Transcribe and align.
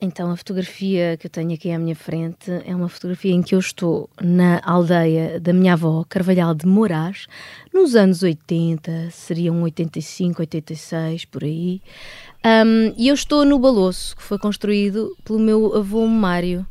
Então, 0.00 0.30
a 0.30 0.36
fotografia 0.36 1.16
que 1.16 1.26
eu 1.26 1.30
tenho 1.30 1.52
aqui 1.54 1.72
à 1.72 1.78
minha 1.78 1.96
frente 1.96 2.52
é 2.64 2.74
uma 2.74 2.88
fotografia 2.88 3.32
em 3.32 3.42
que 3.42 3.56
eu 3.56 3.58
estou 3.58 4.08
na 4.22 4.60
aldeia 4.64 5.40
da 5.40 5.52
minha 5.52 5.72
avó, 5.72 6.04
Carvalhal 6.08 6.54
de 6.54 6.66
Moraes, 6.66 7.26
nos 7.74 7.96
anos 7.96 8.22
80, 8.22 9.10
seriam 9.10 9.60
85, 9.60 10.40
86, 10.40 11.24
por 11.24 11.42
aí. 11.42 11.82
Um, 12.44 12.94
e 12.96 13.08
eu 13.08 13.14
estou 13.14 13.44
no 13.44 13.58
Baloço, 13.58 14.16
que 14.16 14.22
foi 14.22 14.38
construído 14.38 15.16
pelo 15.24 15.40
meu 15.40 15.74
avô 15.74 16.06
Mário, 16.06 16.64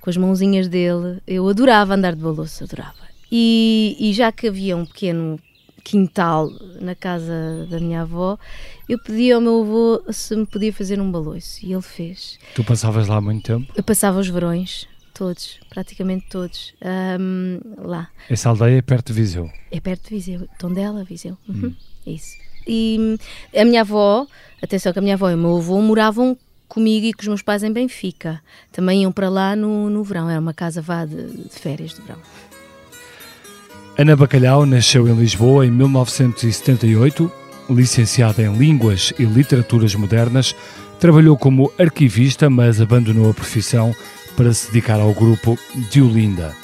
com 0.00 0.08
as 0.08 0.16
mãozinhas 0.16 0.66
dele. 0.66 1.20
Eu 1.26 1.46
adorava 1.50 1.94
andar 1.94 2.14
de 2.14 2.22
Baloço, 2.22 2.64
adorava. 2.64 3.10
E, 3.30 3.94
e 4.00 4.14
já 4.14 4.32
que 4.32 4.48
havia 4.48 4.74
um 4.74 4.86
pequeno 4.86 5.38
quintal 5.80 6.50
na 6.80 6.94
casa 6.94 7.66
da 7.70 7.78
minha 7.80 8.02
avó, 8.02 8.38
eu 8.88 8.98
pedi 8.98 9.32
ao 9.32 9.40
meu 9.40 9.62
avô 9.62 10.02
se 10.12 10.36
me 10.36 10.46
podia 10.46 10.72
fazer 10.72 11.00
um 11.00 11.10
baloiço 11.10 11.64
e 11.64 11.72
ele 11.72 11.82
fez. 11.82 12.38
Tu 12.54 12.64
passavas 12.64 13.08
lá 13.08 13.20
muito 13.20 13.44
tempo? 13.44 13.72
Eu 13.76 13.82
passava 13.82 14.20
os 14.20 14.28
verões, 14.28 14.88
todos, 15.14 15.58
praticamente 15.68 16.26
todos, 16.28 16.74
um, 17.20 17.60
lá. 17.78 18.08
Essa 18.28 18.48
aldeia 18.48 18.78
é 18.78 18.82
perto 18.82 19.08
de 19.08 19.20
Viseu? 19.20 19.50
É 19.70 19.80
perto 19.80 20.08
de 20.08 20.14
Viseu, 20.14 20.48
Tondela, 20.58 21.04
Viseu, 21.04 21.36
uhum, 21.48 21.66
hum. 21.66 21.74
isso. 22.06 22.36
E 22.66 23.18
a 23.56 23.64
minha 23.64 23.80
avó, 23.80 24.26
atenção 24.62 24.92
que 24.92 24.98
a 24.98 25.02
minha 25.02 25.14
avó 25.14 25.30
e 25.30 25.34
o 25.34 25.38
meu 25.38 25.56
avô 25.56 25.80
moravam 25.80 26.36
comigo 26.68 27.06
e 27.06 27.12
com 27.12 27.22
os 27.22 27.28
meus 27.28 27.42
pais 27.42 27.62
em 27.62 27.72
Benfica. 27.72 28.40
Também 28.70 29.02
iam 29.02 29.12
para 29.12 29.28
lá 29.28 29.56
no, 29.56 29.90
no 29.90 30.04
verão, 30.04 30.30
era 30.30 30.40
uma 30.40 30.54
casa 30.54 30.80
vá 30.80 31.04
de, 31.04 31.26
de 31.26 31.58
férias 31.58 31.94
de 31.94 32.00
verão. 32.02 32.20
Ana 34.00 34.16
Bacalhau 34.16 34.64
nasceu 34.64 35.06
em 35.06 35.14
Lisboa 35.14 35.66
em 35.66 35.70
1978, 35.70 37.30
licenciada 37.68 38.42
em 38.42 38.50
Línguas 38.56 39.12
e 39.18 39.24
Literaturas 39.24 39.94
Modernas, 39.94 40.56
trabalhou 40.98 41.36
como 41.36 41.70
arquivista, 41.78 42.48
mas 42.48 42.80
abandonou 42.80 43.30
a 43.30 43.34
profissão 43.34 43.94
para 44.38 44.54
se 44.54 44.68
dedicar 44.68 44.98
ao 44.98 45.12
grupo 45.12 45.58
Diolinda. 45.90 46.56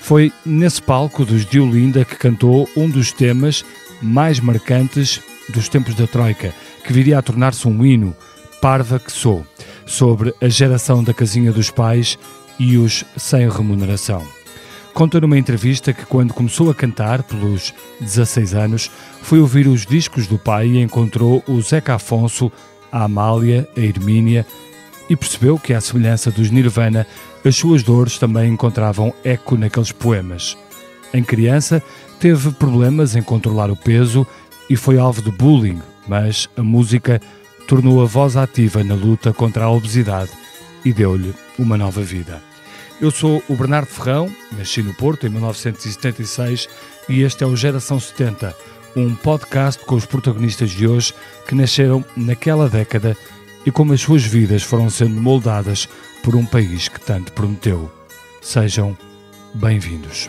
Foi 0.00 0.32
nesse 0.46 0.80
palco 0.80 1.26
dos 1.26 1.44
Diolinda 1.44 2.06
que 2.06 2.16
cantou 2.16 2.66
um 2.74 2.88
dos 2.88 3.12
temas 3.12 3.62
mais 4.00 4.40
marcantes 4.40 5.20
dos 5.50 5.68
tempos 5.68 5.94
da 5.94 6.06
Troika, 6.06 6.54
que 6.86 6.92
viria 6.94 7.18
a 7.18 7.22
tornar-se 7.22 7.68
um 7.68 7.84
hino, 7.84 8.16
Parva 8.62 8.98
que 8.98 9.12
Sou, 9.12 9.46
sobre 9.84 10.32
a 10.40 10.48
geração 10.48 11.04
da 11.04 11.12
casinha 11.12 11.52
dos 11.52 11.70
pais 11.70 12.18
e 12.58 12.78
os 12.78 13.04
sem 13.14 13.46
remuneração. 13.46 14.37
Conta 14.98 15.20
numa 15.20 15.38
entrevista 15.38 15.92
que, 15.92 16.04
quando 16.04 16.34
começou 16.34 16.72
a 16.72 16.74
cantar, 16.74 17.22
pelos 17.22 17.72
16 18.00 18.52
anos, 18.52 18.90
foi 19.22 19.38
ouvir 19.38 19.68
os 19.68 19.86
discos 19.86 20.26
do 20.26 20.36
pai 20.36 20.66
e 20.66 20.82
encontrou 20.82 21.40
o 21.46 21.62
Zeca 21.62 21.94
Afonso, 21.94 22.50
a 22.90 23.04
Amália, 23.04 23.68
a 23.76 23.80
Hermínia 23.80 24.44
e 25.08 25.14
percebeu 25.14 25.56
que, 25.56 25.72
à 25.72 25.80
semelhança 25.80 26.32
dos 26.32 26.50
Nirvana, 26.50 27.06
as 27.44 27.54
suas 27.54 27.84
dores 27.84 28.18
também 28.18 28.52
encontravam 28.52 29.14
eco 29.22 29.56
naqueles 29.56 29.92
poemas. 29.92 30.58
Em 31.14 31.22
criança, 31.22 31.80
teve 32.18 32.50
problemas 32.50 33.14
em 33.14 33.22
controlar 33.22 33.70
o 33.70 33.76
peso 33.76 34.26
e 34.68 34.74
foi 34.74 34.98
alvo 34.98 35.22
de 35.22 35.30
bullying, 35.30 35.80
mas 36.08 36.48
a 36.56 36.62
música 36.64 37.20
tornou 37.68 38.02
a 38.02 38.04
voz 38.04 38.36
ativa 38.36 38.82
na 38.82 38.96
luta 38.96 39.32
contra 39.32 39.66
a 39.66 39.70
obesidade 39.70 40.32
e 40.84 40.92
deu-lhe 40.92 41.32
uma 41.56 41.78
nova 41.78 42.02
vida. 42.02 42.42
Eu 43.00 43.12
sou 43.12 43.42
o 43.48 43.54
Bernardo 43.54 43.86
Ferrão, 43.86 44.28
nasci 44.56 44.82
no 44.82 44.92
Porto 44.92 45.24
em 45.24 45.30
1976 45.30 46.68
e 47.08 47.22
este 47.22 47.44
é 47.44 47.46
o 47.46 47.54
Geração 47.54 48.00
70, 48.00 48.56
um 48.96 49.14
podcast 49.14 49.84
com 49.84 49.94
os 49.94 50.04
protagonistas 50.04 50.70
de 50.70 50.88
hoje 50.88 51.14
que 51.46 51.54
nasceram 51.54 52.04
naquela 52.16 52.68
década 52.68 53.16
e 53.64 53.70
como 53.70 53.92
as 53.92 54.00
suas 54.00 54.24
vidas 54.24 54.64
foram 54.64 54.90
sendo 54.90 55.20
moldadas 55.20 55.88
por 56.24 56.34
um 56.34 56.44
país 56.44 56.88
que 56.88 57.00
tanto 57.00 57.32
prometeu. 57.32 57.88
Sejam 58.42 58.98
bem-vindos. 59.54 60.28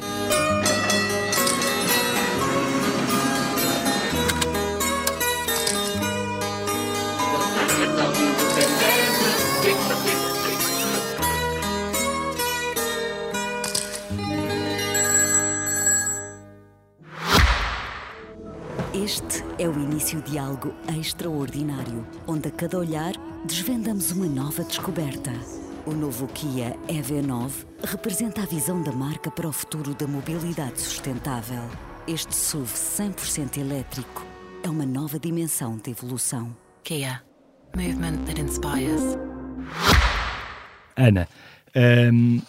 Algo 20.37 20.73
extraordinário, 20.99 22.05
onde 22.27 22.49
a 22.49 22.51
cada 22.51 22.77
olhar 22.77 23.13
desvendamos 23.45 24.11
uma 24.11 24.27
nova 24.27 24.63
descoberta. 24.63 25.31
O 25.85 25.91
novo 25.91 26.27
Kia 26.27 26.75
EV9 26.87 27.65
representa 27.83 28.43
a 28.43 28.45
visão 28.45 28.83
da 28.83 28.91
marca 28.91 29.31
para 29.31 29.47
o 29.47 29.51
futuro 29.51 29.95
da 29.95 30.05
mobilidade 30.05 30.81
sustentável. 30.81 31.63
Este 32.07 32.35
SUV 32.35 32.73
100% 32.73 33.57
elétrico 33.57 34.25
é 34.63 34.69
uma 34.69 34.85
nova 34.85 35.17
dimensão 35.17 35.77
de 35.77 35.91
evolução. 35.91 36.55
Kia. 36.83 37.21
Movement 37.75 38.25
that 38.25 38.41
inspires. 38.41 39.01
Ana, 40.97 41.27
um, 42.11 42.41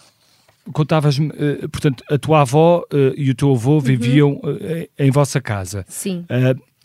contavas-me, 0.72 1.28
uh, 1.28 1.68
portanto, 1.68 2.02
a 2.10 2.18
tua 2.18 2.40
avó 2.40 2.84
uh, 2.92 3.14
e 3.16 3.30
o 3.30 3.34
teu 3.34 3.52
avô 3.52 3.74
uhum. 3.74 3.80
viviam 3.80 4.32
uh, 4.32 4.88
em 4.98 5.10
vossa 5.10 5.40
casa. 5.40 5.84
Sim 5.88 6.26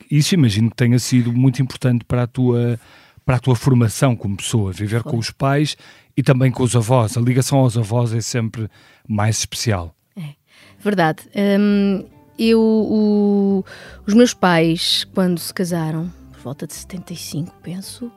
isso 0.09 0.33
imagino 0.33 0.69
que 0.69 0.75
tenha 0.75 0.99
sido 0.99 1.31
muito 1.33 1.61
importante 1.61 2.03
para 2.05 2.23
a 2.23 2.27
tua, 2.27 2.79
para 3.25 3.37
a 3.37 3.39
tua 3.39 3.55
formação 3.55 4.15
como 4.15 4.37
pessoa, 4.37 4.71
viver 4.71 5.01
Foi. 5.01 5.11
com 5.11 5.17
os 5.17 5.31
pais 5.31 5.75
e 6.15 6.23
também 6.23 6.51
com 6.51 6.63
os 6.63 6.75
avós. 6.75 7.17
A 7.17 7.21
ligação 7.21 7.59
aos 7.59 7.77
avós 7.77 8.13
é 8.13 8.21
sempre 8.21 8.69
mais 9.07 9.39
especial. 9.39 9.95
É, 10.15 10.35
verdade. 10.79 11.23
Hum, 11.35 12.05
eu, 12.37 12.59
o, 12.59 13.65
os 14.05 14.13
meus 14.13 14.33
pais, 14.33 15.05
quando 15.13 15.39
se 15.39 15.53
casaram, 15.53 16.11
por 16.31 16.41
volta 16.41 16.67
de 16.67 16.73
75, 16.73 17.53
penso, 17.63 18.11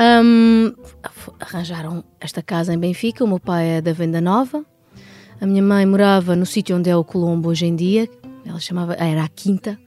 hum, 0.00 0.72
arranjaram 1.40 2.04
esta 2.20 2.42
casa 2.42 2.74
em 2.74 2.78
Benfica. 2.78 3.24
O 3.24 3.28
meu 3.28 3.40
pai 3.40 3.78
é 3.78 3.80
da 3.80 3.92
Venda 3.92 4.20
Nova. 4.20 4.64
A 5.40 5.46
minha 5.46 5.62
mãe 5.62 5.84
morava 5.84 6.34
no 6.34 6.46
sítio 6.46 6.76
onde 6.76 6.88
é 6.88 6.96
o 6.96 7.04
Colombo 7.04 7.48
hoje 7.48 7.66
em 7.66 7.76
dia. 7.76 8.08
Ela 8.44 8.60
chamava, 8.60 8.94
era 8.94 9.24
a 9.24 9.28
Quinta. 9.28 9.78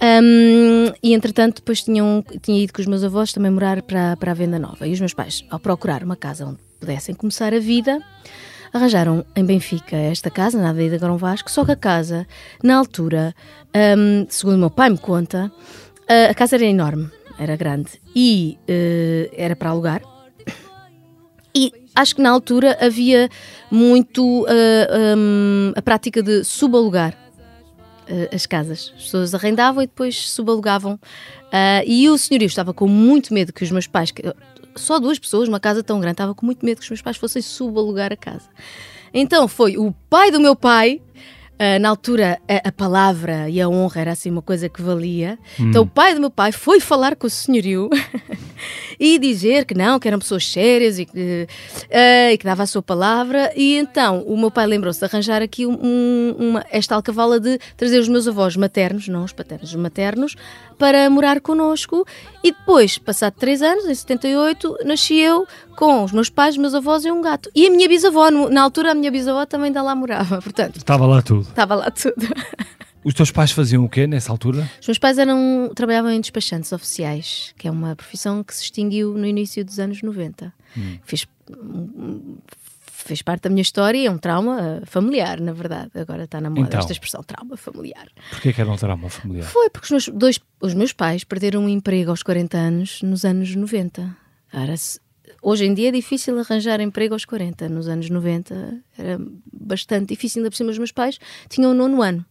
Um, 0.00 0.92
e 1.02 1.12
entretanto, 1.12 1.56
depois 1.56 1.82
tinham, 1.82 2.24
tinha 2.40 2.62
ido 2.62 2.72
com 2.72 2.80
os 2.80 2.86
meus 2.86 3.02
avós 3.02 3.32
também 3.32 3.50
morar 3.50 3.82
para, 3.82 4.16
para 4.16 4.30
a 4.30 4.34
Venda 4.34 4.58
Nova. 4.58 4.86
E 4.86 4.92
os 4.92 5.00
meus 5.00 5.14
pais, 5.14 5.44
ao 5.50 5.58
procurar 5.58 6.02
uma 6.02 6.16
casa 6.16 6.46
onde 6.46 6.58
pudessem 6.78 7.14
começar 7.14 7.52
a 7.52 7.58
vida, 7.58 8.00
arranjaram 8.72 9.24
em 9.34 9.44
Benfica 9.44 9.96
esta 9.96 10.30
casa, 10.30 10.60
na 10.60 10.70
Avenida 10.70 10.98
Grão 10.98 11.16
Vasco. 11.16 11.50
Só 11.50 11.64
que 11.64 11.72
a 11.72 11.76
casa, 11.76 12.26
na 12.62 12.76
altura, 12.76 13.34
um, 13.98 14.26
segundo 14.28 14.56
o 14.56 14.58
meu 14.58 14.70
pai 14.70 14.90
me 14.90 14.98
conta, 14.98 15.50
a 16.30 16.34
casa 16.34 16.56
era 16.56 16.64
enorme, 16.64 17.10
era 17.38 17.56
grande 17.56 17.90
e 18.14 18.58
uh, 18.68 19.34
era 19.36 19.54
para 19.54 19.70
alugar. 19.70 20.02
E 21.54 21.72
acho 21.94 22.14
que 22.14 22.22
na 22.22 22.30
altura 22.30 22.78
havia 22.80 23.28
muito 23.70 24.42
uh, 24.42 24.46
um, 25.16 25.72
a 25.74 25.82
prática 25.82 26.22
de 26.22 26.44
subalugar 26.44 27.27
as 28.32 28.46
casas. 28.46 28.92
As 28.96 29.04
pessoas 29.04 29.34
arrendavam 29.34 29.82
e 29.82 29.86
depois 29.86 30.30
subalugavam. 30.30 30.94
Uh, 30.94 31.82
e 31.86 32.08
o 32.08 32.18
senhorio 32.18 32.46
estava 32.46 32.74
com 32.74 32.86
muito 32.86 33.32
medo 33.32 33.52
que 33.52 33.64
os 33.64 33.70
meus 33.70 33.86
pais, 33.86 34.12
só 34.76 34.98
duas 34.98 35.18
pessoas, 35.18 35.48
uma 35.48 35.60
casa 35.60 35.82
tão 35.82 36.00
grande, 36.00 36.14
estava 36.14 36.34
com 36.34 36.44
muito 36.44 36.64
medo 36.64 36.78
que 36.78 36.84
os 36.84 36.90
meus 36.90 37.02
pais 37.02 37.16
fossem 37.16 37.42
subalugar 37.42 38.12
a 38.12 38.16
casa. 38.16 38.48
Então 39.12 39.48
foi 39.48 39.76
o 39.76 39.92
pai 40.10 40.30
do 40.30 40.40
meu 40.40 40.54
pai 40.54 41.00
Uh, 41.58 41.80
na 41.80 41.88
altura, 41.88 42.38
a, 42.48 42.68
a, 42.68 42.72
palavra 42.72 43.48
e 43.48 43.60
a 43.60 43.68
honra 43.68 44.02
era 44.02 44.12
assim 44.12 44.30
uma 44.30 44.40
coisa 44.40 44.68
que 44.68 44.80
valia. 44.80 45.36
Hum. 45.58 45.70
Então, 45.70 45.82
o 45.82 45.86
pai 45.86 46.14
do 46.14 46.20
meu 46.20 46.30
pai 46.30 46.52
foi 46.52 46.78
falar 46.78 47.16
com 47.16 47.26
o 47.26 47.30
senhorio 47.30 47.90
e 48.98 49.18
dizer 49.18 49.64
que 49.64 49.74
não, 49.74 49.98
que 49.98 50.06
eram 50.06 50.20
pessoas 50.20 50.46
sérias 50.46 51.00
e 51.00 51.04
que, 51.04 51.48
uh, 51.84 52.32
e 52.32 52.38
que 52.38 52.44
dava 52.44 52.62
a 52.62 52.66
sua 52.66 52.80
palavra. 52.80 53.52
E 53.56 53.76
então, 53.76 54.22
o 54.22 54.38
meu 54.38 54.52
pai 54.52 54.68
lembrou-se 54.68 55.00
de 55.00 55.04
arranjar 55.04 55.42
aqui 55.42 55.66
um, 55.66 56.36
uma, 56.38 56.64
esta 56.70 56.94
alcavala 56.94 57.40
de 57.40 57.58
trazer 57.76 57.98
os 57.98 58.08
meus 58.08 58.28
avós 58.28 58.54
maternos, 58.54 59.08
não 59.08 59.24
os 59.24 59.32
paternos, 59.32 59.70
os 59.70 59.76
maternos, 59.76 60.36
para 60.78 61.10
morar 61.10 61.40
connosco. 61.40 62.06
E 62.44 62.52
depois, 62.52 62.98
passado 62.98 63.34
três 63.34 63.62
anos, 63.62 63.84
em 63.86 63.94
78, 63.94 64.78
nasci 64.84 65.16
eu 65.18 65.44
com 65.78 66.02
os 66.02 66.10
meus 66.10 66.28
pais, 66.28 66.56
meus 66.56 66.74
avós 66.74 67.04
e 67.04 67.12
um 67.12 67.22
gato. 67.22 67.48
E 67.54 67.68
a 67.68 67.70
minha 67.70 67.88
bisavó, 67.88 68.32
na 68.32 68.62
altura, 68.62 68.90
a 68.90 68.94
minha 68.96 69.12
bisavó 69.12 69.46
também 69.46 69.66
ainda 69.66 69.80
lá 69.80 69.94
morava. 69.94 70.42
Portanto, 70.42 70.78
estava 70.78 71.06
lá 71.06 71.22
tudo. 71.22 71.42
Estava 71.42 71.76
lá 71.76 71.88
tudo. 71.88 72.26
Os 73.04 73.14
teus 73.14 73.30
pais 73.30 73.52
faziam 73.52 73.84
o 73.84 73.88
quê 73.88 74.04
nessa 74.04 74.32
altura? 74.32 74.68
Os 74.80 74.88
meus 74.88 74.98
pais 74.98 75.18
eram, 75.18 75.70
trabalhavam 75.76 76.10
em 76.10 76.20
despachantes 76.20 76.72
oficiais, 76.72 77.54
que 77.56 77.68
é 77.68 77.70
uma 77.70 77.94
profissão 77.94 78.42
que 78.42 78.52
se 78.52 78.64
extinguiu 78.64 79.14
no 79.14 79.24
início 79.24 79.64
dos 79.64 79.78
anos 79.78 80.02
90. 80.02 80.52
Hum. 80.76 80.98
Fez, 81.04 81.24
fez 82.84 83.22
parte 83.22 83.42
da 83.42 83.48
minha 83.48 83.62
história 83.62 83.98
e 83.98 84.06
é 84.06 84.10
um 84.10 84.18
trauma 84.18 84.82
familiar, 84.84 85.40
na 85.40 85.52
verdade. 85.52 85.92
Agora 85.94 86.24
está 86.24 86.40
na 86.40 86.50
moda 86.50 86.62
então, 86.62 86.80
esta 86.80 86.90
expressão, 86.90 87.22
trauma 87.22 87.56
familiar. 87.56 88.08
Porquê 88.30 88.52
que 88.52 88.60
era 88.60 88.68
um 88.68 88.76
trauma 88.76 89.08
familiar? 89.08 89.46
Foi 89.46 89.70
porque 89.70 89.84
os 89.86 89.90
meus, 89.92 90.08
dois, 90.08 90.40
os 90.60 90.74
meus 90.74 90.92
pais 90.92 91.22
perderam 91.22 91.64
um 91.64 91.68
emprego 91.68 92.10
aos 92.10 92.24
40 92.24 92.58
anos 92.58 93.00
nos 93.00 93.24
anos 93.24 93.54
90. 93.54 94.14
Era 94.52 94.74
hoje 95.42 95.64
em 95.64 95.74
dia 95.74 95.88
é 95.88 95.92
difícil 95.92 96.38
arranjar 96.38 96.80
emprego 96.80 97.14
aos 97.14 97.24
40. 97.24 97.68
Nos 97.68 97.88
anos 97.88 98.08
90 98.08 98.82
era 98.96 99.18
bastante 99.52 100.08
difícil. 100.14 100.40
Ainda 100.40 100.50
por 100.50 100.56
cima, 100.56 100.70
os 100.70 100.78
meus 100.78 100.92
pais 100.92 101.18
tinham 101.48 101.70
o 101.70 101.74
nono 101.74 102.02
ano. 102.02 102.24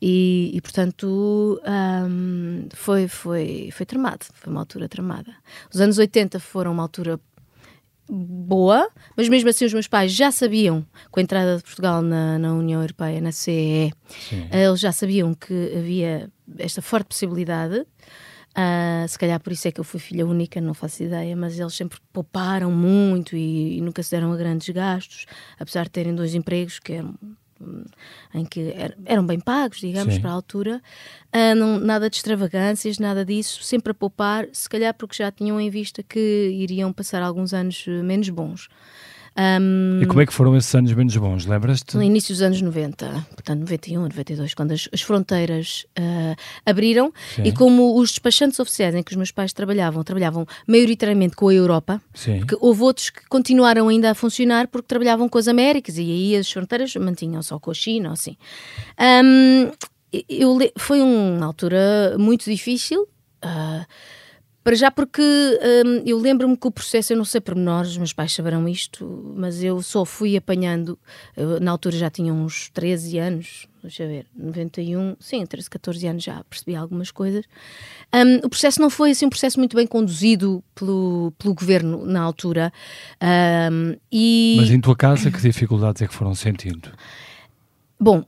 E, 0.00 0.52
e 0.54 0.60
portanto, 0.60 1.60
um, 1.66 2.68
foi, 2.72 3.08
foi, 3.08 3.70
foi 3.72 3.84
tramado. 3.84 4.26
Foi 4.34 4.50
uma 4.52 4.60
altura 4.60 4.88
tramada. 4.88 5.34
Os 5.72 5.80
anos 5.80 5.98
80 5.98 6.38
foram 6.38 6.72
uma 6.72 6.82
altura 6.82 7.20
boa, 8.10 8.88
mas 9.16 9.28
mesmo 9.28 9.50
assim 9.50 9.66
os 9.66 9.72
meus 9.72 9.86
pais 9.86 10.12
já 10.12 10.30
sabiam, 10.30 10.84
com 11.10 11.20
a 11.20 11.22
entrada 11.22 11.56
de 11.56 11.62
Portugal 11.62 12.00
na, 12.00 12.38
na 12.38 12.54
União 12.54 12.80
Europeia, 12.80 13.20
na 13.20 13.32
CEE, 13.32 13.92
eles 14.50 14.80
já 14.80 14.92
sabiam 14.92 15.34
que 15.34 15.74
havia 15.76 16.30
esta 16.58 16.80
forte 16.80 17.08
possibilidade. 17.08 17.84
Uh, 18.56 19.06
se 19.06 19.18
calhar 19.18 19.38
por 19.38 19.52
isso 19.52 19.68
é 19.68 19.72
que 19.72 19.78
eu 19.78 19.84
fui 19.84 20.00
filha 20.00 20.26
única, 20.26 20.60
não 20.60 20.74
faço 20.74 21.02
ideia, 21.02 21.36
mas 21.36 21.58
eles 21.58 21.74
sempre 21.74 21.98
pouparam 22.12 22.72
muito 22.72 23.36
e, 23.36 23.78
e 23.78 23.80
nunca 23.80 24.02
se 24.02 24.10
deram 24.10 24.32
a 24.32 24.36
grandes 24.36 24.68
gastos, 24.70 25.26
apesar 25.58 25.84
de 25.84 25.90
terem 25.90 26.14
dois 26.14 26.34
empregos 26.34 26.78
que 26.78 26.94
eram 26.94 27.14
em 28.32 28.44
que 28.44 28.72
eram 29.04 29.26
bem 29.26 29.40
pagos, 29.40 29.80
digamos, 29.80 30.14
Sim. 30.14 30.20
para 30.20 30.30
a 30.30 30.32
altura, 30.32 30.80
uh, 31.34 31.54
não, 31.56 31.78
nada 31.80 32.08
de 32.08 32.16
extravagâncias, 32.16 32.98
nada 32.98 33.24
disso, 33.24 33.62
sempre 33.62 33.90
a 33.90 33.94
poupar, 33.94 34.46
se 34.52 34.68
calhar 34.68 34.94
porque 34.94 35.16
já 35.16 35.30
tinham 35.30 35.60
em 35.60 35.68
vista 35.68 36.02
que 36.02 36.50
iriam 36.52 36.92
passar 36.92 37.22
alguns 37.22 37.52
anos 37.52 37.84
menos 38.04 38.28
bons. 38.28 38.68
Um, 39.38 40.00
e 40.02 40.06
como 40.06 40.20
é 40.20 40.26
que 40.26 40.32
foram 40.32 40.56
esses 40.56 40.74
anos 40.74 40.92
menos 40.92 41.16
bons, 41.16 41.46
lembras-te? 41.46 41.96
No 41.96 42.02
início 42.02 42.34
dos 42.34 42.42
anos 42.42 42.60
90, 42.60 43.26
portanto 43.30 43.60
91, 43.60 44.02
92, 44.02 44.52
quando 44.52 44.72
as, 44.72 44.88
as 44.92 45.00
fronteiras 45.00 45.86
uh, 45.96 46.34
abriram 46.66 47.12
Sim. 47.36 47.44
e 47.44 47.52
como 47.52 47.96
os 47.96 48.10
despachantes 48.10 48.58
oficiais 48.58 48.96
em 48.96 49.02
que 49.02 49.12
os 49.12 49.16
meus 49.16 49.30
pais 49.30 49.52
trabalhavam, 49.52 50.02
trabalhavam 50.02 50.44
maioritariamente 50.66 51.36
com 51.36 51.48
a 51.48 51.54
Europa, 51.54 52.02
Sim. 52.12 52.40
porque 52.40 52.56
houve 52.60 52.82
outros 52.82 53.10
que 53.10 53.28
continuaram 53.28 53.86
ainda 53.86 54.10
a 54.10 54.14
funcionar 54.14 54.66
porque 54.66 54.88
trabalhavam 54.88 55.28
com 55.28 55.38
as 55.38 55.46
Américas 55.46 55.98
e 55.98 56.02
aí 56.02 56.36
as 56.36 56.50
fronteiras 56.50 56.96
mantinham 56.96 57.40
só 57.40 57.60
com 57.60 57.70
a 57.70 57.74
China, 57.74 58.12
assim. 58.12 58.36
Um, 58.98 59.70
eu, 60.28 60.58
foi 60.76 61.00
uma 61.00 61.46
altura 61.46 62.16
muito 62.18 62.50
difícil. 62.50 63.02
Uh, 63.44 63.86
para 64.68 64.76
já 64.76 64.90
porque 64.90 65.22
hum, 65.22 66.02
eu 66.04 66.18
lembro-me 66.18 66.54
que 66.54 66.66
o 66.66 66.70
processo, 66.70 67.14
eu 67.14 67.16
não 67.16 67.24
sei 67.24 67.40
pormenores, 67.40 67.92
os 67.92 67.96
meus 67.96 68.12
pais 68.12 68.34
saberão 68.34 68.68
isto, 68.68 69.32
mas 69.34 69.64
eu 69.64 69.80
só 69.80 70.04
fui 70.04 70.36
apanhando, 70.36 70.98
eu, 71.34 71.58
na 71.58 71.70
altura 71.70 71.96
já 71.96 72.10
tinha 72.10 72.34
uns 72.34 72.68
13 72.74 73.16
anos, 73.16 73.66
deixa 73.82 74.02
eu 74.02 74.08
ver, 74.10 74.26
91, 74.36 75.16
sim, 75.18 75.46
13, 75.46 75.70
14 75.70 76.06
anos 76.08 76.22
já 76.22 76.44
percebi 76.44 76.76
algumas 76.76 77.10
coisas. 77.10 77.46
Um, 78.14 78.44
o 78.44 78.50
processo 78.50 78.78
não 78.78 78.90
foi 78.90 79.12
assim 79.12 79.24
um 79.24 79.30
processo 79.30 79.58
muito 79.58 79.74
bem 79.74 79.86
conduzido 79.86 80.62
pelo, 80.74 81.32
pelo 81.38 81.54
governo 81.54 82.04
na 82.04 82.20
altura. 82.20 82.70
Um, 83.72 83.96
e... 84.12 84.56
Mas 84.60 84.68
em 84.68 84.82
tua 84.82 84.94
casa, 84.94 85.30
que 85.30 85.40
dificuldades 85.40 86.02
é 86.02 86.06
que 86.06 86.12
foram 86.12 86.34
sentindo? 86.34 86.92
Bom, 87.98 88.22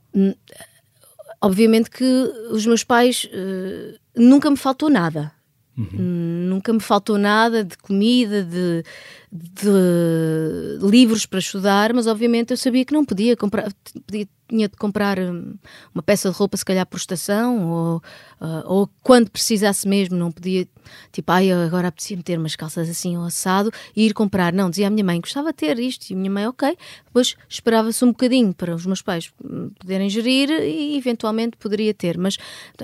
obviamente 1.39 1.91
que 1.91 2.03
os 2.49 2.65
meus 2.65 2.83
pais 2.83 3.25
uh, 3.25 3.95
nunca 4.19 4.49
me 4.49 4.57
faltou 4.57 4.89
nada. 4.89 5.39
Uhum. 5.77 6.47
Nunca 6.49 6.73
me 6.73 6.79
faltou 6.79 7.17
nada 7.17 7.63
de 7.63 7.77
comida, 7.77 8.43
de, 8.43 8.83
de 9.31 10.77
livros 10.81 11.25
para 11.25 11.39
estudar, 11.39 11.93
mas 11.93 12.05
obviamente 12.05 12.51
eu 12.51 12.57
sabia 12.57 12.83
que 12.83 12.93
não 12.93 13.05
podia 13.05 13.37
comprar, 13.37 13.71
podia, 14.05 14.27
tinha 14.49 14.67
de 14.67 14.75
comprar 14.75 15.17
hum, 15.17 15.55
uma 15.95 16.03
peça 16.03 16.29
de 16.29 16.35
roupa, 16.35 16.57
se 16.57 16.65
calhar 16.65 16.85
por 16.85 16.97
estação, 16.97 17.71
ou, 17.71 17.97
uh, 18.41 18.63
ou 18.65 18.89
quando 19.01 19.31
precisasse 19.31 19.87
mesmo, 19.87 20.17
não 20.17 20.29
podia, 20.33 20.67
tipo, 21.13 21.31
ai, 21.31 21.49
agora 21.49 21.87
apetecia-me 21.87 22.21
ter 22.21 22.37
umas 22.37 22.57
calças 22.57 22.89
assim 22.89 23.15
ou 23.15 23.23
assado 23.23 23.71
e 23.95 24.05
ir 24.05 24.13
comprar. 24.13 24.51
Não, 24.51 24.69
dizia 24.69 24.87
à 24.87 24.89
minha 24.89 25.05
mãe, 25.05 25.21
gostava 25.21 25.53
de 25.53 25.55
ter 25.55 25.79
isto, 25.79 26.09
e 26.09 26.13
a 26.13 26.17
minha 26.17 26.29
mãe, 26.29 26.45
ok. 26.47 26.77
Depois 27.05 27.35
esperava-se 27.47 28.03
um 28.03 28.09
bocadinho 28.09 28.53
para 28.53 28.75
os 28.75 28.85
meus 28.85 29.01
pais 29.01 29.31
hum, 29.41 29.69
poderem 29.79 30.09
gerir 30.09 30.49
e 30.49 30.97
eventualmente 30.97 31.55
poderia 31.55 31.93
ter, 31.93 32.17
mas 32.17 32.37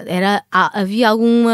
era, 0.06 0.42
havia 0.50 1.10
algum 1.10 1.46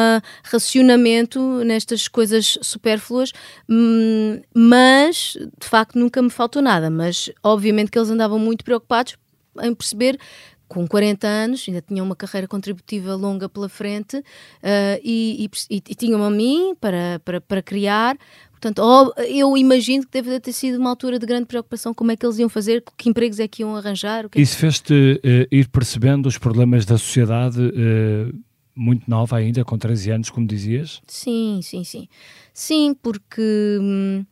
racionamento 0.44 1.64
nestas 1.64 2.08
coisas 2.08 2.60
supérfluas, 2.62 3.32
hum, 3.68 4.40
mas 4.84 5.38
de 5.60 5.68
facto 5.68 5.98
nunca 5.98 6.22
me 6.22 6.30
faltou 6.30 6.62
nada, 6.62 6.90
mas 6.90 7.32
obviamente 7.42 7.90
que 7.90 7.98
eles 7.98 8.10
andavam 8.10 8.38
muito 8.38 8.66
preocupados 8.66 9.16
em 9.62 9.74
perceber 9.74 10.20
com 10.68 10.88
40 10.88 11.28
anos, 11.28 11.66
ainda 11.68 11.82
tinham 11.82 12.06
uma 12.06 12.16
carreira 12.16 12.48
contributiva 12.48 13.16
longa 13.16 13.48
pela 13.48 13.70
frente 13.70 14.18
uh, 14.18 15.00
e, 15.04 15.50
e, 15.70 15.76
e, 15.88 15.96
tinham 15.96 16.24
a 16.24 16.30
mim 16.30 16.76
para, 16.82 17.22
para, 17.24 17.40
para 17.40 17.62
criar. 17.62 18.18
Portanto, 18.52 18.82
eu 19.28 19.56
imagino 19.56 20.04
que 20.04 20.10
deve 20.12 20.40
ter 20.40 20.54
sido 20.54 20.80
uma 20.80 20.90
altura 20.90 21.20
de 21.20 21.26
grande 21.26 21.46
preocupação 21.46 21.94
como 21.94 22.12
é 22.12 22.16
que 22.16 22.26
eles 22.26 22.40
iam 22.40 22.50
fazer, 22.50 22.84
que 22.98 23.10
empregos 23.10 23.40
é 23.40 23.48
que 23.48 23.62
iam 23.62 23.76
arranjar. 23.76 24.28
Que 24.30 24.42
Isso 24.42 24.54
é 24.54 24.56
que... 24.56 24.62
fez-te 24.62 24.94
uh, 24.94 25.56
ir 25.56 25.68
percebendo 25.68 26.26
os 26.28 26.38
problemas 26.38 26.86
da 26.86 26.98
sociedade 26.98 27.60
uh, 27.62 28.34
muito 28.76 29.08
nova 29.08 29.38
ainda, 29.38 29.64
com 29.64 29.78
13 29.78 30.12
anos, 30.12 30.30
como 30.30 30.48
dizias? 30.48 31.02
Sim, 31.08 31.60
sim, 31.62 31.84
sim. 31.84 32.08
Sim, 32.54 32.96
porque... 33.00 33.78
Hum, 33.80 34.26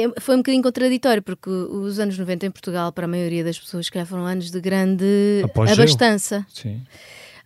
é, 0.00 0.20
foi 0.20 0.34
um 0.34 0.38
bocadinho 0.38 0.62
contraditório, 0.62 1.22
porque 1.22 1.48
os 1.48 1.98
anos 1.98 2.18
90 2.18 2.46
em 2.46 2.50
Portugal, 2.50 2.92
para 2.92 3.04
a 3.04 3.08
maioria 3.08 3.42
das 3.42 3.58
pessoas, 3.58 3.88
que 3.88 4.04
foram 4.04 4.26
anos 4.26 4.50
de 4.50 4.60
grande 4.60 5.42
Apogeu. 5.44 5.74
abastança. 5.74 6.46
Sim. 6.52 6.82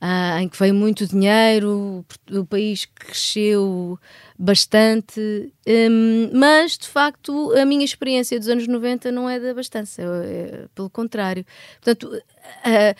Ah, 0.03 0.43
em 0.43 0.49
que 0.49 0.59
veio 0.59 0.75
muito 0.75 1.07
dinheiro, 1.07 2.07
o, 2.33 2.47
país 2.47 2.87
cresceu 2.87 3.99
bastante, 4.39 5.53
um, 5.69 6.31
mas 6.33 6.79
de 6.79 6.89
facto 6.89 7.53
a 7.53 7.67
minha 7.67 7.85
experiência 7.85 8.39
dos 8.39 8.49
anos 8.49 8.67
90 8.67 9.13
não 9.13 9.29
é 9.29 9.39
de 9.39 9.51
abastança, 9.51 10.01
é, 10.01 10.05
é, 10.07 10.65
pelo 10.75 10.89
contrário. 10.89 11.45
Portanto, 11.83 12.17
uh, 12.17 12.97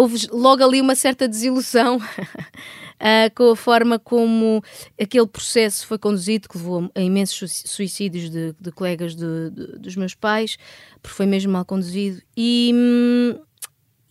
houve 0.00 0.26
logo 0.32 0.64
ali 0.64 0.80
uma 0.80 0.94
certa 0.94 1.28
desilusão 1.28 1.98
uh, 1.98 2.00
com 3.36 3.50
a 3.50 3.56
forma 3.56 3.98
como 3.98 4.62
aquele 4.98 5.26
processo 5.26 5.86
foi 5.86 5.98
conduzido, 5.98 6.48
que 6.48 6.56
levou 6.56 6.90
a 6.94 7.00
imensos 7.02 7.64
suicídios 7.66 8.30
de, 8.30 8.54
de 8.58 8.72
colegas 8.72 9.14
de, 9.14 9.50
de, 9.50 9.78
dos 9.78 9.96
meus 9.96 10.14
pais, 10.14 10.56
porque 11.02 11.14
foi 11.14 11.26
mesmo 11.26 11.52
mal 11.52 11.64
conduzido. 11.64 12.22
E. 12.36 12.74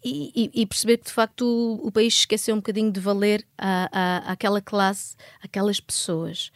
E, 0.02 0.50
e, 0.54 0.66
perceber 0.66 0.96
que 0.96 1.08
de 1.08 1.12
facto 1.12 1.42
o, 1.42 1.88
o, 1.88 1.92
país 1.92 2.14
esqueceu 2.14 2.56
um 2.56 2.60
bocadinho 2.60 2.90
de 2.90 3.02
valer 3.02 3.46
a, 3.58 3.90
a, 3.92 4.32
àquela 4.32 4.62
classe, 4.62 5.18
aquelas 5.44 5.82
pessoas. 5.82 6.54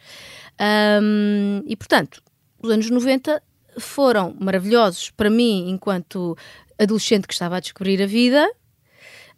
Um, 0.58 1.62
e 1.66 1.76
portanto, 1.76 2.22
os 2.62 2.70
anos 2.70 2.88
90 2.88 3.42
foram 3.78 4.34
maravilhosos 4.40 5.10
para 5.10 5.28
mim, 5.28 5.68
enquanto 5.68 6.34
adolescente 6.78 7.26
que 7.26 7.34
estava 7.34 7.58
a 7.58 7.60
descobrir 7.60 8.02
a 8.02 8.06
vida. 8.06 8.50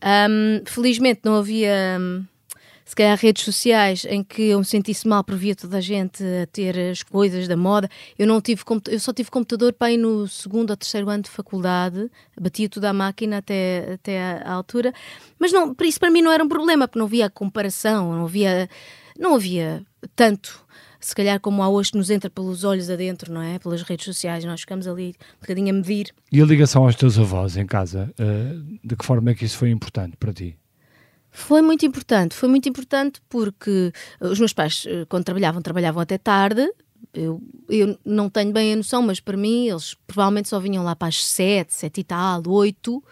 Um, 0.02 0.62
felizmente 0.66 1.20
não 1.24 1.36
havia 1.36 1.98
se 2.86 2.94
calhar 2.94 3.18
redes 3.18 3.44
sociais 3.44 4.06
em 4.08 4.22
que 4.22 4.42
eu 4.42 4.60
me 4.60 4.64
sentisse 4.64 5.08
mal 5.08 5.24
por 5.24 5.34
via 5.36 5.56
toda 5.56 5.78
a 5.78 5.80
gente 5.80 6.22
a 6.22 6.46
ter 6.46 6.78
as 6.78 7.02
coisas 7.02 7.48
da 7.48 7.56
moda. 7.56 7.90
Eu 8.16 8.28
não 8.28 8.40
tive 8.40 8.62
eu 8.88 9.00
só 9.00 9.12
tive 9.12 9.28
computador 9.28 9.72
para 9.72 9.90
ir 9.90 9.96
no 9.96 10.28
segundo 10.28 10.70
ou 10.70 10.76
terceiro 10.76 11.10
ano 11.10 11.24
de 11.24 11.30
faculdade, 11.30 12.08
batia 12.40 12.68
tudo 12.68 12.84
à 12.84 12.92
máquina 12.92 13.38
até, 13.38 13.94
até 13.94 14.20
à, 14.40 14.52
altura, 14.52 14.94
mas 15.36 15.50
não, 15.50 15.74
isso 15.82 15.98
para 15.98 16.10
mim 16.10 16.22
não 16.22 16.30
era 16.30 16.44
um 16.44 16.48
problema, 16.48 16.86
porque 16.86 16.98
não 16.98 17.06
havia 17.06 17.28
comparação, 17.28 18.12
não 18.12 18.24
havia, 18.24 18.70
não 19.18 19.34
havia 19.34 19.84
tanto 20.14 20.64
se 21.06 21.14
calhar 21.14 21.38
como 21.38 21.62
há 21.62 21.68
hoje 21.68 21.92
nos 21.94 22.10
entra 22.10 22.28
pelos 22.28 22.64
olhos 22.64 22.90
adentro, 22.90 23.32
não 23.32 23.40
é? 23.40 23.60
Pelas 23.60 23.80
redes 23.82 24.04
sociais, 24.04 24.44
nós 24.44 24.62
ficamos 24.62 24.88
ali 24.88 25.14
um 25.36 25.40
bocadinho 25.40 25.70
a 25.70 25.72
medir. 25.72 26.12
E 26.32 26.42
a 26.42 26.44
ligação 26.44 26.82
aos 26.82 26.96
teus 26.96 27.16
avós 27.16 27.56
em 27.56 27.64
casa, 27.64 28.12
uh, 28.18 28.78
de 28.84 28.96
que 28.96 29.06
forma 29.06 29.30
é 29.30 29.34
que 29.36 29.44
isso 29.44 29.56
foi 29.56 29.70
importante 29.70 30.16
para 30.16 30.32
ti? 30.32 30.58
Foi 31.30 31.62
muito 31.62 31.86
importante, 31.86 32.34
foi 32.34 32.48
muito 32.48 32.68
importante 32.68 33.20
porque 33.28 33.92
os 34.20 34.40
meus 34.40 34.52
pais, 34.52 34.84
eh, 34.88 35.04
quando 35.08 35.22
trabalhavam, 35.22 35.62
trabalhavam 35.62 36.02
até 36.02 36.16
tarde. 36.16 36.66
Eu, 37.12 37.42
eu 37.68 37.96
não 38.04 38.30
tenho 38.30 38.52
bem 38.52 38.72
a 38.72 38.76
noção, 38.76 39.02
mas 39.02 39.20
para 39.20 39.36
mim 39.36 39.68
eles 39.68 39.94
provavelmente 40.06 40.48
só 40.48 40.58
vinham 40.58 40.82
lá 40.82 40.96
para 40.96 41.08
as 41.08 41.22
sete, 41.22 41.74
sete 41.74 42.00
e 42.00 42.04
tal, 42.04 42.42
oito 42.48 43.04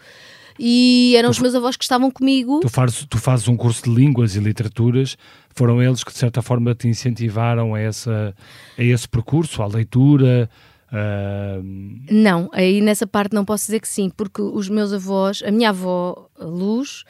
e 0.59 1.15
eram 1.17 1.29
tu, 1.29 1.33
os 1.33 1.39
meus 1.39 1.55
avós 1.55 1.75
que 1.75 1.83
estavam 1.83 2.09
comigo. 2.09 2.59
Tu 2.61 2.69
fazes, 2.69 3.05
tu 3.05 3.17
fazes 3.17 3.47
um 3.47 3.57
curso 3.57 3.83
de 3.83 3.89
línguas 3.89 4.35
e 4.35 4.39
literaturas, 4.39 5.17
foram 5.55 5.81
eles 5.81 6.03
que 6.03 6.11
de 6.11 6.17
certa 6.17 6.41
forma 6.41 6.73
te 6.73 6.87
incentivaram 6.87 7.75
a, 7.75 7.79
essa, 7.79 8.35
a 8.77 8.83
esse 8.83 9.07
percurso, 9.07 9.61
à 9.61 9.67
leitura? 9.67 10.49
Uh... 10.91 11.63
Não, 12.11 12.49
aí 12.53 12.81
nessa 12.81 13.07
parte 13.07 13.33
não 13.33 13.43
posso 13.43 13.65
dizer 13.65 13.79
que 13.79 13.87
sim, 13.87 14.09
porque 14.09 14.41
os 14.41 14.69
meus 14.69 14.93
avós, 14.93 15.43
a 15.45 15.51
minha 15.51 15.69
avó 15.69 16.29
Luz, 16.39 17.03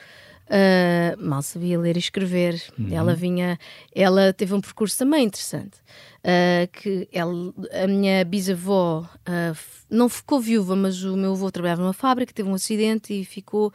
Uh, 0.45 1.19
mal 1.25 1.41
sabia 1.41 1.79
ler 1.79 1.95
e 1.95 1.99
escrever. 1.99 2.61
Uhum. 2.77 2.89
Ela 2.91 3.15
vinha, 3.15 3.57
ela 3.93 4.31
teve 4.31 4.53
um 4.53 4.61
percurso 4.61 4.97
também 4.97 5.25
interessante. 5.25 5.77
Uh, 6.19 6.67
que 6.71 7.09
ela, 7.11 7.53
a 7.83 7.87
minha 7.87 8.23
bisavó 8.23 9.01
uh, 9.01 9.57
não 9.89 10.07
ficou 10.07 10.39
viúva, 10.39 10.75
mas 10.75 11.03
o 11.03 11.17
meu 11.17 11.31
avô 11.31 11.51
trabalhava 11.51 11.81
numa 11.81 11.93
fábrica, 11.93 12.33
teve 12.33 12.47
um 12.47 12.53
acidente 12.53 13.13
e 13.13 13.25
ficou 13.25 13.71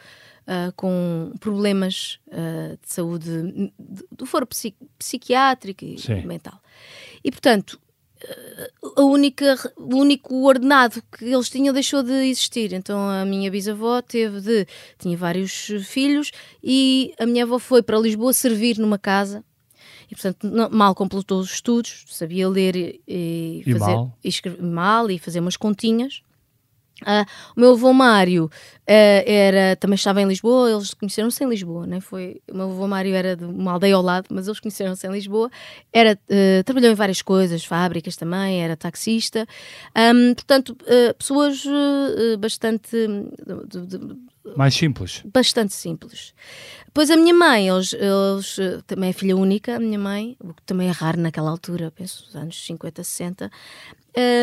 com 0.74 1.32
problemas 1.38 2.18
de 2.82 2.92
saúde 2.92 3.70
do 4.10 4.26
foro 4.26 4.48
psiquiátrico 4.98 5.84
e 5.84 5.96
Sim. 5.96 6.26
mental. 6.26 6.60
E 7.22 7.30
portanto, 7.30 7.78
a 8.96 9.02
única, 9.02 9.56
o 9.76 9.96
único 9.96 10.34
ordenado 10.46 11.02
que 11.16 11.24
eles 11.24 11.48
tinham 11.48 11.72
deixou 11.72 12.02
de 12.02 12.12
existir. 12.28 12.72
Então 12.72 12.98
a 13.08 13.24
minha 13.24 13.50
bisavó 13.50 14.00
teve 14.02 14.40
de. 14.40 14.66
tinha 14.98 15.16
vários 15.16 15.52
filhos 15.84 16.30
e 16.62 17.12
a 17.18 17.26
minha 17.26 17.44
avó 17.44 17.58
foi 17.58 17.82
para 17.82 17.98
Lisboa 17.98 18.32
servir 18.32 18.78
numa 18.78 18.98
casa. 18.98 19.44
E, 20.10 20.14
portanto, 20.14 20.38
não- 20.50 20.68
mal 20.70 20.92
completou 20.94 21.38
os 21.38 21.52
estudos, 21.52 22.04
sabia 22.08 22.48
ler 22.48 22.74
e, 23.06 23.62
e 23.64 23.72
fazer 23.78 23.92
mal? 23.92 24.18
e 24.24 24.28
escrever 24.28 24.62
mal 24.62 25.10
e 25.10 25.18
fazer 25.18 25.38
umas 25.40 25.56
continhas. 25.56 26.22
Ah, 27.04 27.24
o 27.56 27.60
meu 27.60 27.72
avô 27.72 27.92
Mário 27.92 28.50
eh, 28.86 29.24
era, 29.26 29.76
também 29.76 29.94
estava 29.94 30.20
em 30.20 30.26
Lisboa, 30.26 30.70
eles 30.70 30.92
conheceram-se 30.94 31.42
em 31.44 31.48
Lisboa, 31.48 31.86
né? 31.86 32.00
Foi, 32.00 32.40
o 32.50 32.56
meu 32.56 32.70
avô 32.70 32.86
Mário 32.86 33.14
era 33.14 33.36
de 33.36 33.44
uma 33.44 33.72
aldeia 33.72 33.94
ao 33.96 34.02
lado, 34.02 34.26
mas 34.30 34.46
eles 34.46 34.60
conheceram-se 34.60 35.06
em 35.06 35.10
Lisboa. 35.12 35.50
Era, 35.92 36.18
eh, 36.28 36.62
trabalhou 36.64 36.90
em 36.92 36.94
várias 36.94 37.22
coisas, 37.22 37.64
fábricas 37.64 38.16
também, 38.16 38.62
era 38.62 38.76
taxista. 38.76 39.46
Ahm, 39.94 40.34
portanto, 40.34 40.76
pessoas 41.18 41.64
bastante, 42.38 42.90
de- 43.06 43.86
de- 43.86 43.98
de- 43.98 44.16
Mais 44.56 44.74
simples. 44.74 45.22
bastante 45.32 45.72
simples. 45.74 46.34
Depois 46.86 47.10
a 47.10 47.16
minha 47.16 47.34
mãe, 47.34 47.68
eles, 47.68 47.92
eles, 47.92 48.58
eh, 48.58 48.80
também 48.86 49.10
é 49.10 49.12
filha 49.12 49.36
única, 49.36 49.76
a 49.76 49.78
minha 49.78 49.98
mãe, 49.98 50.36
o 50.40 50.52
que 50.54 50.62
também 50.64 50.88
é 50.88 50.90
raro 50.90 51.20
naquela 51.20 51.50
altura, 51.50 51.90
penso, 51.90 52.24
nos 52.26 52.34
anos 52.34 52.64
50, 52.66 53.04
60. 53.04 53.50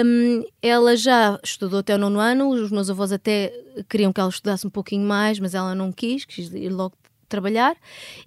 Hum, 0.05 0.45
ela 0.61 0.95
já 0.95 1.37
estudou 1.43 1.79
até 1.79 1.93
o 1.95 1.97
nono 1.97 2.19
ano, 2.19 2.49
os 2.49 2.71
meus 2.71 2.89
avós 2.89 3.11
até 3.11 3.51
queriam 3.89 4.13
que 4.13 4.21
ela 4.21 4.29
estudasse 4.29 4.65
um 4.65 4.69
pouquinho 4.69 5.05
mais, 5.05 5.39
mas 5.39 5.53
ela 5.53 5.75
não 5.75 5.91
quis, 5.91 6.23
quis 6.23 6.53
ir 6.53 6.69
logo 6.69 6.95
trabalhar. 7.27 7.75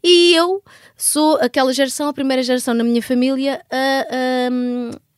E 0.05 0.35
eu 0.35 0.63
sou 0.97 1.37
aquela 1.37 1.73
geração, 1.73 2.09
a 2.09 2.13
primeira 2.13 2.43
geração 2.43 2.75
na 2.75 2.85
minha 2.85 3.01
família 3.03 3.63
a, 3.71 4.07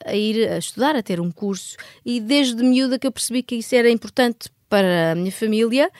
a- 0.06 0.10
a 0.12 0.14
ir 0.14 0.48
a 0.48 0.58
estudar, 0.58 0.94
a 0.94 1.02
ter 1.02 1.20
um 1.20 1.32
curso. 1.32 1.76
E 2.04 2.20
desde 2.20 2.62
miúda 2.62 2.98
que 2.98 3.06
eu 3.06 3.12
percebi 3.12 3.42
que 3.42 3.56
isso 3.56 3.74
era 3.74 3.90
importante 3.90 4.48
para 4.68 5.12
a 5.12 5.14
minha 5.16 5.32
família 5.32 5.90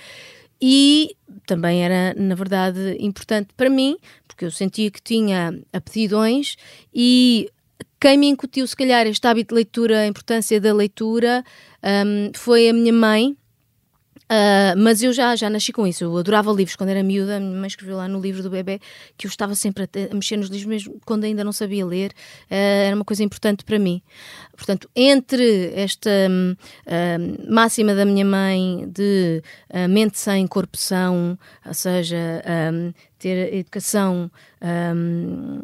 e 0.63 1.17
também 1.45 1.85
era, 1.85 2.15
na 2.17 2.37
verdade, 2.37 2.97
importante 3.01 3.49
para 3.57 3.69
mim, 3.69 3.97
porque 4.29 4.45
eu 4.45 4.51
sentia 4.51 4.93
que 4.93 5.03
tinha 5.03 5.53
aptidões 5.73 6.55
e 6.95 7.51
quem 8.01 8.17
me 8.17 8.29
incutiu, 8.29 8.65
se 8.67 8.77
calhar, 8.77 9.05
este 9.09 9.27
hábito 9.27 9.49
de 9.49 9.57
leitura, 9.57 10.01
a 10.01 10.07
importância 10.07 10.61
da 10.61 10.73
leitura, 10.73 11.45
hum, 11.83 12.31
foi 12.35 12.69
a 12.69 12.73
minha 12.73 12.93
mãe. 12.93 13.37
Ah, 14.29 14.75
mas 14.79 15.03
eu 15.03 15.13
já, 15.13 15.37
já 15.37 15.51
nasci 15.51 15.73
com 15.73 15.87
isso. 15.87 16.05
Eu 16.05 16.17
adorava 16.17 16.51
livros 16.53 16.75
quando 16.77 16.91
era 16.91 17.03
miúda. 17.03 17.37
A 17.37 17.41
minha 17.41 17.59
mãe 17.59 17.67
escreveu 17.67 17.97
lá 17.97 18.09
no 18.09 18.21
livro 18.21 18.43
do 18.43 18.49
bebê 18.51 18.81
que 19.17 19.27
eu 19.27 19.29
estava 19.29 19.55
sempre 19.55 19.85
a, 19.85 19.87
te- 19.87 20.09
a 20.11 20.15
mexer 20.15 20.37
nos 20.37 20.49
livros, 20.49 20.67
mesmo 20.67 21.01
quando 21.05 21.25
ainda 21.25 21.45
não 21.45 21.53
sabia 21.53 21.85
ler. 21.85 22.13
Ah, 22.51 22.55
era 22.55 22.97
uma 22.97 23.05
coisa 23.05 23.23
importante 23.23 23.65
para 23.65 23.79
mim. 23.79 24.01
Portanto, 24.57 24.89
entre 24.97 25.73
esta 25.75 26.11
hum, 26.31 26.55
hum, 26.87 27.37
máxima 27.53 27.95
da 27.95 28.05
minha 28.05 28.25
mãe 28.25 28.87
de 28.89 29.43
ah, 29.71 29.89
mente 29.89 30.19
sem 30.19 30.47
corpo 30.47 30.77
são, 30.79 31.39
ou 31.67 31.75
seja, 31.75 32.43
hum, 32.73 32.93
ter 33.23 33.55
educação 33.55 34.29
hum, 34.61 35.61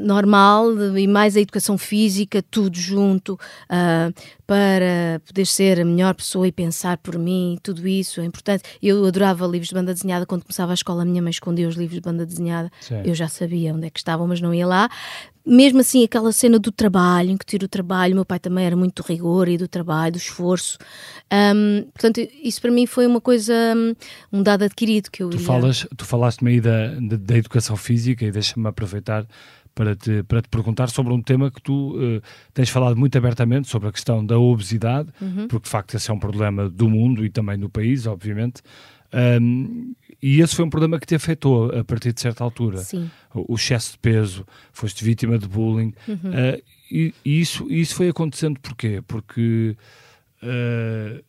normal 0.00 0.96
e 0.96 1.06
mais 1.06 1.36
a 1.36 1.40
educação 1.40 1.76
física, 1.76 2.42
tudo 2.42 2.78
junto, 2.78 3.38
ah, 3.68 4.10
para 4.46 5.20
poder 5.26 5.46
ser 5.46 5.80
a 5.80 5.84
melhor 5.84 6.14
pessoa 6.14 6.48
e 6.48 6.52
pensar 6.52 6.96
por 6.96 7.18
mim, 7.18 7.58
tudo 7.62 7.86
isso 7.86 8.22
é 8.22 8.24
importante. 8.24 8.64
Eu 8.82 9.04
adorava 9.04 9.46
livros 9.46 9.68
de 9.68 9.74
banda 9.74 9.92
desenhada. 9.92 10.24
Quando 10.24 10.42
começava 10.42 10.72
a 10.72 10.74
escola, 10.74 11.02
a 11.02 11.04
minha 11.04 11.20
mãe 11.20 11.30
escondia 11.30 11.68
os 11.68 11.76
livros 11.76 11.96
de 11.96 12.00
banda 12.00 12.24
desenhada. 12.24 12.72
Sim. 12.80 13.02
Eu 13.04 13.14
já 13.14 13.28
sabia 13.28 13.74
onde 13.74 13.86
é 13.86 13.90
que 13.90 13.98
estavam, 13.98 14.26
mas 14.26 14.40
não 14.40 14.54
ia 14.54 14.66
lá. 14.66 14.88
Mesmo 15.46 15.80
assim, 15.80 16.02
aquela 16.04 16.32
cena 16.32 16.58
do 16.58 16.72
trabalho, 16.72 17.30
em 17.30 17.36
que 17.36 17.44
tiro 17.44 17.66
o 17.66 17.68
trabalho, 17.68 18.14
meu 18.14 18.24
pai 18.24 18.38
também 18.38 18.64
era 18.64 18.74
muito 18.74 19.02
do 19.02 19.06
rigor 19.06 19.46
e 19.46 19.58
do 19.58 19.68
trabalho, 19.68 20.12
do 20.12 20.18
esforço. 20.18 20.78
Ahm, 21.30 21.82
portanto, 21.92 22.26
isso 22.42 22.60
para 22.60 22.70
mim 22.70 22.86
foi 22.86 23.06
uma 23.06 23.20
coisa, 23.20 23.52
hum, 23.76 23.94
um 24.32 24.42
dado 24.42 24.64
adquirido 24.64 25.10
que 25.10 25.22
eu 25.22 25.28
Tu, 25.28 25.38
falas, 25.38 25.86
tu 25.96 26.04
falaste-me 26.06 26.52
aí 26.52 26.60
da, 26.60 26.94
da, 26.94 27.16
da 27.16 27.36
educação 27.36 27.76
física 27.76 28.24
e 28.24 28.30
deixa-me 28.30 28.66
aproveitar 28.68 29.26
para 29.74 29.96
te, 29.96 30.22
para 30.22 30.40
te 30.40 30.48
perguntar 30.48 30.88
sobre 30.90 31.12
um 31.12 31.20
tema 31.20 31.50
que 31.50 31.60
tu 31.60 31.96
eh, 32.00 32.20
tens 32.52 32.68
falado 32.70 32.96
muito 32.96 33.18
abertamente 33.18 33.68
sobre 33.68 33.88
a 33.88 33.92
questão 33.92 34.24
da 34.24 34.38
obesidade, 34.38 35.08
Uhum. 35.20 35.48
porque 35.48 35.64
de 35.64 35.70
facto 35.70 35.94
esse 35.96 36.10
é 36.10 36.14
um 36.14 36.18
problema 36.18 36.68
do 36.70 36.88
mundo 36.88 37.24
e 37.24 37.30
também 37.30 37.56
no 37.56 37.68
país, 37.68 38.06
obviamente. 38.06 38.62
Ahm, 39.12 39.92
e 40.22 40.40
esse 40.40 40.56
foi 40.56 40.64
um 40.64 40.70
problema 40.70 40.98
que 40.98 41.06
te 41.06 41.14
afetou 41.14 41.70
a 41.78 41.84
partir 41.84 42.12
de 42.12 42.20
certa 42.20 42.42
altura. 42.42 42.78
Sim. 42.78 43.10
O, 43.34 43.52
o 43.52 43.56
excesso 43.56 43.92
de 43.92 43.98
peso, 43.98 44.46
foste 44.72 45.04
vítima 45.04 45.38
de 45.38 45.46
bullying. 45.46 45.92
Uhum. 46.08 46.18
Ah, 46.32 46.60
e, 46.90 47.14
e 47.24 47.40
isso, 47.40 47.66
isso 47.70 47.94
foi 47.94 48.08
acontecendo 48.08 48.58
porquê? 48.60 49.02
Porque 49.06 49.76
ah, 50.42 51.20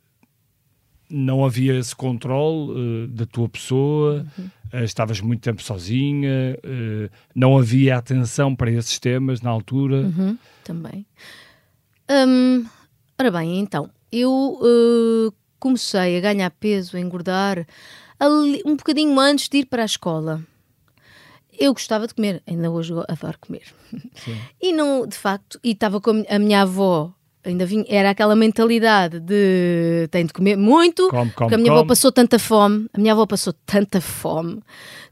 não 1.10 1.46
havia 1.46 1.78
esse 1.78 1.96
controle 1.96 3.06
eh, 3.06 3.08
da 3.08 3.26
tua 3.26 3.48
pessoa, 3.50 4.26
Uhum. 4.38 4.50
eh, 4.74 4.84
estavas 4.84 5.22
muito 5.22 5.42
tempo 5.42 5.62
sozinha, 5.62 6.58
eh, 6.64 7.10
não 7.36 7.58
havia 7.58 7.98
atenção 7.98 8.56
para 8.56 8.72
esses 8.72 9.00
temas 9.00 9.42
na 9.42 9.50
altura. 9.50 9.98
Uhum, 10.02 10.38
também. 10.64 11.06
Hum, 12.10 12.66
ora 13.20 13.32
bem, 13.32 13.60
então, 13.60 13.90
eu 14.12 15.34
comecei 15.60 16.18
a 16.18 16.22
ganhar 16.22 16.52
peso, 16.52 16.98
a 16.98 17.00
engordar, 17.00 17.66
ali- 18.20 18.62
um 18.66 18.76
bocadinho 18.76 19.20
antes 19.20 19.50
de 19.50 19.60
ir 19.60 19.66
para 19.66 19.82
a 19.82 19.86
escola. 19.86 20.42
Eu 21.58 21.74
gostava 21.74 22.06
de 22.06 22.14
comer, 22.14 22.44
ainda 22.46 22.70
hoje 22.70 22.94
adoro 23.08 23.40
comer. 23.40 23.64
E 24.62 24.74
não, 24.74 25.08
de 25.08 25.16
facto, 25.18 25.58
e 25.64 25.72
estava 25.72 26.02
com 26.02 26.24
a 26.30 26.38
minha 26.40 26.64
avó, 26.64 27.14
ainda 27.46 27.66
vinha, 27.66 27.86
era 27.88 28.10
aquela 28.10 28.36
mentalidade 28.36 29.20
de 29.20 30.08
tem 30.12 30.26
de 30.26 30.34
comer 30.34 30.58
muito, 30.58 31.08
Come, 31.10 31.32
come, 31.32 31.32
porque 31.32 31.56
a 31.56 31.58
minha 31.58 31.72
avó 31.72 31.82
come. 31.82 31.90
passou 31.90 32.12
tanta 32.12 32.40
fome, 32.40 32.88
a 32.94 33.00
minha 33.00 33.14
avó 33.14 33.26
passou 33.26 33.54
tanta 33.66 34.02
fome, 34.02 34.62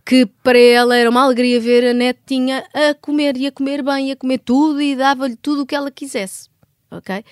que 0.06 0.26
para 0.44 0.60
ela 0.60 0.96
era 0.96 1.10
uma 1.10 1.24
alegria 1.24 1.60
ver 1.60 1.86
a 1.86 1.94
netinha 1.94 2.64
a 2.74 2.94
comer 2.96 3.38
e 3.38 3.48
a 3.48 3.52
comer 3.52 3.84
bem, 3.84 4.10
e 4.10 4.12
a 4.12 4.16
comer 4.16 4.40
tudo 4.40 4.82
e 4.82 4.96
dava-lhe 4.96 5.36
tudo 5.36 5.62
o 5.62 5.66
que 5.66 5.76
ela 5.76 5.92
quisesse, 5.92 6.50
ok? 6.92 7.24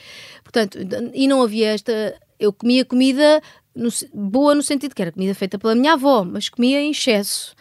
Portanto, 0.44 0.78
e 1.14 1.28
não 1.28 1.42
havia 1.42 1.70
esta, 1.70 2.16
eu 2.40 2.54
comia 2.54 2.86
comida 2.86 3.42
no 3.74 3.90
boa 4.14 4.54
no 4.54 4.62
sentido 4.62 4.94
que 4.94 5.02
era 5.02 5.12
comida 5.12 5.34
feita 5.34 5.58
pela 5.58 5.74
minha 5.74 5.94
avó, 5.94 6.26
mas 6.26 6.50
comia 6.50 6.82
em 6.82 6.92
excesso. 6.92 7.56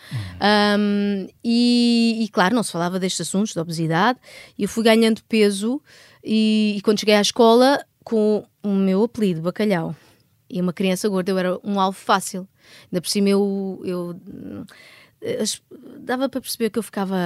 Um, 0.76 1.28
e, 1.44 2.18
e, 2.24 2.28
claro, 2.28 2.54
não 2.54 2.64
se 2.64 2.72
falava 2.72 2.98
destes 2.98 3.28
assuntos, 3.28 3.54
da 3.54 3.62
obesidade, 3.62 4.18
e 4.58 4.64
eu 4.64 4.68
fui 4.68 4.82
ganhando 4.82 5.22
peso 5.28 5.80
e, 6.24 6.74
e 6.76 6.80
quando 6.82 7.00
cheguei 7.00 7.14
à 7.14 7.20
escola 7.20 7.84
com 8.04 8.44
o 8.62 8.68
meu 8.74 9.04
apelido, 9.04 9.40
bacalhau, 9.42 9.94
e 10.48 10.60
uma 10.60 10.72
criança 10.72 11.08
gorda, 11.08 11.30
eu 11.30 11.38
era 11.38 11.58
um 11.62 11.78
alvo 11.78 11.98
fácil. 11.98 12.46
Ainda 12.90 13.00
por 13.00 13.08
cima 13.08 13.28
eu, 13.28 13.80
eu 13.84 14.16
as- 15.40 15.62
dava 16.00 16.28
para 16.28 16.40
perceber 16.40 16.70
que 16.70 16.78
eu 16.78 16.82
ficava 16.82 17.16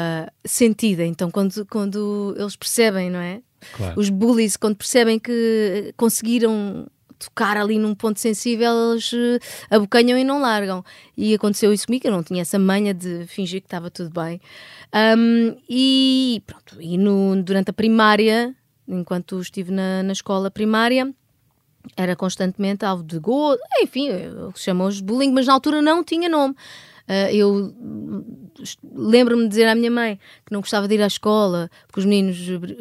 sentida, 0.44 1.04
então 1.04 1.30
quando, 1.30 1.64
quando 1.66 2.34
eles 2.38 2.56
percebem, 2.56 3.08
não 3.10 3.20
é? 3.20 3.40
Claro. 3.76 3.98
Os 3.98 4.10
bullies, 4.10 4.56
quando 4.56 4.76
percebem 4.76 5.18
que 5.18 5.94
conseguiram 5.96 6.86
tocar 7.18 7.56
ali 7.56 7.78
num 7.78 7.94
ponto 7.94 8.20
sensível, 8.20 8.92
eles 8.92 9.10
eh, 9.14 9.38
abocanham 9.70 10.18
e 10.18 10.24
não 10.24 10.38
largam. 10.40 10.84
E 11.16 11.32
aconteceu 11.32 11.72
isso 11.72 11.86
comigo, 11.86 12.06
eu 12.06 12.12
não 12.12 12.22
tinha 12.22 12.42
essa 12.42 12.58
manha 12.58 12.92
de 12.92 13.24
fingir 13.26 13.62
que 13.62 13.66
estava 13.66 13.90
tudo 13.90 14.10
bem. 14.10 14.38
Ahm, 14.92 15.56
e 15.68 16.42
pronto, 16.46 16.76
e 16.82 16.98
no- 16.98 17.42
durante 17.42 17.70
a 17.70 17.72
primária, 17.72 18.54
enquanto 18.88 19.40
estive 19.40 19.70
na, 19.70 20.02
na 20.02 20.12
escola 20.12 20.50
primária, 20.50 21.12
era 21.96 22.16
constantemente 22.16 22.84
alvo 22.84 23.02
de 23.02 23.18
gozo, 23.18 23.60
enfim, 23.82 24.08
o 24.48 24.52
que 24.52 24.60
se 24.60 24.72
de 24.72 25.02
bullying, 25.02 25.32
mas 25.32 25.46
na 25.46 25.52
altura 25.52 25.82
não 25.82 26.02
tinha 26.02 26.28
nome. 26.28 26.54
Ah, 27.06 27.30
eu 27.30 27.74
hum, 27.78 28.24
lembro-me 28.94 29.42
de 29.42 29.48
dizer 29.50 29.66
à 29.66 29.74
minha 29.74 29.90
mãe 29.90 30.18
que 30.44 30.52
não 30.52 30.60
gostava 30.60 30.88
de 30.88 30.94
ir 30.94 31.02
à 31.02 31.06
escola 31.06 31.70
porque 31.86 32.00
os 32.00 32.06
meninos 32.06 32.38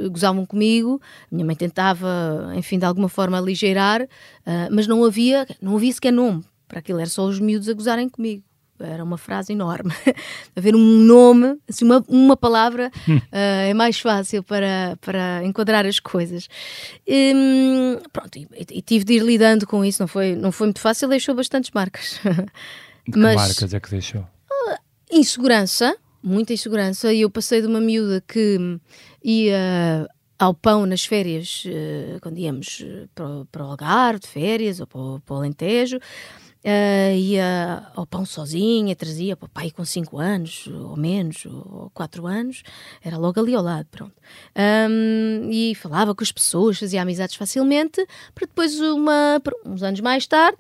gozavam 0.10 0.46
comigo. 0.46 1.02
Minha 1.30 1.46
mãe 1.46 1.56
tentava, 1.56 2.54
enfim, 2.56 2.80
de 2.80 2.86
alguma 2.86 3.10
forma 3.10 3.38
aligeirar, 3.38 4.08
ah, 4.46 4.70
mas 4.72 4.88
não 4.88 5.04
havia, 5.04 5.46
não 5.62 5.76
havia 5.76 5.92
sequer 5.92 6.14
nome 6.14 6.44
para 6.68 6.80
aquilo, 6.80 7.00
era 7.00 7.10
só 7.10 7.26
os 7.26 7.40
miúdos 7.40 7.68
a 7.70 7.74
gozarem 7.74 8.10
comigo. 8.10 8.44
Era 8.80 9.04
uma 9.04 9.18
frase 9.18 9.54
enorme. 9.54 9.94
Haver 10.56 10.76
um 10.76 10.80
nome, 10.80 11.58
assim, 11.70 11.86
uma, 11.86 12.04
uma 12.08 12.36
palavra, 12.36 12.92
ah, 13.32 13.38
é 13.38 13.74
mais 13.74 14.00
fácil 14.00 14.44
para, 14.44 14.98
para 15.00 15.44
enquadrar 15.46 15.86
as 15.86 16.00
coisas. 16.00 16.48
Hum, 17.08 18.00
pronto, 18.12 18.38
e, 18.38 18.48
e 18.72 18.82
tive 18.82 19.06
de 19.06 19.14
ir 19.14 19.24
lidando 19.24 19.66
com 19.68 19.86
isso, 19.86 20.02
não 20.02 20.08
foi, 20.08 20.36
não 20.36 20.52
foi 20.52 20.68
muito 20.68 20.80
fácil, 20.80 21.08
deixou 21.08 21.36
bastantes 21.36 21.72
marcas. 21.72 22.20
Que 23.06 23.20
Mas- 23.20 23.36
marcas 23.36 23.74
é 23.74 23.80
que 23.80 23.90
deixou? 23.90 24.26
insegurança, 25.12 25.96
muita 26.24 26.54
insegurança, 26.54 27.14
e 27.14 27.22
eu 27.22 27.30
passei 27.30 27.62
de 27.62 27.68
uma 27.68 27.80
miúda 27.80 28.24
que 28.28 28.80
ia 29.24 30.08
ao 30.40 30.54
pão 30.54 30.86
nas 30.86 31.06
férias, 31.06 31.64
uh, 31.66 32.20
quando 32.20 32.38
íamos 32.38 32.84
eh, 32.84 33.08
para, 33.16 33.46
para 33.52 33.66
o 33.66 33.70
Algarve 33.70 34.20
de 34.20 34.28
férias 34.28 34.80
ou 34.82 34.88
para, 34.88 35.20
para 35.26 35.36
o 35.36 35.38
Alentejo. 35.38 36.00
Uh, 36.64 37.14
ia 37.18 37.92
ao 37.94 38.08
pão 38.08 38.26
sozinha, 38.26 38.96
trazia 38.96 39.36
para 39.36 39.48
o 39.48 39.50
pai 39.50 39.70
com 39.70 39.84
5 39.84 40.18
anos, 40.18 40.68
ou 40.68 40.96
menos, 40.96 41.46
ou 41.46 41.92
4 41.94 42.26
anos, 42.26 42.64
era 43.04 43.18
logo 43.18 43.38
ali 43.38 43.54
ao 43.54 43.62
lado, 43.62 43.86
pronto. 43.92 44.14
Um, 44.56 45.50
e 45.52 45.76
falava 45.76 46.16
com 46.16 46.24
as 46.24 46.32
pessoas, 46.32 46.80
fazia 46.80 47.02
amizades 47.02 47.36
facilmente, 47.36 48.08
para 48.34 48.48
depois, 48.48 48.80
uma, 48.80 49.42
uns 49.66 49.84
anos 49.84 50.00
mais 50.00 50.26
tarde, 50.26 50.58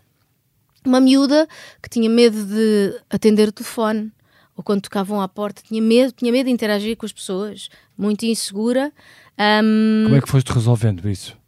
uma 0.85 0.99
miúda 0.99 1.47
que 1.81 1.87
tinha 1.87 2.09
medo 2.09 2.45
de 2.45 2.99
atender 3.09 3.47
o 3.47 3.51
telefone, 3.53 4.11
ou 4.57 4.63
quando 4.63 4.81
tocavam 4.81 5.21
à 5.21 5.27
porta, 5.29 5.61
tinha 5.65 5.81
medo, 5.81 6.11
tinha 6.11 6.33
medo 6.33 6.47
de 6.47 6.51
interagir 6.51 6.97
com 6.97 7.05
as 7.05 7.13
pessoas, 7.13 7.69
muito 7.97 8.25
insegura. 8.25 8.91
Um, 9.39 10.03
Como 10.03 10.15
é 10.17 10.21
que 10.21 10.29
foste 10.29 10.51
resolvendo 10.51 11.09
isso? 11.09 11.41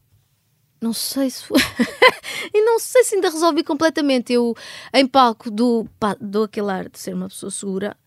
Não 0.85 0.93
sei 0.93 1.31
se 1.31 1.43
foi. 1.43 1.57
e 2.53 2.61
não 2.61 2.77
sei 2.77 3.03
se 3.03 3.15
ainda 3.15 3.31
resolvi 3.31 3.63
completamente. 3.63 4.31
Eu, 4.31 4.53
em 4.93 5.07
palco, 5.07 5.49
dou, 5.49 5.89
pá, 5.99 6.15
dou 6.21 6.43
aquele 6.43 6.69
ar 6.69 6.87
de 6.87 6.99
ser 6.99 7.15
uma 7.15 7.27
pessoa 7.27 7.49
segura, 7.49 7.97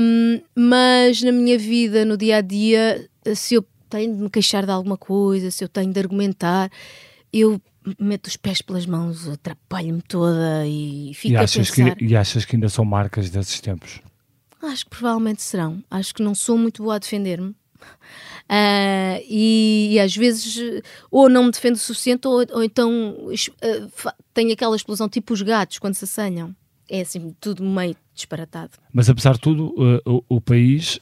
um, 0.00 0.40
mas 0.56 1.20
na 1.20 1.30
minha 1.30 1.58
vida, 1.58 2.02
no 2.06 2.16
dia 2.16 2.38
a 2.38 2.40
dia, 2.40 3.06
se 3.34 3.56
eu 3.56 3.66
tenho 3.90 4.16
de 4.16 4.22
me 4.22 4.30
queixar 4.30 4.64
de 4.64 4.72
alguma 4.72 4.96
coisa, 4.96 5.50
se 5.50 5.62
eu 5.62 5.68
tenho 5.68 5.92
de 5.92 6.00
argumentar, 6.00 6.70
eu 7.30 7.60
meto 7.98 8.28
os 8.28 8.38
pés 8.38 8.62
pelas 8.62 8.86
mãos, 8.86 9.28
atrapalho-me 9.28 10.00
toda 10.00 10.66
e 10.66 11.12
fico 11.12 11.34
e 11.34 11.36
achas 11.36 11.70
a 11.70 11.74
pensar. 11.74 11.96
Que, 11.96 12.04
e 12.06 12.16
achas 12.16 12.46
que 12.46 12.56
ainda 12.56 12.70
são 12.70 12.86
marcas 12.86 13.28
desses 13.28 13.60
tempos? 13.60 14.00
Acho 14.62 14.84
que 14.84 14.90
provavelmente 14.92 15.42
serão. 15.42 15.84
Acho 15.90 16.14
que 16.14 16.22
não 16.22 16.34
sou 16.34 16.56
muito 16.56 16.82
boa 16.82 16.94
a 16.94 16.98
defender-me. 16.98 17.54
Uh, 18.44 19.22
e, 19.28 19.90
e, 19.92 20.00
às 20.00 20.14
vezes 20.14 20.82
ou 21.10 21.28
não 21.28 21.44
me 21.44 21.50
defendo 21.50 21.76
o 21.76 21.78
suficiente 21.78 22.26
ou, 22.26 22.44
ou 22.50 22.62
então 22.62 23.16
uh, 23.16 24.12
tenho 24.34 24.52
aquela 24.52 24.76
explosão 24.76 25.08
tipo 25.08 25.32
os 25.32 25.40
gatos 25.42 25.78
quando 25.78 25.94
se 25.94 26.04
assanham. 26.04 26.54
É 26.90 27.00
assim, 27.00 27.34
tudo 27.40 27.64
meio 27.64 27.96
disparatado. 28.14 28.72
Mas 28.92 29.08
apesar 29.08 29.34
de 29.34 29.40
tudo, 29.40 29.68
uh, 29.68 30.02
o, 30.28 30.36
o, 30.36 30.40
país 30.40 31.00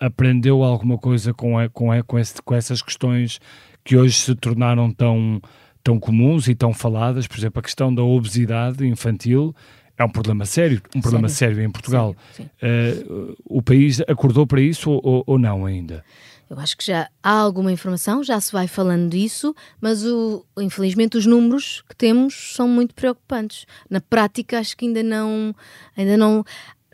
aprendeu 0.00 0.64
alguma 0.64 0.98
coisa 0.98 1.32
com, 1.32 1.58
a, 1.58 1.68
com, 1.68 1.92
a, 1.92 2.02
com, 2.02 2.18
esse, 2.18 2.42
com 2.42 2.54
essas 2.54 2.82
questões 2.82 3.38
que 3.84 3.96
hoje 3.96 4.14
se 4.14 4.34
tornaram 4.34 4.90
tão, 4.90 5.40
tão 5.84 6.00
comuns 6.00 6.48
e 6.48 6.54
tão 6.54 6.72
faladas, 6.72 7.28
por 7.28 7.38
exemplo, 7.38 7.60
a 7.60 7.62
questão 7.62 7.94
da 7.94 8.02
obesidade 8.02 8.84
infantil 8.86 9.54
é 9.96 10.04
um 10.04 10.08
problema 10.08 10.44
sério, 10.44 10.82
um 10.94 11.00
problema 11.00 11.28
sério, 11.28 11.56
sério 11.56 11.68
em 11.68 11.70
Portugal. 11.70 12.16
Sério, 12.32 12.50
uh, 12.62 13.36
o 13.44 13.62
país 13.62 14.00
acordou 14.08 14.46
para 14.46 14.60
isso 14.60 14.90
ou, 14.90 15.22
ou, 15.26 15.38
não 15.38 15.64
ainda? 15.64 16.04
Eu 16.50 16.58
acho 16.58 16.76
que 16.76 16.84
já 16.84 17.08
há 17.22 17.30
alguma 17.30 17.72
informação, 17.72 18.22
já 18.22 18.40
se 18.40 18.52
vai 18.52 18.66
falando 18.66 19.10
disso, 19.10 19.54
mas 19.80 20.04
o, 20.04 20.44
infelizmente 20.58 21.16
os 21.16 21.26
números 21.26 21.82
que 21.88 21.96
temos 21.96 22.54
são 22.54 22.68
muito 22.68 22.94
preocupantes. 22.94 23.66
Na 23.88 24.00
prática, 24.00 24.58
acho 24.58 24.76
que 24.76 24.86
ainda 24.86 25.02
não, 25.02 25.54
ainda 25.96 26.16
não 26.16 26.44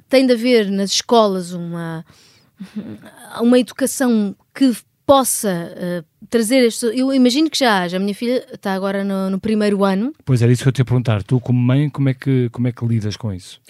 tem 0.08 0.26
de 0.26 0.34
haver 0.34 0.70
nas 0.70 0.90
escolas 0.90 1.52
uma, 1.52 2.04
uma 3.40 3.58
educação 3.58 4.36
que 4.54 4.76
possa 5.10 5.74
uh, 5.74 6.26
trazer 6.28 6.62
este. 6.62 6.86
Eu 6.86 7.12
imagino 7.12 7.50
que 7.50 7.58
já 7.58 7.82
haja. 7.82 7.96
A 7.96 8.00
minha 8.00 8.14
filha 8.14 8.46
está 8.52 8.74
agora 8.74 9.02
no, 9.02 9.28
no, 9.28 9.40
primeiro 9.40 9.84
ano. 9.84 10.12
Pois 10.24 10.40
era 10.40 10.52
isso 10.52 10.62
que 10.62 10.68
eu 10.68 10.72
te 10.72 10.78
ia 10.78 10.84
perguntar. 10.84 11.24
Tu, 11.24 11.40
como 11.40 11.58
mãe, 11.58 11.90
como 11.90 12.08
é 12.08 12.14
que, 12.14 12.48
como 12.50 12.68
é 12.68 12.72
que 12.72 12.86
lidas 12.86 13.16
com 13.16 13.32
isso? 13.32 13.60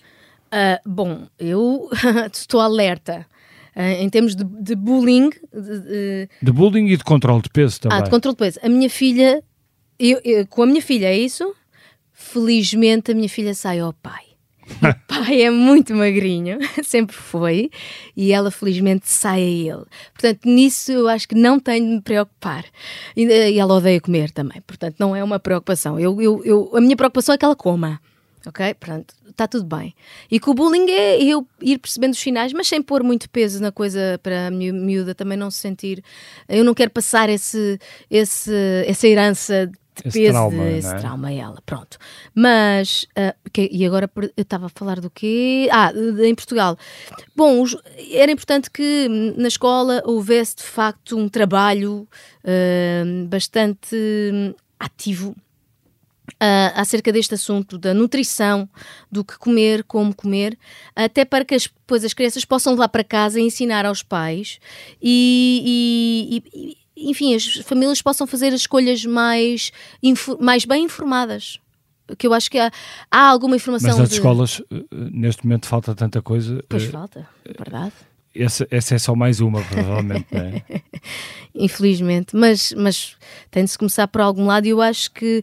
Uh, 0.53 0.79
bom, 0.87 1.27
eu 1.39 1.89
estou 2.31 2.61
alerta. 2.61 3.27
Uh, 3.75 4.03
em 4.03 4.11
termos 4.11 4.37
de, 4.37 4.45
de 4.45 4.75
bullying. 4.75 5.31
De, 5.31 5.81
de, 5.81 6.29
de, 6.43 6.53
bullying 6.53 6.89
e 6.89 6.97
de 6.99 7.05
controle 7.05 7.41
de 7.41 7.49
peso 7.49 7.81
também. 7.81 7.97
Ah, 7.97 8.03
de 8.03 8.11
controle 8.11 8.37
de 8.37 8.39
peso. 8.39 8.61
A 8.63 8.69
minha 8.69 8.91
filha, 8.91 9.43
eu, 9.99 10.21
eu, 10.23 10.47
com 10.47 10.65
a 10.65 10.67
minha 10.67 10.83
filha, 10.83 11.07
é 11.07 11.17
isso? 11.17 11.55
Felizmente 12.13 13.13
a 13.13 13.15
minha 13.15 13.31
filha 13.31 13.55
sai 13.55 13.79
ao 13.79 13.95
pai. 13.95 14.30
Pai 15.07 15.43
é 15.43 15.51
muito 15.51 15.95
magrinho, 15.95 16.59
sempre 16.83 17.17
foi, 17.17 17.71
e 18.17 18.33
ela 18.33 18.51
felizmente 18.51 19.09
sai 19.09 19.41
a 19.41 19.75
ele. 19.75 19.85
Portanto, 20.13 20.41
nisso 20.45 20.93
eu 20.93 21.09
acho 21.09 21.29
que 21.29 21.35
não 21.35 21.59
tenho 21.59 21.87
de 21.87 21.95
me 21.95 22.01
preocupar. 22.01 22.65
E, 23.17 23.25
e 23.25 23.59
ela 23.59 23.75
odeia 23.75 24.01
comer 24.01 24.31
também, 24.31 24.61
portanto, 24.63 24.97
não 24.99 25.15
é 25.15 25.23
uma 25.23 25.39
preocupação. 25.39 25.99
Eu, 25.99 26.21
eu, 26.21 26.45
eu, 26.45 26.71
a 26.77 26.81
minha 26.81 26.97
preocupação 26.97 27.35
é 27.35 27.39
que 27.39 27.45
ela 27.45 27.57
coma. 27.57 28.01
Ok? 28.47 28.73
Pronto, 28.75 29.15
está 29.29 29.47
tudo 29.47 29.65
bem. 29.65 29.95
E 30.31 30.41
com 30.41 30.53
o 30.53 30.55
bullying 30.55 30.91
é 30.91 31.23
eu 31.23 31.47
ir 31.61 31.79
percebendo 31.79 32.13
os 32.13 32.21
finais, 32.21 32.55
mas 32.55 32.69
sem 32.69 32.81
pôr 32.81 33.03
muito 33.03 33.29
peso 33.29 33.61
na 33.61 33.71
coisa 33.71 34.19
para 34.23 34.47
a 34.47 34.51
miúda 34.51 35.15
também 35.15 35.37
não 35.37 35.51
se 35.51 35.59
sentir. 35.59 36.03
Eu 36.49 36.65
não 36.65 36.73
quero 36.73 36.91
passar 36.91 37.29
esse, 37.29 37.79
esse, 38.11 38.51
essa 38.87 39.07
herança 39.07 39.71
esse 40.05 40.19
peso 40.19 40.33
trauma, 40.33 40.65
desse 40.65 40.95
é? 40.95 40.99
trauma 40.99 41.29
a 41.29 41.33
ela. 41.33 41.63
Pronto. 41.65 41.99
Mas, 42.35 43.07
uh, 43.17 43.51
que, 43.53 43.69
e 43.73 43.85
agora 43.85 44.11
eu 44.17 44.43
estava 44.43 44.67
a 44.67 44.69
falar 44.69 45.01
do 45.01 45.11
quê? 45.11 45.69
Ah, 45.71 45.93
em 46.25 46.35
Portugal. 46.35 46.77
Bom, 47.35 47.63
os, 47.63 47.77
era 48.13 48.31
importante 48.31 48.71
que 48.71 49.09
na 49.37 49.49
escola 49.49 50.03
houvesse 50.05 50.57
de 50.57 50.63
facto 50.63 51.17
um 51.17 51.29
trabalho 51.29 52.09
uh, 52.45 53.27
bastante 53.27 53.97
ativo 54.79 55.35
Uh, 56.35 56.73
acerca 56.75 57.13
deste 57.13 57.35
assunto 57.35 57.77
da 57.77 57.93
nutrição, 57.93 58.67
do 59.11 59.25
que 59.25 59.37
comer, 59.37 59.83
como 59.85 60.15
comer, 60.15 60.57
até 60.95 61.25
para 61.25 61.45
que 61.45 61.55
as, 61.55 61.65
depois 61.65 62.05
as 62.05 62.15
crianças 62.15 62.45
possam 62.45 62.73
levar 62.73 62.89
para 62.89 63.03
casa 63.03 63.41
e 63.41 63.43
ensinar 63.43 63.85
aos 63.85 64.03
pais 64.03 64.59
e, 65.03 66.41
e, 66.55 66.77
enfim, 67.09 67.35
as 67.35 67.47
famílias 67.65 68.03
possam 68.03 68.27
fazer 68.27 68.49
as 68.49 68.61
escolhas 68.61 69.05
mais, 69.05 69.73
mais 70.41 70.65
bem 70.65 70.85
informadas. 70.85 71.59
Que 72.19 72.27
eu 72.27 72.35
acho 72.35 72.51
que 72.51 72.59
há, 72.59 72.71
há 73.11 73.29
alguma 73.29 73.57
informação. 73.57 73.91
Mas 73.91 73.99
nas 73.99 74.09
de... 74.09 74.17
escolas, 74.17 74.63
eh, 74.71 74.85
neste 74.91 75.45
momento, 75.45 75.67
falta 75.67 75.95
tanta 75.95 76.21
coisa. 76.21 76.63
Pois 76.69 76.89
uh, 76.89 76.91
falta, 76.91 77.29
verdade. 77.57 77.93
Essa, 78.35 78.67
essa, 78.71 78.95
é 78.95 78.99
só 78.99 79.15
mais 79.15 79.41
uma, 79.41 79.63
provavelmente, 79.63 80.27
não 80.33 80.41
é? 80.41 80.63
Infelizmente, 81.55 82.37
mas, 82.37 82.73
mas 82.77 83.17
tem 83.51 83.65
de 83.65 83.71
se 83.71 83.79
começar 83.79 84.07
por 84.09 84.21
algum 84.21 84.47
lado 84.47 84.67
e 84.67 84.71
eu 84.71 84.81
acho 84.81 85.11
que 85.13 85.43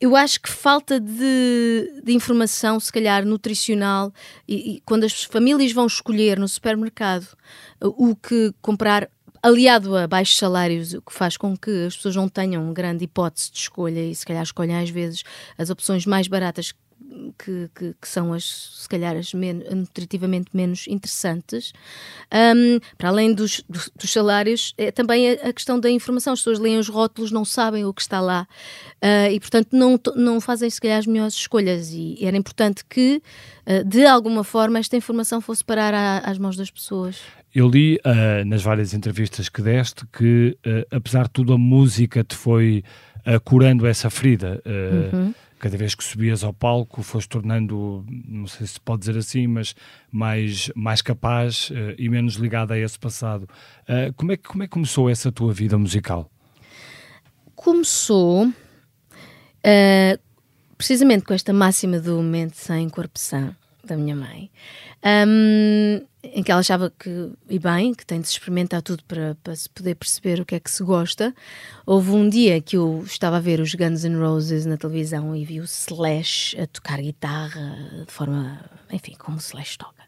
eu 0.00 0.14
acho 0.14 0.40
que 0.40 0.50
falta 0.50 1.00
de, 1.00 2.02
de 2.04 2.12
informação, 2.12 2.78
se 2.78 2.92
calhar 2.92 3.24
nutricional, 3.24 4.12
e, 4.46 4.74
e, 4.74 4.80
quando 4.84 5.04
as 5.04 5.24
famílias 5.24 5.72
vão 5.72 5.86
escolher 5.86 6.38
no 6.38 6.46
supermercado 6.46 7.26
o 7.80 8.14
que 8.14 8.52
comprar 8.60 9.08
aliado 9.44 9.94
a 9.94 10.06
baixos 10.06 10.38
salários, 10.38 10.94
o 10.94 11.02
que 11.02 11.12
faz 11.12 11.36
com 11.36 11.54
que 11.54 11.84
as 11.86 11.94
pessoas 11.94 12.16
não 12.16 12.30
tenham 12.30 12.72
grande 12.72 13.04
hipótese 13.04 13.52
de 13.52 13.58
escolha 13.58 14.00
e 14.00 14.14
se 14.14 14.24
calhar 14.24 14.42
escolhem 14.42 14.76
às 14.76 14.88
vezes 14.88 15.22
as 15.58 15.68
opções 15.68 16.06
mais 16.06 16.26
baratas 16.26 16.72
que, 17.38 17.70
que, 17.74 17.94
que, 18.00 18.08
são 18.08 18.32
as, 18.32 18.44
se 18.80 18.88
calhar, 18.88 19.14
as 19.16 19.34
men 19.34 19.62
nutritivamente 19.70 20.50
menos 20.54 20.86
interessantes. 20.88 21.74
Um, 22.32 22.80
para 22.96 23.10
além 23.10 23.34
dos, 23.34 23.62
dos, 23.68 24.10
salários, 24.10 24.72
é 24.78 24.90
também 24.90 25.32
a, 25.32 25.48
a, 25.48 25.52
questão 25.52 25.78
da 25.78 25.90
informação. 25.90 26.32
As 26.32 26.40
pessoas 26.40 26.58
leem 26.58 26.78
os 26.78 26.88
rótulos, 26.88 27.30
não 27.30 27.44
sabem 27.44 27.84
o 27.84 27.92
que 27.92 28.00
está 28.00 28.22
lá 28.22 28.46
uh, 29.02 29.30
e, 29.30 29.38
portanto, 29.38 29.68
não, 29.72 30.00
não 30.16 30.40
fazem, 30.40 30.70
se 30.70 30.80
calhar, 30.80 30.98
as 30.98 31.06
melhores 31.06 31.34
escolhas. 31.34 31.90
E 31.92 32.18
era 32.22 32.36
importante 32.36 32.82
que, 32.88 33.22
uh, 33.66 33.84
de 33.84 34.06
alguma 34.06 34.42
forma, 34.42 34.78
esta 34.78 34.96
informação 34.96 35.40
fosse 35.40 35.62
parar 35.62 36.22
às 36.24 36.38
mãos 36.38 36.56
das 36.56 36.70
pessoas. 36.70 37.20
Eu 37.54 37.68
li 37.68 38.00
uh, 38.04 38.44
nas 38.44 38.62
várias 38.62 38.92
entrevistas 38.94 39.48
que 39.48 39.62
deste 39.62 40.04
que, 40.06 40.58
apesar 40.90 41.24
de 41.24 41.30
tudo, 41.30 41.52
a 41.52 41.58
música 41.58 42.24
te 42.24 42.34
foi 42.34 42.82
curando 43.44 43.86
essa 43.86 44.10
ferida. 44.10 44.60
Uhum 44.66 45.32
cada 45.64 45.78
vez 45.78 45.94
que 45.94 46.04
subias 46.04 46.44
ao 46.44 46.52
palco 46.52 47.02
foste 47.02 47.30
tornando, 47.30 48.04
não 48.28 48.46
sei 48.46 48.66
se 48.66 48.78
pode 48.78 49.00
dizer 49.00 49.16
assim, 49.16 49.46
mas 49.46 49.74
mais, 50.12 50.70
mais 50.74 51.00
capaz 51.00 51.70
uh, 51.70 51.94
e 51.96 52.06
menos 52.10 52.34
ligada 52.34 52.74
a 52.74 52.78
esse 52.78 52.98
passado. 52.98 53.48
Uh, 53.84 54.12
como, 54.14 54.32
é, 54.32 54.36
como 54.36 54.62
é 54.62 54.66
que 54.66 54.72
começou 54.72 55.08
essa 55.08 55.32
tua 55.32 55.54
vida 55.54 55.78
musical? 55.78 56.30
Começou 57.54 58.46
uh, 58.46 60.18
precisamente 60.76 61.24
com 61.24 61.32
esta 61.32 61.50
máxima 61.50 61.98
do 61.98 62.20
mente 62.20 62.58
sem 62.58 62.86
corpo 62.90 63.18
sã 63.18 63.56
da 63.84 63.96
minha 63.96 64.16
mãe, 64.16 64.50
um, 65.26 66.00
em 66.22 66.42
que 66.42 66.50
ela 66.50 66.60
achava 66.60 66.90
que, 66.90 67.30
e 67.48 67.58
bem, 67.58 67.94
que 67.94 68.06
tem 68.06 68.20
de 68.20 68.26
se 68.26 68.32
experimentar 68.32 68.82
tudo 68.82 69.04
para, 69.04 69.36
para 69.42 69.54
se 69.54 69.68
poder 69.68 69.94
perceber 69.94 70.40
o 70.40 70.44
que 70.44 70.54
é 70.54 70.60
que 70.60 70.70
se 70.70 70.82
gosta. 70.82 71.34
Houve 71.84 72.10
um 72.10 72.28
dia 72.28 72.60
que 72.60 72.76
eu 72.76 73.02
estava 73.06 73.36
a 73.36 73.40
ver 73.40 73.60
os 73.60 73.74
Guns 73.74 74.04
N' 74.04 74.18
Roses 74.18 74.64
na 74.64 74.76
televisão 74.76 75.36
e 75.36 75.44
vi 75.44 75.60
o 75.60 75.64
Slash 75.64 76.58
a 76.60 76.66
tocar 76.66 77.00
guitarra 77.00 77.76
de 78.06 78.12
forma, 78.12 78.58
enfim, 78.92 79.14
como 79.18 79.36
o 79.36 79.40
Slash 79.40 79.78
toca. 79.78 80.04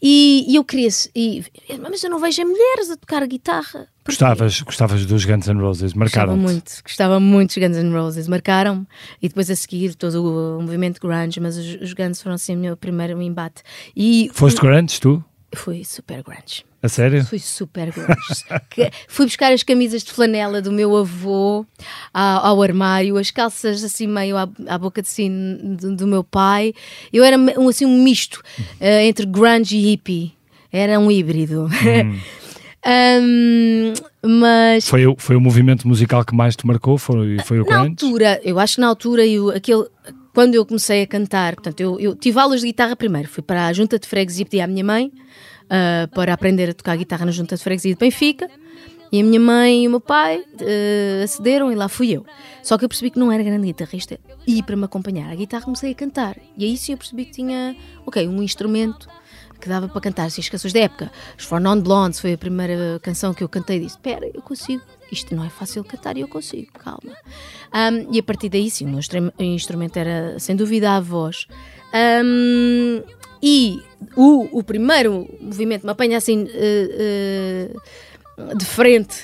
E, 0.00 0.44
e 0.48 0.56
eu 0.56 0.64
queria. 0.64 0.88
E, 1.14 1.44
mas 1.80 2.02
eu 2.02 2.10
não 2.10 2.18
vejo 2.18 2.42
mulheres 2.44 2.90
a 2.90 2.96
tocar 2.96 3.26
guitarra. 3.26 3.88
Gostavas, 4.06 4.60
gostavas 4.60 5.06
dos 5.06 5.24
Guns 5.24 5.46
N' 5.46 5.60
Roses, 5.60 5.94
marcaram 5.94 6.34
Gostava 6.34 6.52
muito, 6.52 6.82
gostava 6.82 7.20
muito 7.20 7.48
dos 7.48 7.68
Guns 7.68 7.76
N' 7.76 7.92
Roses, 7.92 8.28
marcaram 8.28 8.86
e 9.20 9.28
depois 9.28 9.50
a 9.50 9.56
seguir 9.56 9.94
todo 9.94 10.58
o 10.58 10.60
movimento 10.60 11.00
grunge, 11.00 11.40
mas 11.40 11.56
os, 11.56 11.80
os 11.80 11.92
Guns 11.94 12.20
foram 12.20 12.34
assim 12.34 12.54
o 12.54 12.58
meu 12.58 12.76
primeiro 12.76 13.20
embate. 13.22 13.62
E, 13.96 14.30
Foste 14.34 14.60
grunge 14.60 15.00
tu? 15.00 15.24
Fui 15.54 15.84
super 15.84 16.22
grunge. 16.22 16.64
A 16.82 16.88
sério? 16.88 17.24
Fui 17.24 17.38
super 17.38 17.90
grunge. 17.90 18.12
Fui 19.08 19.24
buscar 19.26 19.52
as 19.52 19.62
camisas 19.62 20.02
de 20.04 20.12
flanela 20.12 20.60
do 20.60 20.70
meu 20.70 20.94
avô 20.96 21.64
ao, 22.12 22.46
ao 22.46 22.62
armário, 22.62 23.16
as 23.16 23.30
calças 23.30 23.82
assim 23.82 24.06
meio 24.06 24.36
à, 24.36 24.46
à 24.68 24.76
boca 24.76 25.00
de 25.00 25.08
sino 25.08 25.76
do, 25.76 25.96
do 25.96 26.06
meu 26.06 26.22
pai. 26.22 26.74
Eu 27.12 27.24
era 27.24 27.38
um, 27.38 27.68
assim 27.68 27.86
um 27.86 28.02
misto 28.02 28.42
eh, 28.80 29.06
entre 29.06 29.24
grunge 29.24 29.76
e 29.76 29.80
hippie. 29.92 30.34
Era 30.70 30.98
um 31.00 31.10
híbrido. 31.10 31.68
Hum, 32.86 33.92
mas 34.40 34.86
Foi, 34.88 35.06
o- 35.06 35.16
foi 35.18 35.36
o 35.36 35.40
movimento 35.40 35.86
musical 35.88 36.24
que 36.24 36.34
mais 36.34 36.54
te 36.56 36.66
marcou? 36.66 36.98
Foi, 36.98 37.38
foi 37.44 37.60
o 37.60 37.64
na 37.64 37.68
grunge? 37.78 37.88
altura, 37.90 38.40
eu 38.44 38.58
acho 38.58 38.74
que 38.76 38.80
na 38.80 38.88
altura, 38.88 39.26
eu, 39.26 39.50
aquele, 39.50 39.86
quando 40.34 40.56
eu 40.56 40.66
comecei 40.66 41.02
a 41.02 41.06
cantar, 41.06 41.54
portanto, 41.54 41.80
eu, 41.80 41.98
eu 42.00 42.16
tive 42.16 42.38
aulas 42.40 42.60
de 42.60 42.66
guitarra 42.66 42.96
primeiro, 42.96 43.28
fui 43.28 43.42
para 43.42 43.68
a 43.68 43.72
junta 43.72 43.98
de 43.98 44.06
freguesia 44.06 44.44
pedi 44.44 44.60
à 44.60 44.66
minha 44.66 44.84
mãe 44.84 45.12
ah, 45.70 46.08
para 46.12 46.34
aprender 46.34 46.70
a 46.70 46.74
tocar 46.74 46.96
guitarra 46.96 47.24
na 47.24 47.32
junta 47.32 47.56
de 47.56 47.62
freguesia 47.62 47.94
de 47.94 47.98
Benfica. 47.98 48.50
E 49.12 49.20
a 49.20 49.22
minha 49.22 49.38
mãe 49.38 49.84
e 49.84 49.86
o 49.86 49.90
meu 49.90 50.00
pai 50.00 50.44
ah, 50.60 51.24
acederam 51.24 51.70
e 51.70 51.74
lá 51.74 51.88
fui 51.88 52.10
eu. 52.10 52.26
Só 52.62 52.76
que 52.76 52.84
eu 52.84 52.88
percebi 52.88 53.10
que 53.10 53.18
não 53.18 53.30
era 53.30 53.42
grande 53.42 53.66
guitarrista 53.66 54.18
e 54.46 54.62
para 54.62 54.76
me 54.76 54.84
acompanhar 54.84 55.30
a 55.30 55.34
guitarra 55.34 55.64
comecei 55.64 55.92
a 55.92 55.94
cantar. 55.94 56.36
E 56.58 56.64
aí 56.64 56.76
sim 56.76 56.92
eu 56.92 56.98
percebi 56.98 57.24
que 57.26 57.32
tinha, 57.32 57.76
ok, 58.04 58.26
um 58.26 58.42
instrumento 58.42 59.08
que 59.60 59.68
dava 59.68 59.88
para 59.88 60.00
cantar 60.00 60.24
assim, 60.24 60.40
as 60.40 60.48
canções 60.48 60.72
da 60.72 60.80
época. 60.80 61.10
Os 61.38 61.44
For 61.44 61.60
Non 61.60 61.80
Blondes 61.80 62.20
foi 62.20 62.32
a 62.34 62.38
primeira 62.38 62.98
canção 63.00 63.32
que 63.32 63.42
eu 63.42 63.48
cantei 63.48 63.78
e 63.78 63.80
disse: 63.80 63.96
Espera, 63.96 64.28
eu 64.32 64.42
consigo. 64.42 64.82
Isto 65.14 65.34
não 65.34 65.44
é 65.44 65.48
fácil 65.48 65.82
cantar 65.84 66.16
e 66.16 66.20
eu 66.20 66.28
consigo, 66.28 66.68
calma. 66.74 67.16
Ahm, 67.72 68.06
e 68.12 68.18
a 68.18 68.22
partir 68.22 68.48
daí, 68.48 68.68
sim, 68.68 68.84
o 68.84 68.88
meu 68.88 68.98
instru- 68.98 69.32
instrumento 69.38 69.96
era 69.96 70.38
sem 70.38 70.54
dúvida 70.56 70.90
a 70.96 71.00
voz. 71.00 71.46
Ahm, 71.92 73.02
e 73.42 73.80
o, 74.16 74.58
o 74.58 74.62
primeiro 74.62 75.28
movimento 75.40 75.84
me 75.84 75.90
apanha 75.92 76.16
assim 76.18 76.46
eh, 76.52 77.70
eh, 78.38 78.54
de 78.56 78.64
frente 78.64 79.16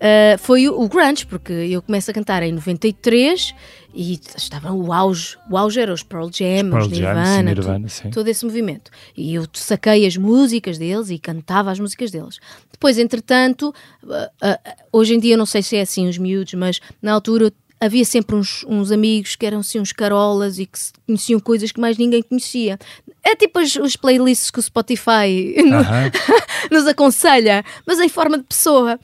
eh, 0.00 0.36
foi 0.38 0.68
o, 0.68 0.80
o 0.80 0.88
grunge, 0.88 1.26
porque 1.26 1.52
eu 1.52 1.82
começo 1.82 2.10
a 2.10 2.14
cantar 2.14 2.42
em 2.42 2.52
93 2.52 3.54
e 3.94 4.20
estava 4.36 4.72
o 4.72 4.92
auge. 4.92 5.36
O 5.50 5.56
auge 5.56 5.80
era 5.80 5.92
os 5.92 6.02
Pearl 6.02 6.28
Jam, 6.32 6.70
Pearl 6.70 6.86
os 6.86 6.96
Jam, 6.96 7.14
Nirvana, 7.14 7.24
sim, 7.26 7.40
tu- 7.40 7.44
Nirvana, 7.44 7.88
todo 8.12 8.28
esse 8.28 8.44
movimento. 8.44 8.90
E 9.16 9.34
eu 9.34 9.46
saquei 9.52 10.06
as 10.06 10.16
músicas 10.16 10.78
deles 10.78 11.10
e 11.10 11.18
cantava 11.18 11.70
as 11.70 11.80
músicas 11.80 12.10
deles. 12.10 12.38
Depois, 12.70 12.98
entretanto, 12.98 13.74
ah, 14.08 14.30
ah, 14.40 14.60
hoje 14.92 15.14
em 15.14 15.18
dia 15.18 15.36
não 15.36 15.46
sei 15.46 15.62
se 15.62 15.76
é 15.76 15.80
assim 15.82 16.08
os 16.08 16.18
miúdos, 16.18 16.54
mas 16.54 16.80
na 17.02 17.12
altura 17.12 17.52
havia 17.80 18.04
sempre 18.04 18.34
uns, 18.34 18.64
uns 18.68 18.90
amigos 18.90 19.36
que 19.36 19.46
eram 19.46 19.60
assim 19.60 19.78
uns 19.78 19.92
carolas 19.92 20.58
e 20.58 20.66
que 20.66 20.78
conheciam 21.06 21.38
coisas 21.40 21.70
que 21.72 21.80
mais 21.80 21.96
ninguém 21.96 22.22
conhecia. 22.22 22.78
É 23.24 23.36
tipo 23.36 23.58
as, 23.58 23.74
os 23.76 23.94
playlists 23.96 24.50
que 24.50 24.58
o 24.58 24.62
Spotify 24.62 25.54
Aham. 25.72 26.10
nos 26.70 26.86
aconselha, 26.86 27.64
mas 27.86 28.00
em 28.00 28.08
forma 28.08 28.36
de 28.38 28.44
pessoa. 28.44 28.98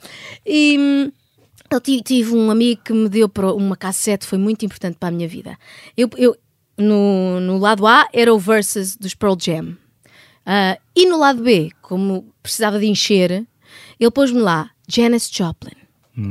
E 0.45 0.77
hum, 0.79 1.11
eu 1.75 1.81
ti- 1.81 2.01
tive 2.01 2.33
um 2.35 2.49
amigo 2.51 2.81
que 2.83 2.93
me 2.93 3.07
deu 3.09 3.29
uma 3.55 3.75
cassete, 3.75 4.25
foi 4.25 4.37
muito 4.37 4.65
importante 4.65 4.97
para 4.99 5.09
a 5.09 5.11
minha 5.11 5.27
vida. 5.27 5.57
Eu, 5.95 6.09
eu- 6.17 6.35
no, 6.77 7.39
no 7.39 7.57
lado 7.57 7.85
A 7.87 8.07
era 8.13 8.33
o 8.33 8.39
Versus 8.39 8.95
dos 8.97 9.13
Pearl 9.13 9.35
Jam. 9.39 9.77
Ah, 10.45 10.77
e 10.95 11.05
no 11.07 11.17
lado 11.17 11.41
B, 11.41 11.71
como 11.81 12.33
precisava 12.43 12.77
de 12.79 12.85
encher, 12.85 13.45
ele 13.99 14.11
pôs-me 14.11 14.39
lá 14.39 14.69
Janis 14.87 15.29
Joplin. 15.31 15.71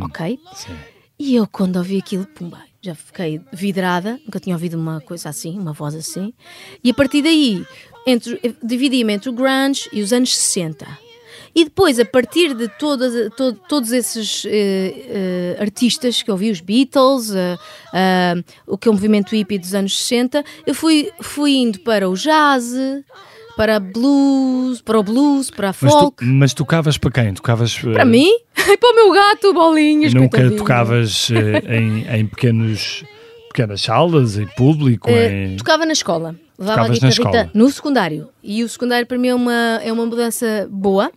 Ok? 0.02 0.38
Sim. 0.54 0.76
E 1.18 1.34
eu, 1.34 1.46
quando 1.46 1.76
ouvi 1.76 1.98
aquilo, 1.98 2.26
pumba, 2.26 2.58
já 2.82 2.94
fiquei 2.94 3.40
vidrada, 3.52 4.18
nunca 4.24 4.38
tinha 4.40 4.54
ouvido 4.54 4.74
uma 4.78 5.00
coisa 5.00 5.28
assim, 5.30 5.58
uma 5.58 5.72
voz 5.72 5.94
assim. 5.94 6.32
E 6.82 6.90
a 6.90 6.94
partir 6.94 7.22
daí, 7.22 7.64
entre, 8.06 8.40
dividia-me 8.62 9.12
entre 9.14 9.30
o 9.30 9.32
grunge 9.32 9.88
e 9.92 10.00
os 10.02 10.12
anos 10.12 10.34
60. 10.36 10.86
E 11.54 11.64
depois, 11.64 12.00
a 12.00 12.04
partir 12.04 12.52
de 12.54 12.66
todas, 12.78 13.30
to- 13.36 13.52
todos 13.68 13.92
esses 13.92 14.44
eh, 14.46 15.54
eh, 15.56 15.56
artistas 15.60 16.20
que 16.20 16.28
eu 16.30 16.34
ouvi, 16.34 16.50
os 16.50 16.60
Beatles, 16.60 17.32
ah, 17.92 18.34
o 18.66 18.76
que 18.76 18.88
é 18.88 18.90
o 18.90 18.94
movimento 18.94 19.30
hippie 19.36 19.58
dos 19.58 19.72
anos 19.74 19.96
60, 19.96 20.42
eu 20.66 20.74
fui, 20.74 21.10
fui 21.20 21.52
indo 21.56 21.78
para 21.80 22.08
o 22.10 22.14
jazz, 22.14 22.74
para 23.56 23.78
blues, 23.78 24.82
para 24.82 24.98
o 24.98 25.02
blues, 25.04 25.48
para 25.50 25.68
a 25.68 25.74
Mas, 25.80 25.92
tu, 25.92 25.98
folk. 26.00 26.24
mas 26.24 26.54
tocavas 26.54 26.98
para 26.98 27.10
quem? 27.12 27.32
Tocavas 27.34 27.78
Para 27.78 28.04
mim, 28.04 28.32
para 28.52 28.90
o 28.90 28.94
meu 28.96 29.12
gato, 29.12 29.52
bolinhas. 29.54 30.12
Nunca 30.12 30.30
coitadinho. 30.30 30.58
tocavas 30.58 31.28
em, 31.68 32.04
em 32.18 32.26
pequenos, 32.26 33.04
pequenas 33.52 33.80
salas, 33.80 34.36
em 34.38 34.46
público? 34.56 35.08
Em... 35.08 35.56
tocava 35.56 35.86
na 35.86 35.92
escola. 35.92 36.34
Levava 36.58 36.82
a 36.82 36.84
Tocavas 36.88 37.16
guitarrita 37.18 37.50
no 37.54 37.70
secundário. 37.70 38.28
E 38.42 38.62
o 38.64 38.68
secundário 38.68 39.06
para 39.06 39.18
mim 39.18 39.28
é 39.28 39.34
uma, 39.34 39.80
é 39.82 39.92
uma 39.92 40.06
mudança 40.06 40.68
boa, 40.70 41.10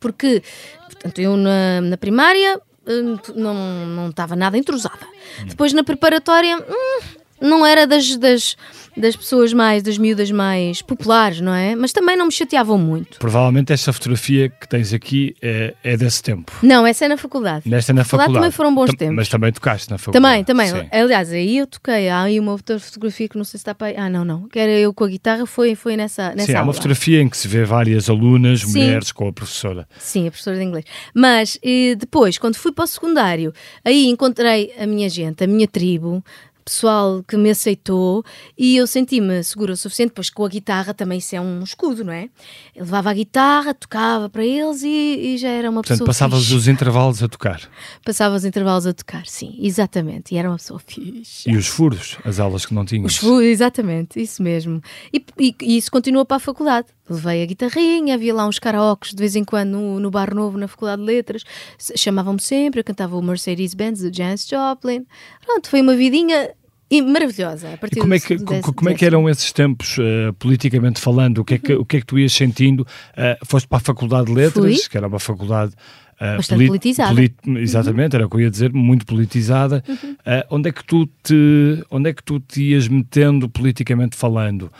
porque 0.00 0.42
portanto, 0.84 1.18
eu 1.20 1.36
na, 1.36 1.80
na 1.80 1.96
primária 1.96 2.60
hum, 2.86 3.18
não, 3.34 3.54
não 3.86 4.08
estava 4.10 4.36
nada 4.36 4.56
entrosada. 4.56 5.06
Depois 5.46 5.72
na 5.72 5.84
preparatória 5.84 6.56
hum, 6.58 7.15
não 7.40 7.64
era 7.66 7.86
das, 7.86 8.16
das, 8.16 8.56
das 8.96 9.14
pessoas 9.16 9.52
mais, 9.52 9.82
das 9.82 9.98
miúdas 9.98 10.30
mais 10.30 10.80
populares, 10.82 11.40
não 11.40 11.52
é? 11.54 11.74
Mas 11.76 11.92
também 11.92 12.16
não 12.16 12.26
me 12.26 12.32
chateavam 12.32 12.78
muito. 12.78 13.18
Provavelmente 13.18 13.72
esta 13.72 13.92
fotografia 13.92 14.48
que 14.48 14.68
tens 14.68 14.92
aqui 14.92 15.34
é, 15.42 15.74
é 15.84 15.96
desse 15.96 16.22
tempo. 16.22 16.52
Não, 16.62 16.86
essa 16.86 17.04
é 17.04 17.08
na 17.08 17.16
faculdade. 17.16 17.68
Nesta 17.68 17.92
na 17.92 18.04
Faculdade 18.04 18.26
faculdade. 18.32 18.34
também 18.44 18.50
foram 18.56 18.74
bons 18.74 18.86
Tam- 18.90 18.96
tempos. 18.96 19.16
Mas 19.16 19.28
também 19.28 19.52
tocaste 19.52 19.90
na 19.90 19.98
faculdade. 19.98 20.44
Também, 20.44 20.44
também. 20.44 20.82
Sim. 20.82 20.88
Aliás, 20.90 21.30
aí 21.32 21.58
eu 21.58 21.66
toquei. 21.66 22.08
Há 22.08 22.22
aí 22.22 22.38
uma 22.40 22.52
outra 22.52 22.78
fotografia 22.78 23.28
que 23.28 23.36
não 23.36 23.44
sei 23.44 23.52
se 23.58 23.62
está 23.62 23.74
para 23.74 23.88
aí. 23.88 23.96
Ah, 23.96 24.08
não, 24.08 24.24
não. 24.24 24.48
Que 24.48 24.58
era 24.58 24.72
eu 24.72 24.92
com 24.94 25.04
a 25.04 25.08
guitarra, 25.08 25.46
foi, 25.46 25.74
foi 25.74 25.96
nessa, 25.96 26.30
nessa 26.34 26.46
Sim, 26.46 26.52
há 26.54 26.58
aula. 26.58 26.68
uma 26.68 26.72
fotografia 26.74 27.20
em 27.20 27.28
que 27.28 27.36
se 27.36 27.46
vê 27.48 27.64
várias 27.64 28.08
alunas, 28.08 28.60
Sim. 28.62 28.68
mulheres, 28.80 29.12
com 29.12 29.28
a 29.28 29.32
professora. 29.32 29.86
Sim, 29.98 30.26
a 30.26 30.30
professora 30.30 30.56
de 30.56 30.64
inglês. 30.64 30.84
Mas 31.14 31.58
eh, 31.62 31.94
depois, 31.96 32.38
quando 32.38 32.56
fui 32.56 32.72
para 32.72 32.84
o 32.84 32.86
secundário, 32.86 33.52
aí 33.84 34.06
encontrei 34.06 34.72
a 34.78 34.86
minha 34.86 35.08
gente, 35.08 35.44
a 35.44 35.46
minha 35.46 35.66
tribo, 35.68 36.24
pessoal 36.66 37.22
que 37.26 37.36
me 37.36 37.48
aceitou 37.48 38.24
e 38.58 38.76
eu 38.76 38.86
senti-me 38.88 39.42
segura 39.44 39.72
o 39.72 39.76
suficiente, 39.76 40.12
pois 40.14 40.28
com 40.28 40.44
a 40.44 40.48
guitarra 40.48 40.92
também 40.92 41.18
isso 41.18 41.34
é 41.36 41.40
um 41.40 41.62
escudo, 41.62 42.04
não 42.04 42.12
é? 42.12 42.28
Eu 42.74 42.84
levava 42.84 43.08
a 43.10 43.14
guitarra, 43.14 43.72
tocava 43.72 44.28
para 44.28 44.44
eles 44.44 44.82
e, 44.82 44.88
e 44.88 45.38
já 45.38 45.48
era 45.48 45.70
uma 45.70 45.80
Portanto, 45.80 45.98
pessoa 45.98 46.06
passavas 46.08 46.40
fixe. 46.40 46.54
os 46.56 46.66
intervalos 46.68 47.22
a 47.22 47.28
tocar. 47.28 47.60
Passava 48.04 48.34
os 48.34 48.44
intervalos 48.44 48.84
a 48.86 48.92
tocar, 48.92 49.24
sim, 49.26 49.56
exatamente. 49.60 50.34
E 50.34 50.38
era 50.38 50.50
uma 50.50 50.56
pessoa 50.56 50.80
fixe. 50.84 51.48
E 51.48 51.56
os 51.56 51.68
furos, 51.68 52.18
as 52.24 52.40
aulas 52.40 52.66
que 52.66 52.74
não 52.74 52.84
tinhas. 52.84 53.12
Os 53.12 53.18
fu- 53.18 53.40
exatamente, 53.40 54.20
isso 54.20 54.42
mesmo. 54.42 54.82
E, 55.12 55.24
e- 55.38 55.54
e 55.62 55.76
isso 55.76 55.90
continua 55.90 56.24
para 56.24 56.38
a 56.38 56.40
faculdade. 56.40 56.88
Levei 57.08 57.40
a 57.44 57.46
guitarrinha, 57.46 58.14
havia 58.16 58.34
lá 58.34 58.48
uns 58.48 58.58
karaokes 58.58 59.10
de 59.14 59.18
vez 59.20 59.36
em 59.36 59.44
quando 59.44 59.70
no, 59.70 60.00
no 60.00 60.10
Bar 60.10 60.34
Novo, 60.34 60.58
na 60.58 60.66
Faculdade 60.66 61.00
de 61.02 61.06
Letras. 61.06 61.44
Chamavam-me 61.96 62.40
sempre, 62.42 62.80
eu 62.80 62.84
cantava 62.84 63.16
o 63.16 63.22
Mercedes-Benz 63.22 64.00
do 64.00 64.12
Janis 64.12 64.44
Joplin. 64.48 65.06
Pronto, 65.44 65.68
foi 65.70 65.80
uma 65.82 65.94
vidinha 65.94 66.50
e- 66.90 67.02
maravilhosa. 67.02 67.74
A 67.74 67.76
partir 67.76 67.98
E 67.98 68.00
como 68.00 68.14
é 68.14 68.20
que, 68.20 68.36
décimo- 68.36 68.74
como 68.74 68.88
é 68.90 68.94
que 68.94 69.04
eram 69.04 69.28
esses 69.28 69.52
tempos, 69.52 69.96
eh, 69.98 70.32
politicamente 70.38 71.00
falando? 71.00 71.38
O 71.38 71.44
que, 71.44 71.54
é 71.54 71.58
que, 71.58 71.72
o 71.74 71.84
que 71.84 71.96
é 71.96 72.00
que 72.00 72.06
tu 72.06 72.18
ias 72.18 72.32
sentindo? 72.32 72.86
Eh, 73.16 73.38
foste 73.44 73.66
para 73.68 73.78
a 73.78 73.80
Faculdade 73.80 74.26
de 74.26 74.34
Letras, 74.34 74.80
Fui. 74.80 74.88
que 74.90 74.96
era 74.96 75.06
uma 75.08 75.18
faculdade. 75.18 75.72
eh, 76.18 76.36
Bastante 76.36 76.66
politizada. 76.66 77.10
Uhum. 77.10 77.14
polit- 77.16 77.58
exatamente, 77.62 78.16
era 78.16 78.26
o 78.26 78.30
que 78.30 78.36
eu 78.36 78.40
ia 78.40 78.50
dizer, 78.50 78.72
muito 78.72 79.04
politizada. 79.04 79.84
Eh, 80.24 80.46
onde, 80.48 80.70
é 80.70 80.72
que 80.72 80.82
tu 80.84 81.06
te, 81.22 81.84
onde 81.90 82.08
é 82.08 82.12
que 82.14 82.22
tu 82.22 82.40
te 82.40 82.62
ias 82.62 82.88
metendo 82.88 83.48
politicamente 83.50 84.16
falando? 84.16 84.72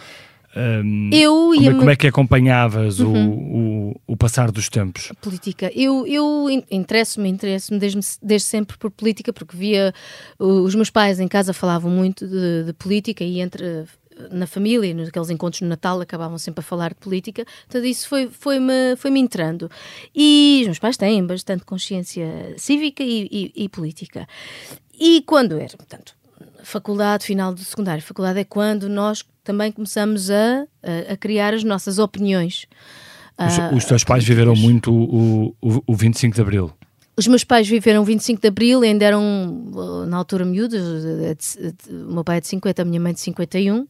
Ahm, 0.57 1.11
Eu 1.13 1.53
como, 1.55 1.71
é, 1.71 1.75
como 1.75 1.91
é 1.91 1.97
que 1.97 2.07
acompanhavas 2.07 2.99
o, 2.99 3.13
o, 3.13 4.01
o 4.07 4.17
passar 4.17 4.51
dos 4.51 4.69
tempos? 4.71 5.13
política. 5.21 5.71
Eu, 5.75 6.07
eu 6.07 6.49
in- 6.49 6.65
interesso-me, 6.71 7.29
interesso-me 7.29 7.79
desde, 7.79 8.01
desde 8.23 8.49
sempre 8.49 8.79
por 8.79 8.91
política, 8.91 9.33
porque 9.35 9.55
via 9.57 9.93
os 10.39 10.75
meus 10.75 10.89
pais 10.89 11.21
em 11.21 11.29
casa 11.29 11.53
falavam 11.53 11.91
muito 11.91 12.27
de, 12.27 12.65
de 12.65 12.73
política 12.73 13.23
e 13.23 13.41
entre 13.41 13.85
na 14.31 14.47
família, 14.47 14.95
naqueles 14.95 15.29
encontros 15.29 15.61
no 15.61 15.69
Natal, 15.69 16.01
acabavam 16.01 16.39
sempre 16.39 16.61
a 16.61 16.63
falar 16.63 16.89
de 16.89 16.95
política. 16.95 17.45
Portanto, 17.67 17.85
isso 17.85 18.09
foi- 18.09 18.29
foi-me 18.29 18.97
foi 18.97 19.11
-me 19.11 19.21
entrando. 19.21 19.71
E 20.15 20.61
os 20.63 20.69
meus 20.69 20.79
pais 20.79 20.97
têm 20.97 21.23
bastante 21.27 21.67
consciência 21.67 22.55
cívica 22.57 23.03
e, 23.03 23.29
e- 23.31 23.65
e 23.65 23.69
política. 23.69 24.27
E 24.99 25.21
quando 25.27 25.59
era, 25.59 25.77
portanto, 25.77 26.16
faculdade, 26.67 27.25
final 27.25 27.55
do 27.55 27.61
secundário, 27.61 28.03
faculdade 28.03 28.39
é 28.41 28.45
quando 28.45 28.89
nós 28.89 29.25
também 29.45 29.71
começamos 29.71 30.31
a, 30.31 30.67
a, 30.83 31.13
a 31.13 31.17
criar 31.17 31.55
as 31.55 31.63
nossas 31.63 31.99
opiniões. 31.99 32.67
Os, 33.39 33.59
Ah, 33.59 33.71
os 33.75 33.85
teus 33.85 34.03
pais 34.03 34.25
viveram 34.25 34.57
muito 34.57 34.93
o, 34.93 35.55
o, 35.63 35.83
o 35.87 35.95
25 35.95 36.35
de 36.35 36.41
Abril. 36.41 36.73
Os 37.19 37.27
meus 37.27 37.45
pais 37.45 37.67
viveram 37.67 38.05
25 38.05 38.43
de 38.43 38.49
Abril, 38.49 38.83
ainda 38.83 39.05
eram, 39.05 39.23
na 40.07 40.17
altura, 40.19 40.45
miúdos. 40.45 40.79
de- 41.03 41.35
de- 41.73 41.95
O 42.09 42.13
meu 42.13 42.25
pai 42.25 42.39
é 42.39 42.41
de 42.41 42.49
50, 42.49 42.83
a 42.83 42.85
minha 42.85 43.01
mãe 43.01 43.15
de 43.15 43.21
51. 43.21 43.87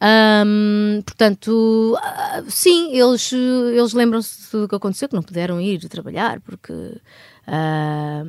Ahm, 0.00 1.00
portanto, 1.04 1.96
ah, 2.02 2.42
sim, 2.48 2.92
eles, 2.96 3.32
eles 3.32 3.92
lembram-se 3.92 4.42
de 4.42 4.48
tudo 4.50 4.64
o 4.64 4.68
que 4.68 4.74
aconteceu, 4.74 5.08
que 5.08 5.14
não 5.14 5.22
puderam 5.22 5.60
ir 5.60 5.78
trabalhar, 5.88 6.40
porque 6.40 6.72
Ah, 7.46 8.24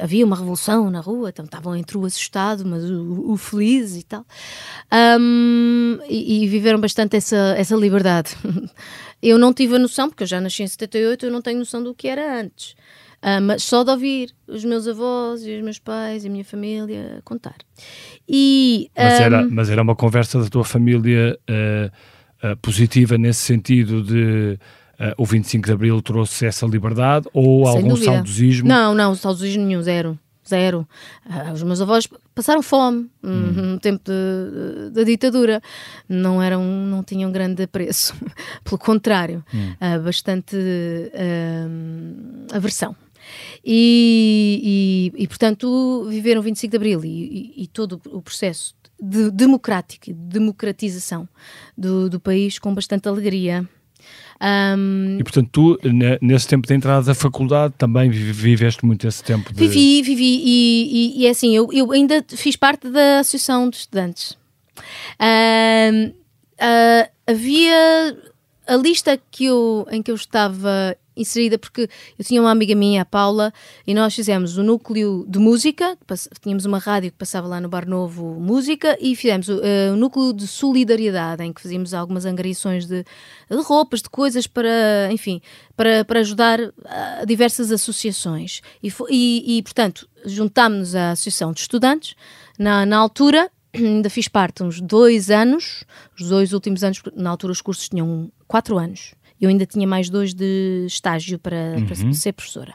havia 0.00 0.24
uma 0.24 0.36
revolução 0.36 0.90
na 0.90 1.00
rua, 1.00 1.28
então 1.28 1.44
estavam 1.44 1.76
entre 1.76 1.98
o 1.98 2.04
assustado, 2.06 2.64
mas 2.64 2.84
o, 2.84 3.32
o 3.32 3.36
feliz 3.36 3.96
e 3.96 4.02
tal. 4.02 4.24
Um, 5.20 5.98
e, 6.08 6.44
e 6.44 6.48
viveram 6.48 6.80
bastante 6.80 7.16
essa, 7.16 7.54
essa 7.56 7.76
liberdade. 7.76 8.34
eu 9.22 9.38
não 9.38 9.52
tive 9.52 9.76
a 9.76 9.78
noção, 9.78 10.08
porque 10.08 10.22
eu 10.22 10.26
já 10.28 10.40
nasci 10.40 10.62
em 10.62 10.66
78, 10.66 11.26
eu 11.26 11.32
não 11.32 11.42
tenho 11.42 11.58
noção 11.58 11.82
do 11.82 11.94
que 11.94 12.08
era 12.08 12.40
antes. 12.40 12.74
Uh, 13.22 13.40
mas 13.42 13.62
só 13.62 13.82
de 13.82 13.90
ouvir 13.90 14.30
os 14.46 14.64
meus 14.64 14.86
avós 14.86 15.44
e 15.44 15.56
os 15.56 15.64
meus 15.64 15.78
pais 15.78 16.24
e 16.24 16.28
a 16.28 16.30
minha 16.30 16.44
família 16.44 17.20
contar. 17.24 17.56
E, 18.28 18.90
mas, 18.96 19.20
um, 19.20 19.22
era, 19.22 19.48
mas 19.48 19.70
era 19.70 19.82
uma 19.82 19.96
conversa 19.96 20.40
da 20.40 20.48
tua 20.48 20.64
família 20.64 21.38
uh, 21.48 22.46
uh, 22.46 22.56
positiva 22.58 23.18
nesse 23.18 23.40
sentido 23.40 24.02
de 24.02 24.58
uh, 25.00 25.14
o 25.16 25.24
25 25.24 25.66
de 25.66 25.72
Abril 25.72 26.00
trouxe 26.02 26.46
essa 26.46 26.66
liberdade 26.66 27.28
ou 27.32 27.66
Sem 27.66 27.76
algum 27.76 27.88
dúvida. 27.90 28.12
saudosismo? 28.12 28.68
Não, 28.68 28.94
não, 28.94 29.14
saudosismo 29.14 29.64
nenhum, 29.64 29.82
zero. 29.82 30.18
Zero. 30.48 30.86
Ah, 31.28 31.50
os 31.52 31.62
meus 31.64 31.80
avós 31.80 32.06
passaram 32.32 32.62
fome 32.62 33.10
hum, 33.20 33.72
no 33.72 33.80
tempo 33.80 34.00
de- 34.04 34.90
da 34.90 35.02
ditadura. 35.02 35.60
Não, 36.08 36.40
eram, 36.40 36.62
não 36.62 37.02
tinham 37.02 37.32
grande 37.32 37.64
apreço. 37.64 38.14
Pelo 38.62 38.78
contrário, 38.78 39.44
ah, 39.80 39.98
bastante 39.98 40.56
ah, 41.14 42.56
aversão. 42.56 42.94
E, 43.64 45.12
e- 45.16 45.22
e, 45.24 45.26
portanto, 45.28 46.06
viveram 46.08 46.40
o 46.40 46.44
25 46.44 46.70
de 46.70 46.76
Abril 46.76 47.04
e, 47.04 47.52
e- 47.64 47.66
todo 47.66 48.00
o 48.12 48.22
processo 48.22 48.72
de 49.02 49.30
democrático, 49.32 50.10
e 50.10 50.12
de 50.14 50.20
democratização 50.20 51.28
do, 51.76 52.08
do 52.08 52.20
país 52.20 52.58
com 52.58 52.72
bastante 52.72 53.08
alegria. 53.08 53.68
Ahm, 54.40 55.18
E 55.18 55.22
portanto, 55.24 55.48
tu, 55.50 55.78
ne- 55.88 56.18
nesse 56.20 56.46
tempo 56.46 56.66
de 56.66 56.74
entrada 56.74 57.06
da 57.06 57.14
faculdade, 57.14 57.74
também 57.78 58.10
vi- 58.10 58.32
viveste 58.32 58.84
muito 58.84 59.06
esse 59.08 59.22
tempo 59.24 59.52
de. 59.52 59.58
Vivi, 59.58 60.02
vivi, 60.02 60.42
e, 60.44 60.88
e- 61.16 61.22
e 61.22 61.26
é 61.26 61.30
assim, 61.30 61.54
eu, 61.56 61.68
eu 61.72 61.90
ainda 61.92 62.24
fiz 62.28 62.54
parte 62.56 62.88
da 62.90 63.20
Associação 63.20 63.70
de 63.70 63.76
Estudantes. 63.78 64.36
Ah, 66.58 67.08
havia 67.26 68.16
a 68.66 68.76
lista 68.76 69.18
que 69.30 69.44
eu, 69.46 69.86
em 69.90 70.02
que 70.02 70.10
eu 70.10 70.14
estava 70.14 70.96
inserida, 71.16 71.58
porque 71.58 71.88
eu 72.18 72.24
tinha 72.24 72.40
uma 72.40 72.50
amiga 72.50 72.74
minha, 72.74 73.02
a 73.02 73.04
Paula, 73.04 73.52
e 73.86 73.94
nós 73.94 74.14
fizemos 74.14 74.58
o 74.58 74.62
núcleo 74.62 75.24
de 75.28 75.38
música, 75.38 75.96
tínhamos 76.40 76.64
uma 76.64 76.78
rádio 76.78 77.10
que 77.10 77.16
passava 77.16 77.48
lá 77.48 77.60
no 77.60 77.68
Bar 77.68 77.88
Novo 77.88 78.38
música, 78.38 78.96
e 79.00 79.16
fizemos 79.16 79.48
o, 79.48 79.60
eh, 79.62 79.90
o 79.92 79.96
núcleo 79.96 80.32
de 80.32 80.46
solidariedade, 80.46 81.42
em 81.42 81.52
que 81.52 81.60
fazíamos 81.62 81.94
algumas 81.94 82.24
angariações 82.26 82.86
de, 82.86 83.04
de 83.50 83.56
roupas, 83.62 84.02
de 84.02 84.10
coisas 84.10 84.46
para, 84.46 85.08
enfim, 85.10 85.40
para, 85.76 86.04
para 86.04 86.20
ajudar 86.20 86.58
a 86.84 87.24
diversas 87.24 87.72
associações. 87.72 88.60
E, 88.82 88.92
e, 89.10 89.58
e, 89.58 89.62
portanto, 89.62 90.08
juntámos-nos 90.24 90.94
à 90.94 91.12
Associação 91.12 91.52
de 91.52 91.60
Estudantes, 91.60 92.14
na, 92.58 92.84
na 92.84 92.96
altura, 92.96 93.50
ainda 93.74 94.10
fiz 94.10 94.28
parte 94.28 94.62
uns 94.62 94.80
dois 94.80 95.30
anos, 95.30 95.84
os 96.18 96.28
dois 96.28 96.52
últimos 96.52 96.82
anos, 96.82 97.02
na 97.14 97.30
altura 97.30 97.52
os 97.52 97.60
cursos 97.60 97.88
tinham 97.88 98.30
quatro 98.46 98.78
anos. 98.78 99.14
Eu 99.40 99.48
ainda 99.48 99.66
tinha 99.66 99.86
mais 99.86 100.08
dois 100.08 100.32
de 100.32 100.84
estágio 100.86 101.38
para, 101.38 101.76
para 101.86 102.12
ser 102.12 102.32
professora. 102.32 102.72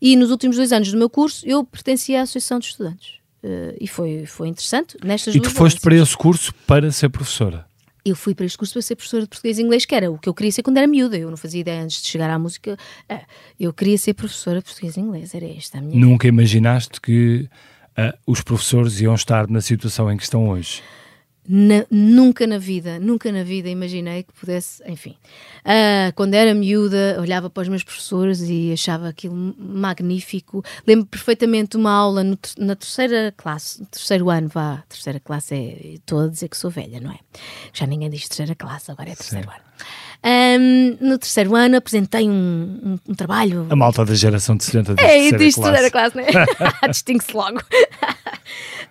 E 0.00 0.16
nos 0.16 0.30
últimos 0.30 0.56
dois 0.56 0.72
anos 0.72 0.90
do 0.90 0.98
meu 0.98 1.10
curso, 1.10 1.46
eu 1.46 1.64
pertencia 1.64 2.20
à 2.20 2.22
Associação 2.22 2.58
de 2.58 2.66
Estudantes. 2.66 3.24
Eh, 3.44 3.76
e 3.82 3.86
foi, 3.86 4.24
foi 4.24 4.48
interessante. 4.48 4.96
Nestas 5.04 5.34
E 5.34 5.40
tu 5.40 5.50
foste 5.50 5.80
para 5.80 5.94
esse 5.94 6.16
curso 6.16 6.52
para 6.66 6.90
ser 6.90 7.10
professora. 7.10 7.66
Eu 8.04 8.16
fui 8.16 8.34
para 8.34 8.44
este 8.44 8.58
curso 8.58 8.74
para 8.74 8.82
ser 8.82 8.96
professora 8.96 9.22
de 9.22 9.28
português 9.28 9.58
e 9.58 9.62
inglês, 9.62 9.84
que 9.84 9.94
era 9.94 10.10
o 10.10 10.18
que 10.18 10.28
eu 10.28 10.34
queria 10.34 10.52
ser 10.52 10.62
quando 10.62 10.78
era 10.78 10.86
miúda. 10.86 11.16
Eu 11.16 11.30
não 11.30 11.36
fazia 11.36 11.60
ideia 11.60 11.82
antes 11.82 12.02
de 12.02 12.08
chegar 12.08 12.30
à 12.30 12.38
música. 12.38 12.76
Ah, 13.08 13.22
eu 13.58 13.72
queria 13.72 13.96
ser 13.96 14.14
professora 14.14 14.58
de 14.58 14.64
português 14.64 14.96
e 14.96 15.00
inglês. 15.00 15.34
Era 15.34 15.46
esta 15.46 15.78
a 15.78 15.80
minha 15.80 15.98
Nunca 15.98 16.26
imaginaste 16.26 17.00
que 17.00 17.48
ah, 17.96 18.14
os 18.26 18.40
professores 18.40 19.00
iam 19.00 19.14
estar 19.14 19.48
na 19.48 19.60
situação 19.60 20.10
em 20.10 20.16
que 20.16 20.22
estão 20.22 20.48
hoje. 20.48 20.82
Na- 21.46 21.84
nunca 21.90 22.46
na 22.46 22.56
vida, 22.56 22.98
nunca 22.98 23.30
na 23.30 23.42
vida 23.44 23.68
imaginei 23.68 24.22
que 24.22 24.32
pudesse, 24.32 24.82
enfim. 24.86 25.14
Ah, 25.62 26.10
quando 26.14 26.32
era 26.32 26.54
miúda, 26.54 27.18
olhava 27.20 27.50
para 27.50 27.62
os 27.62 27.68
meus 27.68 27.82
professores 27.84 28.40
e 28.40 28.72
achava 28.72 29.08
aquilo 29.08 29.54
magnífico. 29.58 30.64
Lembro 30.86 31.04
perfeitamente 31.06 31.72
de 31.72 31.76
uma 31.76 31.90
aula 31.92 32.24
no 32.24 32.38
na 32.56 32.74
terceira 32.74 33.32
classe, 33.36 33.80
no 33.80 33.86
terceiro 33.86 34.30
ano, 34.30 34.48
vá, 34.48 34.82
terceira 34.88 35.20
classe 35.20 35.54
é, 35.54 35.94
estou 35.96 36.20
a 36.20 36.28
dizer 36.28 36.48
que 36.48 36.56
sou 36.56 36.70
velha, 36.70 36.98
não 37.00 37.10
é? 37.10 37.18
Já 37.74 37.86
ninguém 37.86 38.08
diz 38.08 38.26
terceira 38.26 38.54
classe, 38.54 38.90
agora 38.90 39.10
é 39.10 39.14
terceiro 39.14 39.48
ano. 39.50 39.60
Ahm, 40.26 40.96
no 41.02 41.18
terceiro 41.18 41.54
ano 41.54 41.76
apresentei 41.76 42.26
um, 42.26 42.32
um- 42.32 42.98
um 43.10 43.14
trabalho 43.14 43.66
A 43.68 43.76
malta 43.76 44.06
da 44.06 44.14
geração 44.14 44.56
de 44.56 44.64
70 44.64 44.94
diz 44.94 45.04
é, 45.04 45.36
terceira 45.36 45.90
classe. 45.90 46.12
classe, 46.12 46.16
né? 46.16 46.26
Distingue-se 46.88 47.34
logo. 47.36 47.60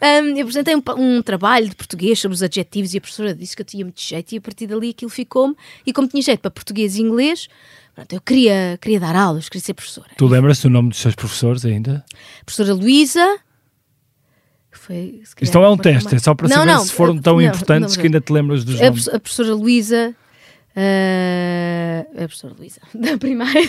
Um, 0.02 0.36
eu 0.36 0.41
apresentei 0.41 0.76
um, 0.76 0.82
um 0.98 1.22
trabalho 1.22 1.69
de 1.69 1.76
português 1.76 2.19
sobre 2.19 2.36
os 2.36 2.43
adjetivos 2.43 2.93
e 2.93 2.98
a 2.98 3.02
professora 3.02 3.34
disse 3.34 3.56
que 3.56 3.62
eu 3.62 3.65
tinha 3.65 3.86
muito 3.86 4.02
jeito 4.02 4.34
e 4.34 4.38
a 4.38 4.41
partir 4.41 4.67
dali 4.67 4.89
aquilo 4.89 5.10
ficou-me. 5.10 5.56
E 5.86 5.93
como 5.93 6.08
tinha 6.10 6.22
jeito 6.22 6.41
para 6.41 6.52
português 6.52 6.98
e 6.98 7.02
inglês, 7.02 7.48
pronto, 7.96 8.12
eu 8.12 8.19
queria, 8.19 8.78
queria 8.82 9.00
dar 9.00 9.15
aulas, 9.15 9.48
queria 9.48 9.63
ser 9.63 9.74
professora. 9.76 10.10
Tu 10.17 10.28
lembras 10.28 10.60
do 10.62 10.69
nome 10.69 10.89
dos 10.89 10.98
seus 10.98 11.15
professores 11.15 11.63
ainda? 11.63 12.04
Professora 12.46 12.74
Luísa. 12.74 13.38
Foi, 14.72 15.22
se 15.24 15.36
Isto 15.41 15.54
não 15.60 15.63
é 15.63 15.69
um 15.69 15.78
teste, 15.78 16.13
é 16.15 16.19
só 16.19 16.34
para 16.36 16.50
Não, 16.50 16.56
saber 16.58 16.72
não, 16.74 16.84
se 16.84 16.91
foram 16.91 17.17
tão 17.22 17.36
não, 17.36 17.41
importantes 17.41 17.96
que 17.96 18.02
ainda 18.08 18.19
te 18.19 18.34
lembras 18.34 18.65
dos 18.65 18.82
A, 18.82 18.86
nomes. 18.86 19.08
a 19.08 19.19
professora 19.19 19.54
Luísa. 19.54 20.13
Ah, 20.76 22.06
a 22.14 22.28
professora 22.28 22.54
Luísa, 22.58 22.82
da 22.94 23.18
primária. 23.18 23.62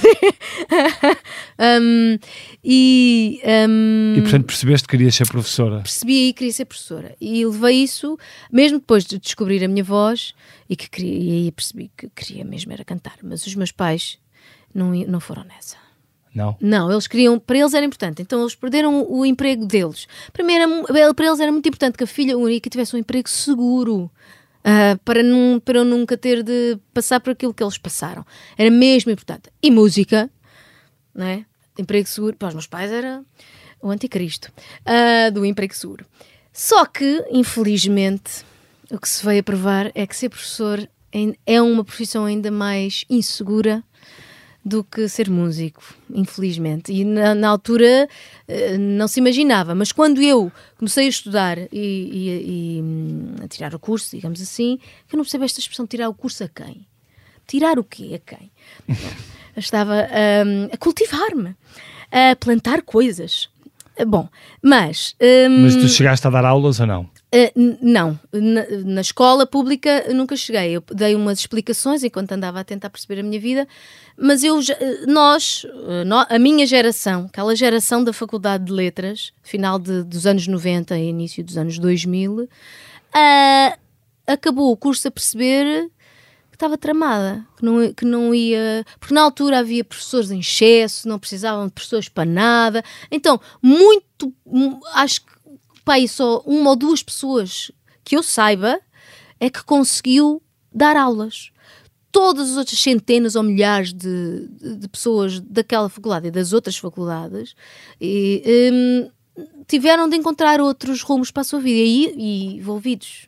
Um, 1.58 2.18
e. 2.64 3.40
um, 3.68 4.14
E 4.16 4.22
portanto 4.22 4.46
percebeste 4.46 4.86
que 4.88 4.96
querias 4.96 5.14
ser 5.14 5.26
professora. 5.28 5.80
percebi 5.80 6.32
que 6.32 6.38
queria 6.38 6.52
ser 6.52 6.64
professora 6.64 7.16
e 7.20 7.44
levei 7.44 7.82
isso, 7.82 8.18
mesmo 8.50 8.78
depois 8.78 9.04
de 9.04 9.18
descobrir 9.18 9.62
a 9.64 9.68
minha 9.68 9.84
voz 9.84 10.34
e 10.68 10.76
que 10.76 10.88
queria, 10.88 11.18
e 11.18 11.30
aí 11.44 11.52
percebi 11.52 11.90
que 11.96 12.08
queria 12.10 12.44
mesmo 12.44 12.72
era 12.72 12.84
cantar, 12.84 13.16
mas 13.22 13.46
os 13.46 13.54
meus 13.54 13.70
pais 13.72 14.18
não, 14.74 14.90
não 14.90 15.20
foram 15.20 15.44
nessa. 15.44 15.76
Não? 16.34 16.56
Não, 16.60 16.90
eles 16.90 17.06
queriam, 17.06 17.38
para 17.38 17.58
eles 17.58 17.74
era 17.74 17.86
importante, 17.86 18.20
então 18.20 18.40
eles 18.40 18.56
perderam 18.56 19.06
o 19.08 19.24
emprego 19.24 19.64
deles. 19.66 20.08
Primeiro, 20.32 20.68
mu- 20.68 20.84
para 21.14 21.26
eles 21.26 21.38
era 21.38 21.52
muito 21.52 21.68
importante 21.68 21.96
que 21.96 22.02
a 22.02 22.08
filha 22.08 22.36
única 22.36 22.68
tivesse 22.68 22.96
um 22.96 22.98
emprego 22.98 23.28
seguro. 23.28 24.10
Ah, 24.64 24.98
para, 25.04 25.22
não, 25.22 25.60
para 25.60 25.78
eu 25.78 25.84
nunca 25.84 26.16
ter 26.16 26.42
de 26.42 26.78
passar 26.94 27.20
por 27.20 27.32
aquilo 27.32 27.52
que 27.52 27.62
eles 27.62 27.76
passaram. 27.76 28.24
Era 28.56 28.70
mesmo 28.70 29.12
importante. 29.12 29.50
E 29.62 29.70
música, 29.70 30.30
não 31.14 31.26
é? 31.26 31.44
Emprego 31.78 32.08
seguro, 32.08 32.36
para 32.36 32.48
os 32.48 32.54
meus 32.54 32.66
pais 32.66 32.90
era 32.90 33.22
o 33.82 33.90
anticristo 33.90 34.50
ah, 34.86 35.30
do 35.30 35.44
emprego 35.44 35.74
seguro. 35.74 36.06
Só 36.52 36.86
que, 36.86 37.24
infelizmente, 37.30 38.44
o 38.90 38.98
que 38.98 39.08
se 39.08 39.24
veio 39.24 39.40
a 39.40 39.42
provar 39.42 39.92
é 39.94 40.06
que 40.06 40.16
ser 40.16 40.30
professor 40.30 40.88
é 41.46 41.62
uma 41.62 41.84
profissão 41.84 42.24
ainda 42.24 42.50
mais 42.50 43.04
insegura 43.08 43.84
do 44.64 44.82
que 44.82 45.08
ser 45.08 45.28
músico, 45.28 45.82
infelizmente. 46.10 46.90
E 46.92 47.04
na, 47.04 47.34
na 47.34 47.48
altura 47.48 48.08
eh, 48.48 48.78
não 48.78 49.06
se 49.06 49.20
imaginava, 49.20 49.74
mas 49.74 49.92
quando 49.92 50.22
eu 50.22 50.50
comecei 50.78 51.06
a 51.06 51.08
estudar 51.10 51.58
e, 51.58 51.68
e- 51.72 52.78
e, 52.78 52.82
hum, 52.82 53.34
a 53.44 53.48
tirar 53.48 53.74
o 53.74 53.78
curso, 53.78 54.16
digamos 54.16 54.40
assim, 54.40 54.78
que 55.06 55.14
eu 55.14 55.18
não 55.18 55.24
percebo 55.24 55.44
esta 55.44 55.60
expressão 55.60 55.86
tirar 55.86 56.08
o 56.08 56.14
curso 56.14 56.44
a 56.44 56.48
quem? 56.48 56.86
Tirar 57.46 57.78
o 57.78 57.84
quê 57.84 58.14
a 58.26 58.36
quem? 58.36 58.50
Eu 59.56 59.60
estava 59.60 60.08
hum, 60.46 60.68
a 60.72 60.76
cultivar-me, 60.76 61.54
a 62.10 62.34
plantar 62.34 62.82
coisas. 62.82 63.48
Bom, 64.06 64.28
mas. 64.60 65.14
hum, 65.20 65.62
Mas 65.62 65.76
tu 65.76 65.86
chegaste 65.88 66.26
a 66.26 66.30
dar 66.30 66.44
aulas 66.44 66.80
ou 66.80 66.86
não? 66.86 67.08
N- 67.56 67.76
não, 67.82 68.18
na, 68.32 68.64
na 68.84 69.00
escola 69.00 69.46
pública 69.46 70.04
nunca 70.14 70.36
cheguei. 70.36 70.76
Eu 70.76 70.84
dei 70.92 71.14
umas 71.14 71.38
explicações 71.40 72.02
enquanto 72.04 72.32
andava 72.32 72.60
a 72.60 72.64
tentar 72.64 72.90
perceber 72.90 73.20
a 73.20 73.22
minha 73.22 73.40
vida, 73.40 73.66
mas 74.16 74.44
eu, 74.44 74.58
uh, 74.58 74.62
nós, 75.06 75.64
uh, 75.64 76.04
nó- 76.06 76.26
a 76.28 76.38
minha 76.38 76.64
geração, 76.66 77.26
aquela 77.26 77.56
geração 77.56 78.04
da 78.04 78.12
Faculdade 78.12 78.64
de 78.66 78.72
Letras, 78.72 79.32
final 79.42 79.78
de- 79.78 80.04
dos 80.04 80.26
anos 80.26 80.46
90 80.46 80.96
e 80.98 81.08
início 81.08 81.42
dos 81.42 81.56
anos 81.56 81.78
2000, 81.78 82.42
uh, 83.14 83.78
acabou 84.26 84.70
o 84.70 84.76
curso 84.76 85.08
a 85.08 85.10
perceber 85.10 85.90
que 86.50 86.56
estava 86.56 86.78
tramada, 86.78 87.44
que 87.56 87.64
não, 87.64 87.92
que 87.92 88.04
não 88.04 88.32
ia. 88.34 88.84
Porque 89.00 89.12
na 89.12 89.22
altura 89.22 89.58
havia 89.58 89.84
professores 89.84 90.30
em 90.30 90.38
excesso, 90.38 91.08
não 91.08 91.18
precisavam 91.18 91.66
de 91.66 91.72
professores 91.72 92.08
para 92.08 92.24
nada. 92.24 92.82
Então, 93.10 93.40
muito. 93.60 94.32
mu- 94.46 94.80
Acho 94.94 95.22
que, 95.22 95.33
pai, 95.84 96.08
só 96.08 96.40
uma 96.46 96.70
ou 96.70 96.76
duas 96.76 97.02
pessoas 97.02 97.70
que 98.04 98.16
eu 98.16 98.22
saiba 98.22 98.80
é 99.40 99.50
que 99.50 99.62
conseguiu 99.64 100.42
dar 100.72 100.96
aulas. 100.96 101.50
Todas 102.12 102.50
as 102.52 102.56
outras 102.56 102.78
centenas 102.78 103.34
ou 103.34 103.42
milhares 103.42 103.92
de, 103.92 104.48
de- 104.48 104.76
de 104.76 104.88
pessoas 104.88 105.40
daquela 105.40 105.88
faculdade 105.88 106.28
e 106.28 106.30
das 106.30 106.52
outras 106.52 106.76
faculdades 106.76 107.54
e, 108.00 108.70
hum, 108.72 109.44
tiveram 109.66 110.08
de 110.08 110.16
encontrar 110.16 110.60
outros 110.60 111.02
rumos 111.02 111.30
para 111.32 111.40
a 111.40 111.44
sua 111.44 111.58
vida 111.60 111.80
e, 111.80 112.14
e 112.16 112.56
envolvidos. 112.58 113.26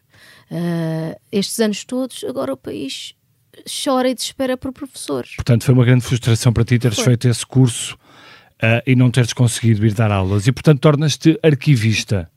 Ah, 0.51 1.19
estes 1.33 1.59
anos 1.59 1.85
todos, 1.85 2.23
agora 2.25 2.53
o 2.53 2.57
país 2.57 3.15
chora 3.83 4.09
e 4.09 4.15
desespera 4.15 4.57
por 4.57 4.71
professores. 4.73 5.35
Portanto, 5.35 5.65
foi 5.65 5.75
uma 5.75 5.85
grande 5.85 6.05
frustração 6.05 6.53
para 6.53 6.63
ti 6.65 6.79
teres 6.79 6.97
Foi. 6.97 7.05
feito 7.07 7.27
esse 7.27 7.45
curso 7.45 7.99
uh, 8.63 8.83
e 8.87 8.95
não 8.95 9.11
teres 9.11 9.33
conseguido 9.33 9.87
ir 9.87 9.93
dar 9.93 10.11
aulas 10.11 10.47
e, 10.47 10.53
portanto, 10.53 10.81
tornas-te 10.81 11.39
arquivista. 11.43 12.31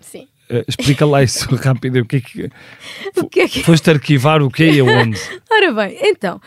Sim. 0.00 0.28
Uh, 0.50 0.64
explica 0.68 1.06
lá 1.06 1.22
isso 1.22 1.52
rápido. 1.56 2.00
O 2.00 2.04
que 2.04 2.16
é 2.16 2.20
que. 2.20 2.50
O 3.16 3.28
que 3.28 3.40
é 3.40 3.48
que... 3.48 3.62
Foste 3.62 3.90
arquivar 3.90 4.42
o 4.42 4.50
quê 4.50 4.70
e 4.70 4.80
aonde? 4.80 5.18
Ora 5.50 5.72
bem, 5.72 5.98
então, 6.02 6.40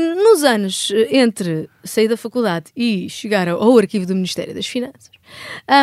nos 0.00 0.42
anos 0.42 0.90
eh, 0.90 1.18
entre 1.18 1.68
sair 1.84 2.08
da 2.08 2.16
faculdade 2.16 2.72
e 2.74 3.08
chegar 3.10 3.48
ao 3.48 3.78
arquivo 3.78 4.06
do 4.06 4.14
Ministério 4.14 4.54
das 4.54 4.66
Finanças, 4.66 5.10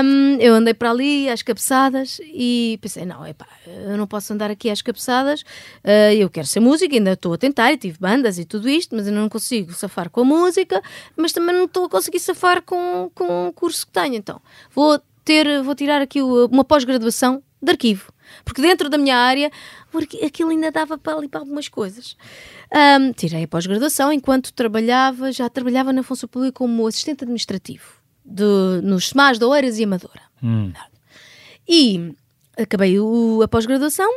um, 0.04 0.38
eu 0.40 0.56
andei 0.56 0.74
para 0.74 0.90
ali 0.92 1.30
às 1.30 1.42
cabeçadas 1.42 2.20
e 2.24 2.80
pensei: 2.82 3.06
não, 3.06 3.26
epá, 3.26 3.48
eu 3.68 3.98
não 3.98 4.08
posso 4.08 4.34
andar 4.34 4.50
aqui 4.50 4.70
às 4.70 4.82
cabeçadas, 4.82 5.42
uh, 5.42 6.14
eu 6.18 6.30
quero 6.30 6.48
ser 6.48 6.60
música, 6.60 6.96
ainda 6.96 7.14
estou 7.14 7.34
a 7.34 7.38
tentar, 7.38 7.72
e 7.72 7.78
tive 7.78 7.98
bandas 8.00 8.40
e 8.40 8.46
tudo 8.46 8.70
isto, 8.70 8.96
mas 8.96 9.08
eu 9.08 9.14
não 9.14 9.30
consigo 9.30 9.74
safar 9.74 10.10
com 10.10 10.22
a 10.22 10.26
música, 10.26 10.82
mas 11.16 11.32
também 11.32 11.56
não 11.56 11.66
estou 11.66 11.86
a 11.86 11.90
conseguir 11.90 12.20
safar 12.20 12.62
com, 12.62 13.12
com 13.14 13.48
o 13.48 13.54
curso 13.54 13.86
que 13.86 13.92
tenho. 13.92 14.16
Então, 14.16 14.42
vou, 14.72 15.00
ter, 15.24 15.62
vou 15.62 15.76
tirar 15.76 16.02
aqui 16.02 16.22
uma 16.22 16.64
pós-graduação 16.64 17.44
de 17.62 17.72
arquivo. 17.72 18.12
Porque 18.44 18.62
dentro 18.62 18.90
da 18.90 18.98
minha 18.98 19.16
área, 19.16 19.52
aquilo 20.26 20.50
ainda 20.50 20.72
dava 20.72 20.98
para 20.98 21.18
ali 21.18 21.28
para 21.28 21.40
algumas 21.40 21.68
coisas. 21.68 22.16
Um, 22.72 23.12
tirei 23.14 23.44
a 23.44 23.48
pós-graduação 23.48 24.12
enquanto 24.12 24.54
trabalhava, 24.54 25.32
já 25.32 25.50
trabalhava 25.50 25.94
na 25.94 26.04
função 26.04 26.28
pública 26.28 26.54
como 26.54 26.88
assistente 26.88 27.24
administrativo 27.24 28.04
de, 28.26 28.82
nos 28.82 29.10
SMAs 29.10 29.38
de 29.38 29.46
Oeiras 29.46 29.78
e 29.78 29.84
Amadora. 29.84 30.22
Hum. 30.42 30.72
E 31.68 32.14
acabei 32.58 33.00
o, 33.00 33.42
a 33.42 33.48
pós-graduação, 33.48 34.10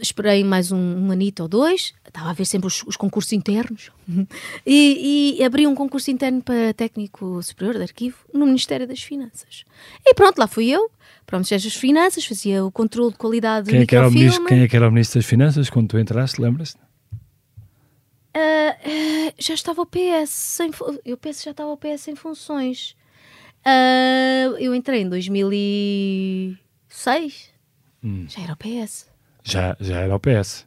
esperei 0.00 0.42
mais 0.42 0.72
um, 0.72 0.78
um 0.78 1.10
anito 1.10 1.42
ou 1.42 1.48
dois, 1.48 1.94
estava 2.06 2.30
a 2.30 2.32
ver 2.32 2.44
sempre 2.44 2.66
os, 2.66 2.82
os 2.84 2.96
concursos 2.96 3.32
internos, 3.32 3.90
e, 4.66 5.36
e, 5.38 5.44
abri 5.44 5.66
um 5.66 5.74
concurso 5.74 6.10
interno 6.10 6.42
para 6.42 6.74
técnico 6.74 7.42
superior 7.42 7.76
de 7.76 7.82
arquivo 7.82 8.18
no 8.32 8.46
Ministério 8.46 8.86
das 8.86 9.02
Finanças. 9.02 9.64
E 10.04 10.14
pronto, 10.14 10.38
lá 10.38 10.46
fui 10.46 10.68
eu, 10.68 10.90
para 11.30 11.36
o 11.36 11.38
Ministério 11.38 11.64
das 11.64 11.74
Finanças, 11.74 12.26
fazia 12.26 12.62
o 12.64 12.72
controle 12.72 13.12
de 13.12 13.18
qualidade 13.18 13.70
quem 13.70 13.78
do 13.78 13.84
é 13.84 13.86
que 13.86 13.94
era 13.94 14.08
o 14.08 14.10
ministro, 14.10 14.44
Quem 14.46 14.62
é 14.62 14.68
que 14.68 14.76
era 14.76 14.88
o 14.88 14.90
Ministro 14.90 15.20
das 15.20 15.26
Finanças 15.26 15.70
quando 15.70 15.86
tu 15.88 15.96
entraste, 15.98 16.42
lembras-te? 16.42 16.80
Uh, 18.36 18.36
uh, 18.36 19.32
já 19.38 19.54
estava 19.54 19.80
o 19.80 19.86
PS 19.86 20.30
sem, 20.30 20.72
eu 21.04 21.16
penso 21.16 21.38
que 21.38 21.44
já 21.44 21.52
estava 21.52 21.70
o 21.70 21.76
PS 21.76 22.08
em 22.08 22.16
funções. 22.16 22.96
Uh, 23.64 24.56
eu 24.58 24.74
entrei 24.74 25.02
em 25.02 25.08
2006, 25.08 27.50
hum. 28.02 28.26
já 28.28 28.42
era 28.42 28.52
o 28.52 28.56
PS. 28.56 29.08
Já, 29.44 29.76
já 29.80 30.00
era 30.00 30.16
o 30.16 30.20
PS. 30.20 30.66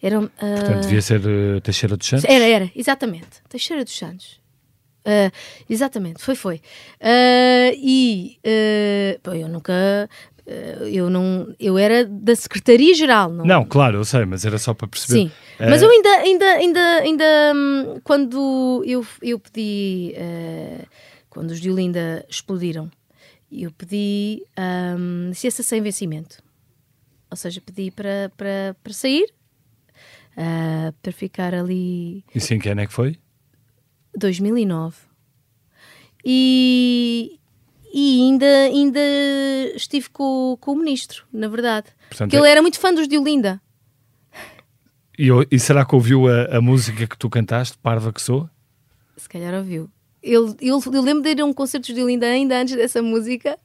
Era, 0.00 0.20
Portanto, 0.20 0.82
devia 0.82 1.02
ser 1.02 1.20
Teixeira 1.62 1.96
dos 1.96 2.06
Santos? 2.06 2.26
Era, 2.26 2.44
era, 2.44 2.70
exatamente. 2.76 3.42
Teixeira 3.48 3.82
dos 3.82 3.96
Santos. 3.96 4.40
Exatamente, 5.68 6.22
foi, 6.22 6.34
foi. 6.34 6.60
e 7.76 8.38
bom, 9.22 9.34
eu 9.34 9.48
nunca 9.48 10.08
eu 10.92 11.08
não 11.08 11.54
eu 11.58 11.78
era 11.78 12.04
da 12.04 12.36
secretaria 12.36 12.94
geral 12.94 13.30
não 13.30 13.46
não 13.46 13.64
claro 13.64 13.96
eu 13.96 14.04
sei 14.04 14.26
mas 14.26 14.44
era 14.44 14.58
só 14.58 14.74
para 14.74 14.86
perceber. 14.86 15.20
Sim 15.20 15.30
é... 15.58 15.70
mas 15.70 15.82
eu 15.82 15.90
ainda 15.90 16.08
ainda 16.08 16.44
ainda 16.44 16.80
ainda 16.98 17.52
hum, 17.54 18.00
quando 18.02 18.82
eu 18.86 19.06
eu 19.22 19.38
pedi 19.38 20.14
uh, 20.16 20.86
quando 21.30 21.50
os 21.50 21.60
de 21.60 21.70
Olinda 21.70 22.24
explodiram 22.28 22.90
eu 23.50 23.70
pedi 23.70 24.44
um, 24.98 25.28
licença 25.28 25.62
sem 25.62 25.80
vencimento. 25.80 26.42
Ou 27.30 27.36
seja 27.36 27.60
pedi 27.60 27.90
para 27.90 28.30
para, 28.36 28.76
para 28.82 28.92
sair 28.92 29.26
uh, 30.36 30.92
para 31.00 31.12
ficar 31.12 31.54
ali 31.54 32.24
e 32.34 32.40
sim 32.40 32.58
que 32.58 32.68
ano 32.68 32.80
é 32.80 32.86
que 32.86 32.92
foi 32.92 33.16
2009 34.16 34.96
e 36.24 37.38
e 37.96 38.22
ainda, 38.22 38.46
ainda 38.46 39.00
estive 39.76 40.10
com, 40.10 40.58
com 40.60 40.72
o 40.72 40.76
ministro, 40.76 41.24
na 41.32 41.46
verdade. 41.46 41.86
Portanto, 42.08 42.28
que 42.28 42.36
é... 42.36 42.40
ele 42.40 42.48
era 42.48 42.60
muito 42.60 42.80
fã 42.80 42.92
dos 42.92 43.06
de 43.06 43.16
Olinda. 43.16 43.62
E, 45.16 45.28
e 45.48 45.60
será 45.60 45.84
que 45.84 45.94
ouviu 45.94 46.26
a, 46.26 46.56
a, 46.56 46.60
música 46.60 47.06
que 47.06 47.16
tu 47.16 47.30
cantaste, 47.30 47.78
Parva 47.78 48.12
que 48.12 48.20
Sou? 48.20 48.50
Se 49.16 49.28
calhar 49.28 49.54
ouviu. 49.54 49.88
Ele, 50.20 50.56
ele, 50.60 50.72
eu 50.72 51.02
lembro 51.02 51.22
de 51.22 51.30
ir 51.30 51.40
a 51.40 51.44
um 51.44 51.52
concerto 51.52 51.94
de 51.94 52.02
Olinda 52.02 52.26
ainda 52.26 52.60
antes 52.60 52.74
dessa 52.74 53.00
música, 53.00 53.56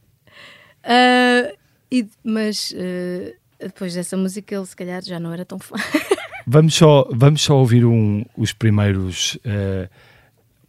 uh, 0.83 1.57
e, 1.91 2.07
mas 2.23 2.69
uh, 2.69 3.33
depois 3.59 3.95
dessa 3.95 4.15
música 4.15 4.53
ele 4.53 4.65
se 4.67 4.75
calhar 4.75 5.03
já 5.03 5.19
não 5.19 5.33
era 5.33 5.43
tão 5.43 5.57
fã. 5.57 5.75
vamos, 6.45 6.75
só, 6.75 7.09
vamos 7.11 7.41
só 7.41 7.57
ouvir 7.57 7.83
um, 7.83 8.23
os 8.37 8.53
primeiros. 8.53 9.37
Uh, 9.37 9.89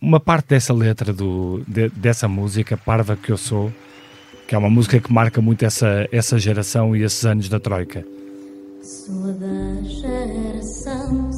uma 0.00 0.18
parte 0.18 0.48
dessa 0.48 0.72
letra, 0.72 1.12
do, 1.12 1.62
de, 1.66 1.88
dessa 1.90 2.26
música, 2.26 2.76
Parva 2.76 3.16
que 3.16 3.30
eu 3.30 3.36
sou, 3.36 3.72
que 4.46 4.54
é 4.54 4.58
uma 4.58 4.70
música 4.70 4.98
que 4.98 5.12
marca 5.12 5.40
muito 5.40 5.64
essa, 5.64 6.08
essa 6.10 6.38
geração 6.38 6.96
e 6.96 7.02
esses 7.02 7.24
anos 7.24 7.48
da 7.48 7.60
Troika. 7.60 8.04
Sou 8.82 9.32
da 9.34 9.82
geração 9.82 11.29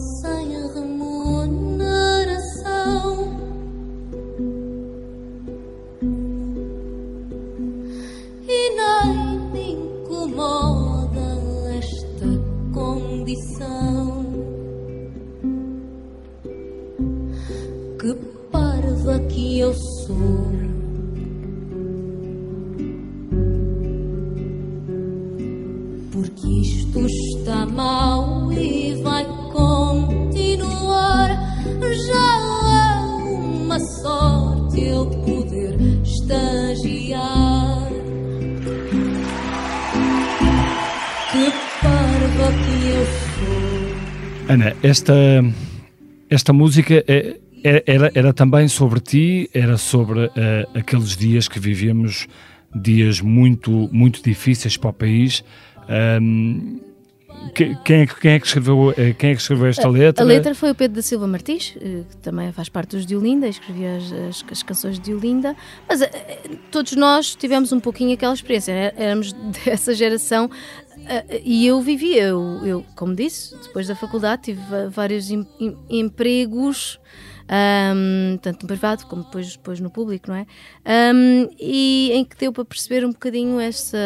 eu 19.63 19.73
sou. 19.75 20.53
Porque 26.11 26.49
isto 26.63 27.07
está 27.07 27.65
mal 27.67 28.53
e 28.53 28.95
vai 29.03 29.25
continuar. 29.53 31.29
Já 31.81 32.31
é 32.71 33.01
uma 33.25 33.79
sorte 33.79 34.81
eu 34.81 35.07
poder 35.07 35.77
estagiar. 36.03 37.89
Que 41.31 41.51
parva 41.81 42.53
que 42.63 42.75
eu 42.89 43.07
sou. 43.07 44.55
Ana, 44.55 44.75
esta, 44.83 45.15
esta 46.29 46.53
música 46.53 47.05
é 47.07 47.42
era, 47.63 48.11
era 48.15 48.33
também 48.33 48.69
sobre 48.69 49.01
ti, 49.01 49.51
era 49.55 49.77
sobre 49.77 50.27
uh, 50.27 50.31
aqueles 50.75 51.17
dias 51.17 51.49
que 51.49 51.61
vivíamos, 51.61 52.27
dias 52.75 53.21
muito, 53.21 53.89
muito 53.93 54.23
difíceis 54.23 54.77
para 54.77 54.91
o 54.91 54.93
país. 54.93 55.45
Um, 56.21 56.81
quem, 57.55 58.03
é, 58.03 58.07
quem, 58.07 58.33
é 58.33 58.41
que 58.41 58.47
escreveu, 58.47 58.95
eh, 58.97 59.13
quem 59.15 59.31
é 59.31 59.35
que 59.35 59.41
escreveu 59.41 59.67
esta 59.67 59.89
letra? 59.89 60.23
A, 60.23 60.27
letra 60.27 60.55
foi 60.55 60.71
o 60.71 60.75
Pedro 60.75 60.97
da 60.97 61.03
Silva 61.03 61.27
Martins, 61.27 61.75
eh, 61.81 62.03
que 62.09 62.17
também 62.19 62.53
faz 62.53 62.69
parte 62.69 62.97
dos 62.97 63.05
Diolinda, 63.05 63.49
escrevia 63.49 63.97
as, 63.97 64.13
as, 64.13 64.45
as 64.51 64.63
canções 64.63 64.95
de 64.97 65.07
Diolinda, 65.07 65.57
mas 65.89 66.01
todos 66.71 66.93
nós 66.93 67.35
tivemos 67.35 67.73
um 67.73 67.81
pouquinho 67.81 68.15
aquela 68.15 68.33
experiência, 68.33 68.73
éramos 68.97 69.33
dessa 69.65 69.93
geração 69.93 70.49
e 71.45 71.67
eu 71.67 71.81
vivia, 71.81 72.23
eu, 72.27 72.61
eu, 72.65 72.87
como 72.95 73.15
disse, 73.15 73.57
depois 73.61 73.89
da 73.89 73.97
faculdade 73.97 74.43
tive 74.43 74.61
vários 74.89 75.31
em, 75.31 75.45
em, 75.59 75.77
empregos 75.91 77.01
um, 77.53 78.39
tanto 78.39 78.63
no 78.63 78.69
privado 78.69 79.05
como 79.07 79.25
depois, 79.25 79.53
depois 79.53 79.79
no 79.79 79.91
público, 79.91 80.31
não 80.31 80.37
é? 80.37 80.47
Um, 81.15 81.51
e 81.61 82.11
em 82.13 82.25
que 82.25 82.37
deu 82.37 82.53
para 82.53 82.65
perceber 82.65 83.05
um 83.05 83.11
bocadinho 83.11 83.61
essa, 83.61 83.99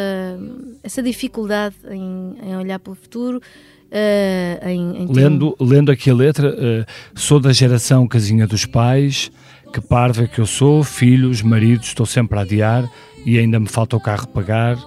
essa 0.83 1.01
dificuldade 1.01 1.75
em, 1.89 2.35
em 2.43 2.57
olhar 2.57 2.79
para 2.79 2.91
o 2.91 2.95
futuro. 2.95 3.41
Uh, 3.87 4.67
em, 4.67 5.03
em 5.03 5.13
lendo, 5.13 5.55
lendo 5.61 5.91
aqui 5.91 6.09
a 6.09 6.13
letra, 6.13 6.49
uh, 6.49 6.85
sou 7.15 7.39
da 7.39 7.53
geração 7.53 8.05
casinha 8.05 8.45
dos 8.45 8.65
pais, 8.65 9.31
que 9.71 9.79
parva 9.79 10.27
que 10.27 10.39
eu 10.39 10.45
sou, 10.45 10.83
filhos, 10.83 11.41
maridos, 11.41 11.87
estou 11.87 12.05
sempre 12.05 12.37
a 12.37 12.41
adiar 12.41 12.89
e 13.25 13.39
ainda 13.39 13.59
me 13.59 13.67
falta 13.67 13.95
o 13.95 13.99
carro 13.99 14.27
pagar. 14.27 14.77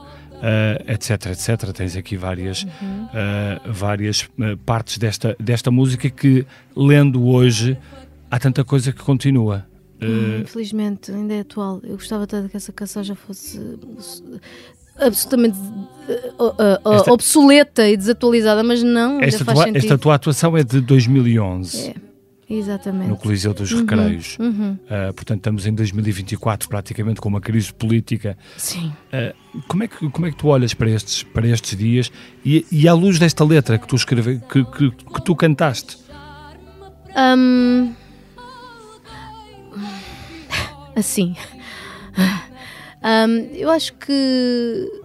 Uh, 0.40 0.90
etc, 0.90 1.26
etc. 1.26 1.70
Tens 1.70 1.94
aqui 1.96 2.16
várias, 2.16 2.62
uhum. 2.62 3.04
uh, 3.04 3.70
várias 3.70 4.26
partes 4.64 4.96
desta, 4.96 5.36
desta 5.38 5.70
música 5.70 6.08
que, 6.08 6.46
lendo 6.74 7.26
hoje, 7.26 7.76
há 8.30 8.38
tanta 8.38 8.64
coisa 8.64 8.92
que 8.92 9.02
continua. 9.02 9.66
Hum, 10.00 10.38
uh... 10.38 10.40
Infelizmente, 10.42 11.10
ainda 11.10 11.34
é 11.34 11.40
atual. 11.40 11.80
Eu 11.82 11.94
gostava 11.94 12.26
tanto 12.26 12.48
que 12.48 12.56
essa 12.56 12.72
canção 12.72 13.02
já 13.02 13.14
fosse 13.14 13.58
absolutamente 14.98 15.58
uh, 15.58 16.44
uh, 16.44 16.92
esta... 16.94 17.12
obsoleta 17.12 17.88
e 17.88 17.96
desatualizada, 17.96 18.62
mas 18.62 18.82
não. 18.82 19.20
Esta, 19.20 19.44
tua, 19.44 19.68
esta 19.68 19.98
tua 19.98 20.14
atuação 20.14 20.56
é 20.56 20.62
de 20.62 20.80
2011. 20.80 21.88
É. 21.88 22.10
Exatamente. 22.52 23.08
No 23.08 23.16
Coliseu 23.16 23.54
dos 23.54 23.70
uhum, 23.70 23.80
Recreios. 23.82 24.36
Uhum. 24.40 24.72
Uh, 24.72 25.14
portanto, 25.14 25.38
estamos 25.38 25.66
em 25.66 25.72
2024, 25.72 26.68
praticamente 26.68 27.20
com 27.20 27.28
uma 27.28 27.40
crise 27.40 27.72
política. 27.72 28.36
Sim. 28.57 28.92
Uh, 29.12 29.62
como, 29.68 29.84
é 29.84 29.88
que, 29.88 30.11
como 30.11 30.26
é 30.26 30.32
que 30.32 30.36
tu 30.36 30.48
olhas 30.48 30.74
para 30.74 30.90
estes, 30.90 31.22
para 31.22 31.46
estes 31.46 31.78
dias 31.78 32.11
e, 32.44 32.66
e 32.72 32.88
à 32.88 32.92
luz 32.92 33.20
desta 33.20 33.44
letra 33.44 33.78
que 33.78 33.86
tu 33.86 33.94
escreve, 33.94 34.40
que, 34.50 34.64
que, 34.64 34.90
que 34.90 35.24
tu 35.24 35.36
cantaste? 35.36 35.98
Um, 37.16 37.94
assim. 41.01 41.34
Hum, 43.03 43.48
eu 43.55 43.70
acho 43.70 43.94
que 43.94 45.03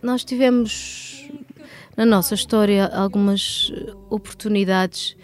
nós 0.00 0.24
tivemos 0.24 1.28
na 1.96 2.06
nossa 2.06 2.34
história 2.34 2.86
algumas 2.86 3.72
oportunidades 4.08 5.16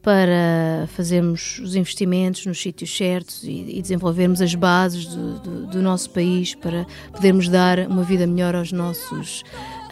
para 0.00 0.86
fazermos 0.86 1.58
os 1.58 1.74
investimentos 1.74 2.46
nos 2.46 2.62
sítios 2.62 2.96
certos 2.96 3.42
e, 3.42 3.76
e 3.76 3.82
desenvolvermos 3.82 4.40
as 4.40 4.54
bases 4.54 5.06
do, 5.06 5.40
do, 5.40 5.66
do, 5.66 5.82
nosso 5.82 6.08
país 6.10 6.54
para 6.54 6.86
podermos 7.10 7.48
dar 7.48 7.80
uma 7.80 8.04
vida 8.04 8.24
melhor 8.24 8.54
aos 8.54 8.70
nossos 8.70 9.42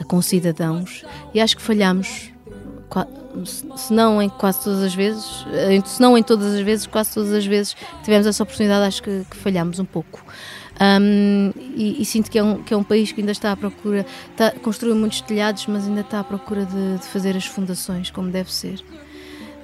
concidadãos. 0.07 1.05
E 1.35 1.41
acho 1.41 1.57
que 1.57 1.63
falhamos, 1.63 2.31
se 3.45 3.93
não 3.93 4.21
em 4.21 4.29
quase 4.29 4.63
todas 4.63 4.83
as 4.83 4.95
vezes, 4.95 5.45
se 5.85 6.01
não 6.01 6.17
em 6.17 6.23
todas 6.23 6.55
as 6.55 6.61
vezes, 6.61 6.87
quase 6.87 7.15
todas 7.15 7.33
as 7.33 7.47
vezes 7.47 7.77
tivemos 8.03 8.27
essa 8.27 8.43
oportunidade, 8.43 8.87
acho 8.87 9.03
que, 9.03 9.25
que 9.31 9.37
falhamos 9.37 9.79
um 9.79 9.85
pouco. 9.85 10.25
Um, 10.81 11.53
e, 11.77 12.03
e, 12.03 12.05
sinto 12.05 12.29
que 12.31 12.39
é, 12.39 12.43
um, 12.43 12.63
que 12.63 12.75
é 12.75 12.77
um 12.77 12.83
país 12.83 13.13
que 13.13 13.21
ainda 13.21 13.31
está 13.31 13.53
à 13.53 13.57
procura, 13.57 14.05
está, 14.31 14.51
construiu 14.51 14.97
muitos 14.97 15.21
telhados, 15.21 15.67
mas 15.69 15.87
ainda 15.87 16.01
está 16.01 16.21
à 16.21 16.25
procura 16.25 16.65
de, 16.65 16.99
de 16.99 17.07
fazer 17.07 17.37
as 17.37 17.47
fundações 17.47 18.11
como 18.11 18.31
deve 18.31 18.53
ser. 18.53 18.85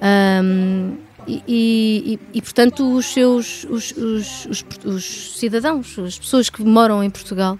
Um, 0.01 0.97
e, 1.27 1.43
e, 1.47 2.19
e, 2.33 2.41
portanto, 2.41 2.95
os 2.95 3.05
seus 3.07 3.65
os, 3.65 3.91
os, 3.91 4.45
os, 4.45 4.65
os, 4.85 5.37
cidadãos, 5.37 5.99
as 5.99 6.17
pessoas 6.17 6.49
que 6.49 6.63
moram 6.63 7.03
em 7.03 7.09
Portugal, 7.09 7.59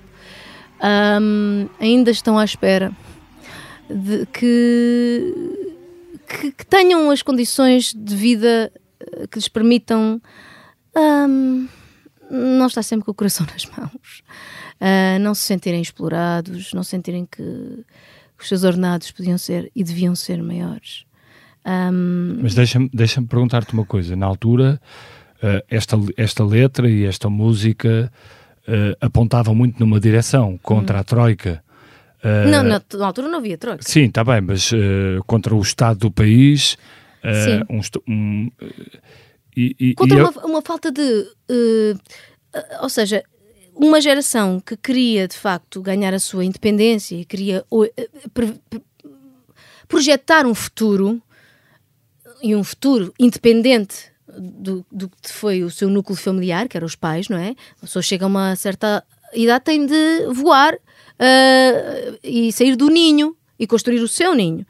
um, 1.22 1.68
ainda 1.80 2.10
estão 2.10 2.40
à 2.40 2.46
espera 2.46 2.92
de 3.88 4.26
que, 4.28 5.61
que, 6.40 6.52
que, 6.52 6.66
tenham 6.66 7.10
as 7.10 7.22
condições 7.22 7.94
de 7.94 8.16
vida 8.16 8.72
eh, 9.00 9.28
que 9.28 9.38
lhes 9.38 9.48
permitam 9.48 10.22
um, 10.96 11.68
não 12.30 12.68
estar 12.68 12.84
sempre 12.84 13.06
com 13.06 13.12
o 13.12 13.14
coração 13.14 13.46
nas 13.52 13.66
mãos, 13.66 14.24
uh, 14.80 15.20
não 15.20 15.34
se 15.34 15.44
sentirem 15.44 15.82
explorados, 15.82 16.74
não 16.74 16.84
sentirem 16.84 17.26
que 17.26 17.42
os 18.40 18.48
seus 18.48 18.64
ordenados 18.64 19.12
podiam 19.12 19.38
ser 19.38 19.72
e 19.76 19.84
deviam 19.84 20.16
ser 20.16 20.42
maiores. 20.42 21.06
Um... 21.66 22.40
Mas 22.42 22.56
deixa-me 22.56 22.90
deixa 22.92 23.22
perguntar-te 23.22 23.74
uma 23.74 23.86
coisa. 23.86 24.16
Na 24.16 24.26
altura, 24.26 24.82
uh, 25.38 25.64
esta, 25.70 25.98
esta 26.18 26.44
letra 26.44 26.90
e 26.90 27.06
esta 27.06 27.30
música 27.30 28.12
uh, 28.68 28.98
apontavam 29.00 29.54
muito 29.54 29.80
numa 29.80 30.00
direção 30.00 30.58
contra 30.58 30.98
hum. 30.98 31.02
a 31.02 31.04
Troika. 31.04 31.64
Uh, 32.24 32.50
não, 32.50 32.64
na, 32.64 32.82
na, 32.94 33.06
altura 33.06 33.28
não 33.28 33.40
havia 33.40 33.58
Troika. 33.58 33.84
Sim, 33.84 34.06
está 34.06 34.24
bem, 34.24 34.42
mas 34.42 34.72
contra 35.26 35.56
o 35.56 35.62
Estado 35.62 36.00
do 36.00 36.12
país. 36.12 36.78
Um, 37.70 37.82
um, 38.08 38.52
e, 39.56 39.76
e, 39.80 39.94
contra 39.96 40.18
e 40.18 40.22
uma, 40.22 40.34
eu... 40.36 40.46
uma, 40.46 40.62
falta 40.62 40.92
de. 40.92 41.28
ou 42.82 42.90
seja, 42.90 43.24
uma 43.76 44.02
geração 44.02 44.60
que 44.60 44.78
queria 44.78 45.28
de 45.28 45.36
facto 45.36 45.82
ganhar 45.82 46.14
a 46.14 46.20
sua 46.20 46.46
independência 46.46 47.16
e 47.16 47.26
queria 47.26 47.66
projetar 49.88 50.46
um 50.46 50.54
futuro 50.56 51.22
e 52.42 52.56
um 52.56 52.64
futuro 52.64 53.14
independente 53.20 54.12
do, 54.38 54.86
do 54.92 55.10
que 55.10 55.32
foi 55.32 55.64
o 55.64 55.70
seu 55.70 55.90
núcleo 55.90 56.18
familiar, 56.18 56.68
que 56.68 56.78
eram 56.78 56.88
os 56.88 56.96
pais, 56.96 57.28
não 57.28 57.38
é? 57.38 57.56
A 57.78 57.82
pessoa 57.82 58.02
chega 58.02 58.26
a 58.26 58.28
uma 58.28 58.56
certa 58.56 59.04
idade, 59.34 59.66
tem 59.66 59.86
de 59.86 60.26
voar 60.34 60.78
uh, 61.22 62.18
e 62.24 62.52
sair 62.52 62.76
do 62.76 62.90
ninho 62.90 63.38
e 63.60 63.68
construir 63.68 64.00
o 64.00 64.08
seu 64.08 64.34
ninho. 64.34 64.66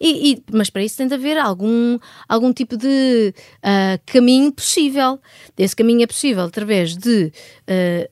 E, 0.00 0.32
e, 0.32 0.42
mas 0.52 0.70
para 0.70 0.84
isso 0.84 0.96
tem 0.96 1.08
de 1.08 1.14
haver 1.14 1.36
algum, 1.36 1.98
algum 2.28 2.52
tipo 2.52 2.76
de 2.76 3.34
uh, 3.58 4.00
caminho 4.06 4.52
possível. 4.52 5.18
Esse 5.58 5.74
caminho 5.74 6.02
é 6.02 6.06
possível 6.06 6.44
através 6.44 6.96
de 6.96 7.32
uh, 7.68 8.08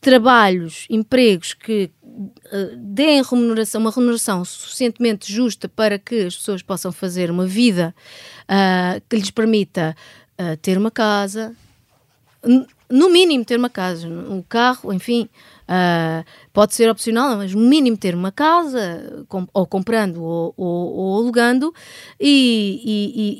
trabalhos, 0.00 0.86
empregos 0.88 1.52
que 1.52 1.90
deem 2.78 3.22
remuneração, 3.22 3.80
uma 3.80 3.92
remuneração 3.92 4.44
suficientemente 4.44 5.32
justa 5.32 5.68
para 5.68 6.00
que 6.00 6.22
as 6.22 6.36
pessoas 6.36 6.62
possam 6.62 6.90
fazer 6.90 7.30
uma 7.30 7.46
vida 7.46 7.94
que 9.08 9.16
lhes 9.16 9.30
permita 9.30 9.94
ter 10.60 10.76
uma 10.76 10.90
casa, 10.90 11.54
no 12.90 13.10
mínimo 13.10 13.44
ter 13.44 13.56
uma 13.56 13.70
casa, 13.70 14.08
um 14.08 14.42
carro, 14.42 14.92
enfim, 14.92 15.28
uh, 15.68 16.24
pode 16.52 16.74
ser 16.74 16.90
opcional, 16.90 17.36
mas 17.36 17.54
no 17.54 17.60
mínimo 17.60 17.96
ter 17.96 18.14
uma 18.14 18.32
casa, 18.32 19.24
com, 19.28 19.46
ou 19.52 19.66
comprando 19.66 20.22
ou, 20.22 20.54
ou, 20.56 20.94
ou 20.96 21.16
alugando, 21.16 21.72
e, 22.18 22.80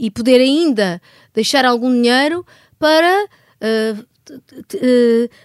e, 0.00 0.06
e, 0.06 0.10
poder 0.10 0.40
ainda 0.40 1.00
deixar 1.34 1.64
algum 1.64 1.90
dinheiro 1.90 2.44
para 2.78 3.24
uh, 3.24 4.06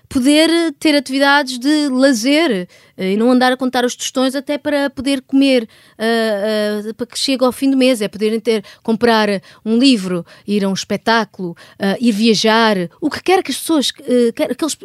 poder 0.09 0.49
ter 0.79 0.95
atividades 0.95 1.57
de 1.57 1.89
lazer 1.89 2.67
eh, 2.97 3.13
e 3.13 3.17
não 3.17 3.31
andar 3.31 3.51
a 3.51 3.57
contar 3.57 3.85
os 3.85 3.95
tostões 3.95 4.35
até 4.35 4.57
para 4.57 4.89
poder 4.89 5.21
comer 5.21 5.67
uh, 5.97 6.89
uh, 6.89 6.93
para 6.93 7.07
que 7.07 7.17
chegue 7.17 7.43
ao 7.43 7.51
fim 7.51 7.69
do 7.69 7.77
mês, 7.77 8.01
é 8.01 8.07
poderem 8.07 8.39
ter, 8.39 8.63
comprar 8.83 9.29
um 9.65 9.77
livro, 9.77 10.25
ir 10.47 10.63
a 10.63 10.69
um 10.69 10.73
espetáculo, 10.73 11.51
uh, 11.51 11.97
ir 11.99 12.11
viajar, 12.11 12.89
o 13.01 13.09
que 13.09 13.21
quer 13.21 13.41
que 13.43 13.51
as 13.51 13.57
pessoas, 13.57 13.91
quer, 13.91 14.51
aqueles, 14.51 14.77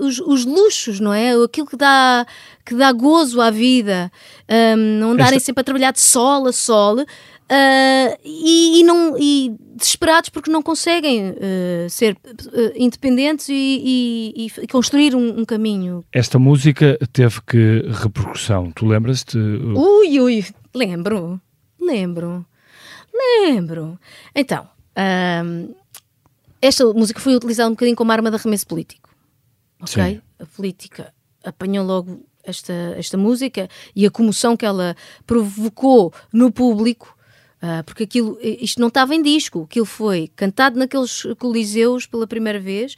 os, 0.00 0.20
os, 0.20 0.44
luxos, 0.44 1.00
não 1.00 1.12
é? 1.12 1.32
Aquilo 1.42 1.66
que 1.66 1.76
dá, 1.76 2.26
que 2.64 2.74
dá 2.74 2.92
gozo 2.92 3.40
à 3.40 3.50
vida, 3.50 4.10
um, 4.76 4.98
não 4.98 5.12
andarem 5.12 5.36
Esta... 5.36 5.46
sempre 5.46 5.60
a 5.62 5.64
trabalhar 5.64 5.92
de 5.92 6.00
sol 6.00 6.46
a 6.46 6.52
sol. 6.52 6.96
Uh, 7.44 8.16
e, 8.24 8.80
e, 8.80 8.84
não, 8.84 9.18
e 9.18 9.54
desesperados 9.76 10.30
porque 10.30 10.50
não 10.50 10.62
conseguem 10.62 11.30
uh, 11.32 11.90
ser 11.90 12.14
uh, 12.14 12.72
independentes 12.74 13.50
e, 13.50 14.32
e, 14.34 14.46
e 14.62 14.66
construir 14.66 15.14
um, 15.14 15.40
um, 15.40 15.44
caminho. 15.44 16.02
Esta 16.10 16.38
música 16.38 16.98
teve 17.12 17.42
que 17.42 17.82
repercussão, 17.90 18.72
tu 18.72 18.86
lembras-te? 18.86 19.36
Ui, 19.36 20.20
ui, 20.20 20.44
lembro, 20.74 21.38
lembro, 21.78 22.46
lembro. 23.12 24.00
Então, 24.34 24.66
esta 26.62 26.86
música 26.94 27.20
foi 27.20 27.36
utilizada 27.36 27.68
um 27.68 27.74
bocadinho 27.74 27.96
como 27.96 28.10
arma 28.10 28.30
de 28.30 28.36
arremesso 28.36 28.66
político, 28.66 29.10
ok? 29.82 30.14
Sim. 30.14 30.22
A 30.38 30.46
política 30.46 31.12
apanhou 31.44 31.84
logo 31.84 32.24
esta, 32.42 32.72
esta 32.96 33.18
música 33.18 33.68
e 33.94 34.06
a 34.06 34.10
comoção 34.10 34.56
que 34.56 34.64
ela 34.64 34.96
provocou 35.26 36.12
no 36.32 36.50
público 36.50 37.13
porque 37.86 38.04
aquilo, 38.04 38.38
isto 38.42 38.80
não 38.80 38.88
estava 38.88 39.14
em 39.14 39.22
disco, 39.22 39.62
aquilo 39.62 39.86
foi 39.86 40.30
cantado 40.34 40.78
naqueles 40.78 41.22
coliseus 41.38 42.06
pela 42.06 42.26
primeira 42.26 42.58
vez 42.60 42.96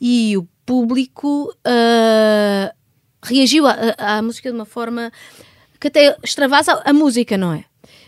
e 0.00 0.36
o 0.36 0.46
público 0.64 1.54
uh, 1.66 2.74
reagiu 3.22 3.64
à, 3.66 4.22
música 4.22 4.50
de 4.50 4.54
uma 4.54 4.64
forma 4.64 5.12
que 5.80 5.88
até 5.88 6.16
extravasa 6.22 6.80
a, 6.84 6.92
música, 6.92 7.36
não 7.36 7.52
é? 7.52 7.64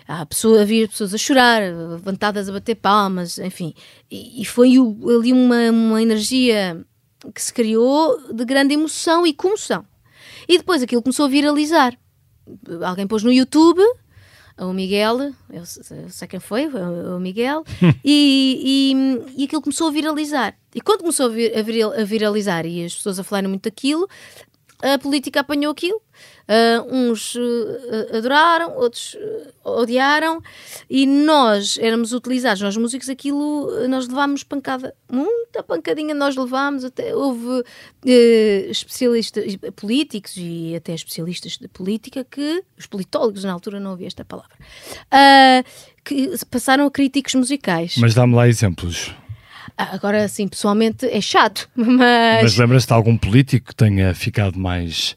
Há 0.08 0.24
pessoa, 0.24 0.62
havia 0.62 0.86
pessoas 0.86 1.12
a 1.12 1.18
chorar, 1.18 1.62
levantadas 1.62 2.48
a 2.48 2.52
bater 2.52 2.76
palmas, 2.76 3.38
enfim. 3.38 3.74
E, 4.10 4.40
e 4.40 4.44
foi 4.44 4.78
o, 4.78 4.96
ali 5.18 5.32
uma, 5.32 5.70
uma 5.70 6.00
energia 6.00 6.84
que 7.34 7.42
se 7.42 7.52
criou 7.52 8.32
de 8.32 8.44
grande 8.44 8.74
emoção 8.74 9.26
e 9.26 9.32
comoção. 9.32 9.84
E 10.48 10.58
depois 10.58 10.82
aquilo 10.82 11.02
começou 11.02 11.26
a 11.26 11.28
viralizar. 11.28 11.98
Alguém 12.82 13.06
pôs 13.06 13.24
no 13.24 13.32
YouTube 13.32 13.82
o 14.58 14.72
Miguel, 14.72 15.32
eu, 15.50 15.62
eu 15.62 16.08
sei 16.08 16.28
quem 16.28 16.40
foi, 16.40 16.66
o 16.66 17.20
Miguel, 17.20 17.64
e, 18.04 18.94
e, 19.34 19.42
e 19.42 19.44
aquilo 19.44 19.62
começou 19.62 19.88
a 19.88 19.90
viralizar. 19.90 20.56
E 20.74 20.80
quando 20.80 21.00
começou 21.00 21.26
a, 21.26 21.28
vir, 21.28 21.52
a, 21.56 22.04
viralizar 22.04 22.64
e 22.64 22.84
as 22.84 22.94
pessoas 22.94 23.18
a 23.18 23.24
falarem 23.24 23.48
muito 23.48 23.64
daquilo, 23.64 24.08
a 24.82 24.98
política 24.98 25.40
apanhou 25.40 25.72
aquilo. 25.72 26.00
Uh, 26.48 26.94
uns 26.94 27.34
uh, 27.34 28.16
adoraram, 28.16 28.76
outros 28.76 29.14
uh, 29.14 29.68
odiaram, 29.80 30.40
e 30.88 31.04
nós 31.04 31.76
éramos 31.76 32.12
utilizados, 32.12 32.62
nós 32.62 32.76
músicos, 32.76 33.08
aquilo 33.08 33.68
nós 33.88 34.06
levámos 34.06 34.44
pancada, 34.44 34.94
muita 35.10 35.64
pancadinha 35.64 36.14
nós 36.14 36.36
levámos, 36.36 36.84
até 36.84 37.12
houve 37.16 37.64
especialistas 38.70 39.56
políticos 39.74 40.34
e 40.36 40.76
até 40.76 40.94
especialistas 40.94 41.58
de 41.58 41.66
política 41.66 42.22
que, 42.22 42.62
os 42.78 42.86
politólogos 42.86 43.42
na 43.42 43.52
altura 43.52 43.80
não 43.80 43.92
havia 43.92 44.06
esta 44.06 44.24
palavra, 44.24 44.54
que 46.04 46.30
passaram 46.48 46.86
a 46.86 46.90
críticos 46.92 47.34
musicais. 47.34 47.96
Mas 47.98 48.14
dá-me 48.14 48.36
lá 48.36 48.46
exemplos. 48.46 49.12
Agora, 49.76 50.28
sim, 50.28 50.46
pessoalmente 50.46 51.06
é 51.06 51.20
chato, 51.20 51.68
mas. 51.74 52.42
Mas 52.42 52.56
lembras-te 52.56 52.88
de 52.88 52.94
algum 52.94 53.18
político 53.18 53.68
que 53.68 53.74
tenha 53.74 54.14
ficado 54.14 54.58
mais 54.58 55.16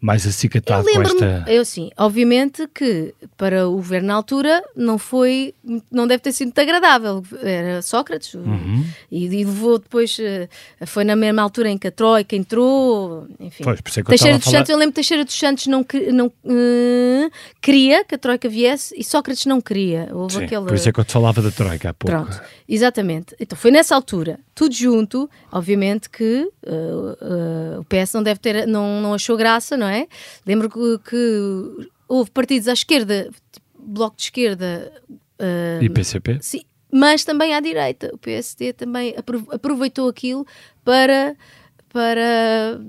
mais 0.00 0.24
Eu 0.24 0.30
acicatado 0.30 0.86
com 0.90 1.02
esta. 1.02 1.44
eu 1.48 1.64
sim, 1.64 1.90
obviamente 1.96 2.68
que 2.74 3.14
para 3.36 3.68
o 3.68 3.72
governo 3.72 4.08
na 4.08 4.14
altura 4.14 4.62
não 4.76 4.98
foi, 4.98 5.54
não 5.90 6.06
deve 6.06 6.22
ter 6.22 6.32
sido 6.32 6.48
muito 6.48 6.58
agradável. 6.60 7.22
Era 7.42 7.82
Sócrates 7.82 8.34
Uhum. 8.34 8.84
e, 9.10 9.24
e 9.26 9.44
levou 9.44 9.78
depois, 9.78 10.16
eh, 10.20 10.48
foi 10.86 11.04
na 11.04 11.16
mesma 11.16 11.42
altura 11.42 11.68
em 11.70 11.78
que 11.78 11.86
a 11.88 11.90
Troika 11.92 12.34
entrou, 12.36 13.26
enfim. 13.40 13.64
Pois, 13.64 13.80
por 13.80 13.88
isso 13.90 14.00
é 14.00 14.02
que 14.02 14.06
eu 14.06 14.10
Teixeira 14.10 14.34
a 14.34 14.38
dos 14.38 14.44
falar- 14.44 14.58
Santos, 14.58 14.70
eu 14.70 14.76
lembro 14.76 14.92
que 14.92 14.96
Teixeira 14.96 15.24
dos 15.24 15.34
Santos 15.38 15.66
não, 15.66 15.84
não 16.12 16.32
eh, 16.46 17.30
queria 17.60 18.04
que 18.04 18.14
a 18.14 18.18
Troika 18.18 18.48
viesse 18.48 18.94
e 18.98 19.02
Sócrates 19.04 19.46
não 19.46 19.60
queria. 19.60 20.08
Houve 20.12 20.34
Sim, 20.34 20.44
aquele. 20.44 20.66
Por 20.66 20.74
isso 20.74 20.88
é 20.88 20.92
que 20.92 21.00
eu 21.00 21.04
te 21.04 21.12
falava 21.12 21.40
da 21.42 21.50
Troika 21.50 21.90
há 21.90 21.94
pouco. 21.94 22.16
Pronto, 22.16 22.40
exatamente. 22.68 23.34
Então 23.40 23.56
foi 23.58 23.70
nessa 23.70 23.94
altura, 23.94 24.38
tudo 24.54 24.74
junto, 24.74 25.28
obviamente 25.50 26.08
que 26.10 26.48
eh, 26.66 26.70
eh, 27.20 27.78
o 27.78 27.84
PS 27.84 28.14
não 28.14 28.22
deve 28.22 28.40
ter, 28.40 28.66
não, 28.66 29.00
não 29.00 29.14
achou 29.14 29.36
graça, 29.36 29.76
não 29.76 29.87
é? 29.88 30.06
Lembro 30.46 30.68
que, 30.70 30.98
que 31.10 31.88
houve 32.08 32.30
partidos 32.30 32.68
à 32.68 32.72
esquerda, 32.72 33.30
tipo, 33.52 33.66
Bloco 33.78 34.16
de 34.16 34.22
Esquerda, 34.24 34.92
eh, 35.38 35.80
E 35.82 35.88
PCP? 35.90 36.38
sim, 36.40 36.62
mas 36.92 37.24
também 37.24 37.54
à 37.54 37.60
direita. 37.60 38.10
O 38.12 38.18
PSD 38.18 38.72
também 38.72 39.14
apro- 39.16 39.46
aproveitou 39.50 40.08
aquilo 40.08 40.46
para, 40.84 41.36
para 41.92 42.80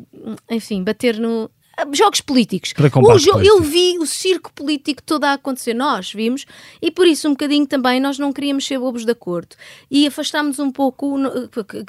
enfim, 0.50 0.84
bater 0.84 1.18
no. 1.20 1.50
Jogos 1.94 2.22
políticos. 2.22 2.74
Jo-. 3.20 3.42
Eu 3.42 3.62
vi 3.62 3.98
o 4.00 4.06
circo 4.06 4.52
político 4.54 5.02
todo 5.04 5.24
a 5.26 5.34
acontecer, 5.34 5.74
nós 5.74 6.12
vimos, 6.14 6.46
e 6.82 6.92
por 6.92 7.06
isso 7.08 7.28
um 7.28 7.32
bocadinho 7.32 7.66
também 7.66 8.00
nós 8.00 8.18
não 8.20 8.32
queríamos 8.34 8.66
ser 8.66 8.80
bobos 8.80 9.06
de 9.06 9.12
acordo. 9.12 9.56
E 9.90 10.06
afastámos 10.08 10.60
um 10.60 10.72
pouco, 10.72 11.16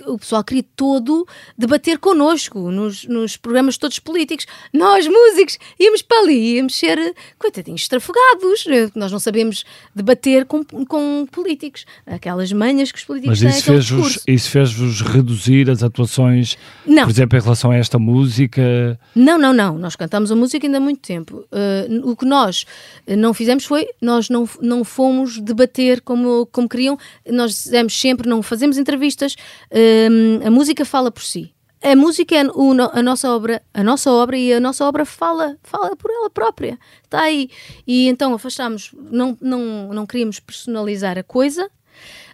o 0.06 0.18
pessoal 0.18 0.44
queria 0.44 0.64
todo 0.76 1.26
debater 1.56 1.98
connosco 1.98 2.70
nos, 2.70 3.04
nos 3.06 3.36
programas 3.36 3.76
todos 3.78 3.98
políticos. 3.98 4.46
Nós, 4.72 5.06
músicos, 5.06 5.58
íamos 5.78 6.02
para 6.02 6.20
ali, 6.20 6.56
íamos 6.56 6.74
ser, 6.76 7.14
coitadinhos, 7.38 7.82
estrafogados. 7.82 8.66
eh, 8.68 8.90
Nós 8.94 9.10
não 9.12 9.18
sabemos 9.18 9.64
debater 9.94 10.44
com, 10.46 10.64
com 10.64 11.26
políticos. 11.30 11.84
Aquelas 12.06 12.52
manhas 12.52 12.92
que 12.92 12.98
os 12.98 13.04
políticos 13.04 13.42
Mas 13.42 13.62
têm, 13.62 13.78
discurso. 13.78 14.20
isso 14.26 14.50
fez-vos 14.50 15.00
reduzir 15.00 15.70
as 15.70 15.82
atuações, 15.82 16.56
Não. 16.86 17.04
por 17.04 17.10
exemplo, 17.10 17.38
em 17.38 17.42
relação 17.42 17.70
a 17.70 17.76
esta 17.76 17.98
música? 17.98 18.98
Não, 19.14 19.38
não, 19.38 19.52
não. 19.52 19.79
Nós 19.80 19.96
cantamos 19.96 20.30
a 20.30 20.36
música 20.36 20.66
ainda 20.66 20.78
há 20.78 20.80
muito 20.80 21.00
tempo. 21.00 21.44
Uh, 21.50 22.10
o 22.10 22.16
que 22.16 22.24
nós 22.24 22.64
uh, 23.06 23.16
não 23.16 23.34
fizemos 23.34 23.64
foi, 23.64 23.88
nós 24.00 24.28
não, 24.28 24.48
não 24.60 24.84
fomos 24.84 25.40
debater 25.40 26.00
como, 26.02 26.46
como 26.52 26.68
queriam. 26.68 26.98
Nós 27.26 27.52
dizemos 27.52 27.98
sempre, 27.98 28.28
não 28.28 28.42
fazemos 28.42 28.78
entrevistas. 28.78 29.34
Um, 29.72 30.46
a 30.46 30.50
música 30.50 30.84
fala 30.84 31.10
por 31.10 31.22
si. 31.22 31.52
A 31.82 31.96
música 31.96 32.34
é 32.36 32.40
a 32.40 33.02
nossa 33.02 33.30
obra, 33.34 33.62
a 33.72 33.82
nossa 33.82 34.12
obra 34.12 34.36
e 34.36 34.52
a 34.52 34.60
nossa 34.60 34.84
obra 34.84 35.06
fala, 35.06 35.56
fala 35.62 35.96
por 35.96 36.10
ela 36.10 36.28
própria. 36.28 36.78
Está 37.02 37.22
aí. 37.22 37.48
E 37.86 38.06
então 38.06 38.34
afastámos, 38.34 38.94
não, 39.10 39.36
não, 39.40 39.88
não 39.88 40.06
queríamos 40.06 40.38
personalizar 40.38 41.16
a 41.16 41.22
coisa. 41.22 41.70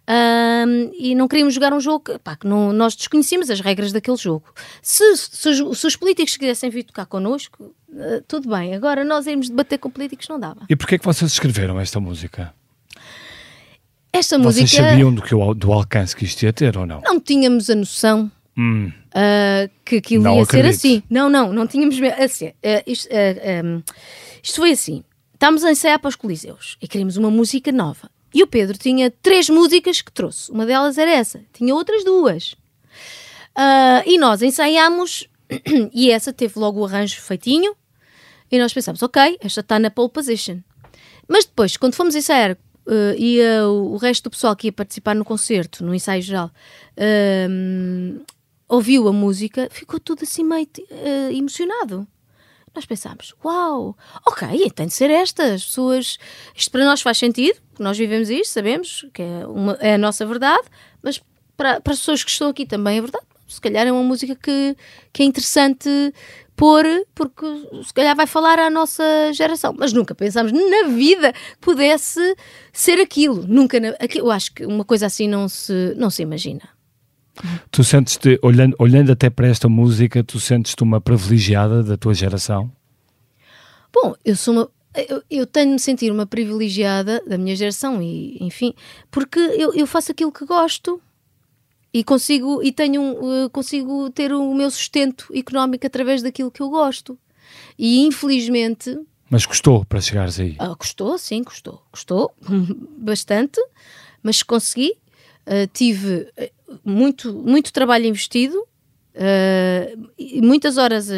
Ahm, 0.08 0.90
e 0.96 1.14
não 1.14 1.26
queríamos 1.26 1.52
jogar 1.54 1.72
um 1.72 1.80
jogo 1.80 2.00
que, 2.04 2.18
pá, 2.18 2.36
que 2.36 2.46
não- 2.46 2.72
nós 2.72 2.94
desconhecíamos 2.94 3.50
as 3.50 3.60
regras 3.60 3.92
daquele 3.92 4.16
jogo. 4.16 4.44
Se, 4.80 5.16
se 5.16 5.48
os- 5.48 5.78
se 5.80 5.86
os 5.86 5.96
políticos 5.96 6.36
quisessem 6.36 6.70
vir 6.70 6.84
tocar 6.84 7.06
connosco, 7.06 7.74
eh, 7.96 8.22
tudo 8.28 8.48
bem. 8.48 8.74
Agora 8.74 9.04
nós 9.04 9.26
irmos 9.26 9.48
debater 9.48 9.78
com 9.78 9.90
políticos 9.90 10.28
não 10.28 10.38
dava. 10.38 10.60
E 10.68 10.76
porquê 10.76 10.94
é 10.94 10.98
que 10.98 11.04
vocês 11.04 11.32
escreveram 11.32 11.80
esta 11.80 11.98
música? 11.98 12.54
Esta 14.12 14.38
Vocês 14.38 14.62
música 14.62 14.82
sabiam 14.88 15.12
do, 15.12 15.20
que, 15.22 15.34
do 15.56 15.72
alcance 15.72 16.16
que 16.16 16.24
isto 16.24 16.42
ia 16.42 16.52
ter 16.52 16.76
ou 16.78 16.86
não? 16.86 17.00
não 17.02 17.20
tínhamos 17.20 17.68
a 17.68 17.74
noção 17.74 18.30
Hum, 18.58 18.90
ah, 19.14 19.68
que 19.84 19.96
aquilo 19.96 20.22
Não 20.24 20.36
ia 20.36 20.42
acredito. 20.44 20.72
ser 20.72 20.88
assim. 20.88 21.02
Não, 21.10 21.28
não, 21.28 21.52
não 21.52 21.66
tínhamos 21.66 22.00
mesmo. 22.00 22.22
Assim, 22.24 22.46
ah, 22.64 22.82
isto, 22.86 23.06
ah, 23.12 23.82
ah, 23.86 23.92
isto 24.42 24.56
foi 24.56 24.70
assim. 24.70 25.04
Estávamos 25.34 25.62
a 25.64 25.70
ensaiar 25.70 25.98
para 25.98 26.08
os 26.08 26.16
Coliseus 26.16 26.78
e 26.80 26.88
queríamos 26.88 27.18
uma 27.18 27.30
música 27.30 27.70
nova. 27.70 28.08
E 28.36 28.42
o 28.42 28.46
Pedro 28.46 28.76
tinha 28.76 29.10
três 29.10 29.48
músicas 29.48 30.02
que 30.02 30.12
trouxe. 30.12 30.52
Uma 30.52 30.66
delas 30.66 30.98
era 30.98 31.10
essa. 31.10 31.40
Tinha 31.54 31.74
outras 31.74 32.04
duas. 32.04 32.54
Ah, 33.54 34.02
e 34.04 34.18
nós 34.18 34.42
ensaiámos 34.42 35.26
e 35.90 36.10
essa 36.10 36.34
teve 36.34 36.58
logo 36.58 36.80
o 36.80 36.84
arranjo 36.84 37.18
feitinho. 37.22 37.74
E 38.52 38.58
nós 38.58 38.74
pensámos, 38.74 39.02
ok, 39.02 39.38
esta 39.40 39.60
está 39.60 39.78
na 39.78 39.90
pole 39.90 40.10
position. 40.10 40.58
Mas 41.26 41.46
depois, 41.46 41.78
quando 41.78 41.94
fomos 41.94 42.14
ensaiar, 42.14 42.58
eh, 42.86 43.16
ia 43.16 43.66
o, 43.66 43.94
o 43.94 43.96
resto 43.96 44.24
do 44.24 44.30
pessoal 44.30 44.54
que 44.54 44.66
ia 44.66 44.72
participar 44.72 45.14
no 45.14 45.24
concerto, 45.24 45.82
no 45.82 45.94
ensaio 45.94 46.20
geral, 46.20 46.50
ehm, 46.94 48.20
ouviu 48.68 49.08
a 49.08 49.14
música, 49.14 49.66
ficou 49.70 49.98
tudo 49.98 50.24
assim 50.24 50.44
meio 50.44 50.68
emocionado. 51.32 52.06
Nós 52.76 52.84
pensámos, 52.84 53.34
uau, 53.42 53.96
ok, 54.26 54.70
tem 54.70 54.86
de 54.86 54.92
ser 54.92 55.10
esta. 55.10 55.54
As 55.54 55.64
pessoas, 55.64 56.18
isto 56.54 56.70
para 56.70 56.84
nós 56.84 57.00
faz 57.00 57.16
sentido, 57.16 57.58
nós 57.78 57.96
vivemos 57.96 58.28
isto, 58.28 58.52
sabemos 58.52 59.06
que 59.14 59.22
é, 59.22 59.46
uma- 59.46 59.78
é 59.80 59.94
a 59.94 59.98
nossa 59.98 60.26
verdade, 60.26 60.62
mas 61.02 61.20
para, 61.56 61.80
para 61.80 61.94
as 61.94 61.98
pessoas 62.00 62.22
que 62.22 62.30
estão 62.30 62.48
aqui 62.50 62.66
também 62.66 62.98
é 62.98 63.00
verdade. 63.00 63.24
Se 63.48 63.60
calhar 63.60 63.86
é 63.86 63.92
uma 63.92 64.02
música 64.02 64.34
que, 64.36 64.76
que 65.12 65.22
é 65.22 65.26
interessante 65.26 65.88
pôr, 66.54 66.84
porque 67.14 67.46
se 67.84 67.94
calhar 67.94 68.14
vai 68.14 68.26
falar 68.26 68.58
à 68.58 68.68
nossa 68.68 69.02
geração. 69.32 69.74
Mas 69.78 69.92
nunca 69.92 70.14
pensámos 70.14 70.52
na 70.52 70.88
vida 70.88 71.32
que 71.32 71.58
pudesse 71.60 72.36
ser 72.72 73.00
aquilo. 73.00 73.42
Nunca, 73.46 73.78
na- 73.80 73.94
eu 74.14 74.30
acho 74.30 74.52
que 74.52 74.66
uma 74.66 74.84
coisa 74.84 75.06
assim 75.06 75.28
não 75.28 75.48
se, 75.48 75.94
não 75.96 76.10
se 76.10 76.20
imagina. 76.22 76.75
Tu 77.70 77.82
sentes-te, 77.84 78.38
olhando, 78.42 78.74
olhando 78.78 79.12
até 79.12 79.28
para 79.30 79.46
esta 79.48 79.68
música, 79.68 80.22
tu 80.24 80.38
sentes-te 80.40 80.82
uma 80.82 81.00
privilegiada 81.00 81.82
da 81.82 81.96
tua 81.96 82.14
geração? 82.14 82.70
Bom, 83.92 84.14
eu 84.24 84.36
sou 84.36 84.54
uma. 84.54 84.70
Eu, 85.08 85.22
eu 85.30 85.46
tenho 85.46 85.66
de 85.66 85.72
me 85.74 85.78
sentir 85.78 86.10
uma 86.10 86.24
privilegiada 86.26 87.22
da 87.26 87.36
minha 87.36 87.54
geração 87.54 88.00
e, 88.02 88.38
enfim, 88.40 88.72
porque 89.10 89.38
eu, 89.38 89.74
eu 89.74 89.86
faço 89.86 90.10
aquilo 90.10 90.32
que 90.32 90.46
gosto 90.46 91.00
e 91.92 92.02
consigo 92.02 92.62
e 92.62 92.72
tenho 92.72 93.44
eh, 93.44 93.48
consigo 93.50 94.08
ter 94.10 94.32
o 94.32 94.54
meu 94.54 94.70
sustento 94.70 95.28
económico 95.34 95.86
através 95.86 96.22
daquilo 96.22 96.50
que 96.50 96.62
eu 96.62 96.70
gosto. 96.70 97.18
E 97.78 98.06
infelizmente, 98.06 98.98
Mas 99.30 99.44
custou 99.44 99.84
para 99.84 100.00
chegares 100.00 100.40
aí? 100.40 100.56
ah, 100.58 100.74
custou, 100.74 101.18
sim, 101.18 101.44
custou, 101.44 101.82
custou 101.92 102.34
bastante, 102.98 103.60
mas 104.22 104.42
consegui. 104.42 104.96
Ah, 105.46 105.68
tive 105.72 106.28
eh, 106.36 106.50
muito, 106.84 107.32
muito 107.32 107.72
trabalho 107.72 108.04
investido 108.06 108.56
ah, 109.14 109.96
e 110.18 110.40
muitas 110.42 110.76
horas 110.76 111.10
a, 111.10 111.14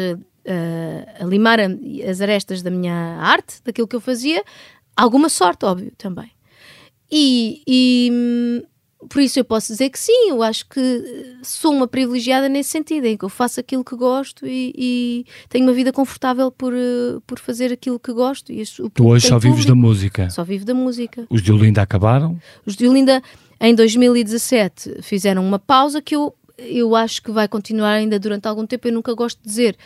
a- 0.47 1.23
a 1.23 1.25
limar 1.25 1.59
a- 1.59 1.67
as 2.09 2.21
arestas 2.21 2.61
da 2.61 2.69
minha 2.71 2.93
arte, 3.19 3.55
daquilo 3.63 3.87
que 3.87 3.95
eu 3.95 4.01
fazia, 4.01 4.43
alguma 4.95 5.29
sorte, 5.29 5.65
óbvio, 5.65 5.91
também. 5.97 6.29
E, 7.11 7.61
e, 7.67 8.09
hum, 8.13 8.61
por 9.09 9.21
isso 9.21 9.39
eu 9.39 9.43
posso 9.45 9.71
dizer 9.71 9.89
que 9.89 9.97
sim, 9.97 10.29
eu 10.29 10.43
acho 10.43 10.67
que 10.69 11.37
sou 11.41 11.73
uma 11.73 11.87
privilegiada 11.87 12.47
nesse 12.47 12.69
sentido, 12.69 13.05
em 13.05 13.17
que 13.17 13.25
eu 13.25 13.29
faço 13.29 13.59
aquilo 13.59 13.83
que 13.83 13.95
gosto 13.95 14.45
e, 14.45 14.73
e 14.77 15.25
tenho 15.49 15.65
uma 15.65 15.73
vida 15.73 15.91
confortável 15.91 16.51
por, 16.51 16.73
eh, 16.73 17.19
por 17.25 17.39
fazer 17.39 17.71
aquilo 17.73 17.99
que 17.99 18.13
gosto. 18.13 18.51
E 18.51 18.61
isso, 18.61 18.89
Tu 18.91 19.07
hoje 19.07 19.27
só 19.27 19.39
vives 19.39 19.65
da 19.65 19.71
público. 19.71 19.87
música. 19.87 20.29
Só 20.29 20.43
vivo 20.43 20.65
da 20.65 20.73
música. 20.75 21.25
Os 21.29 21.41
de 21.41 21.51
Olinda 21.51 21.81
acabaram? 21.81 22.37
Os 22.65 22.75
de 22.75 22.87
Olinda, 22.87 23.23
em 23.61 23.75
2017, 23.75 25.01
fizeram 25.01 25.45
uma 25.45 25.59
pausa 25.59 26.01
que 26.01 26.15
eu, 26.15 26.33
eu 26.57 26.95
acho 26.95 27.21
que 27.21 27.31
vai 27.31 27.47
continuar 27.47 27.91
ainda 27.93 28.19
durante 28.19 28.47
algum 28.47 28.65
tempo. 28.65 28.87
Eu 28.87 28.93
nunca 28.93 29.13
gosto 29.13 29.39
de 29.41 29.47
dizer 29.47 29.77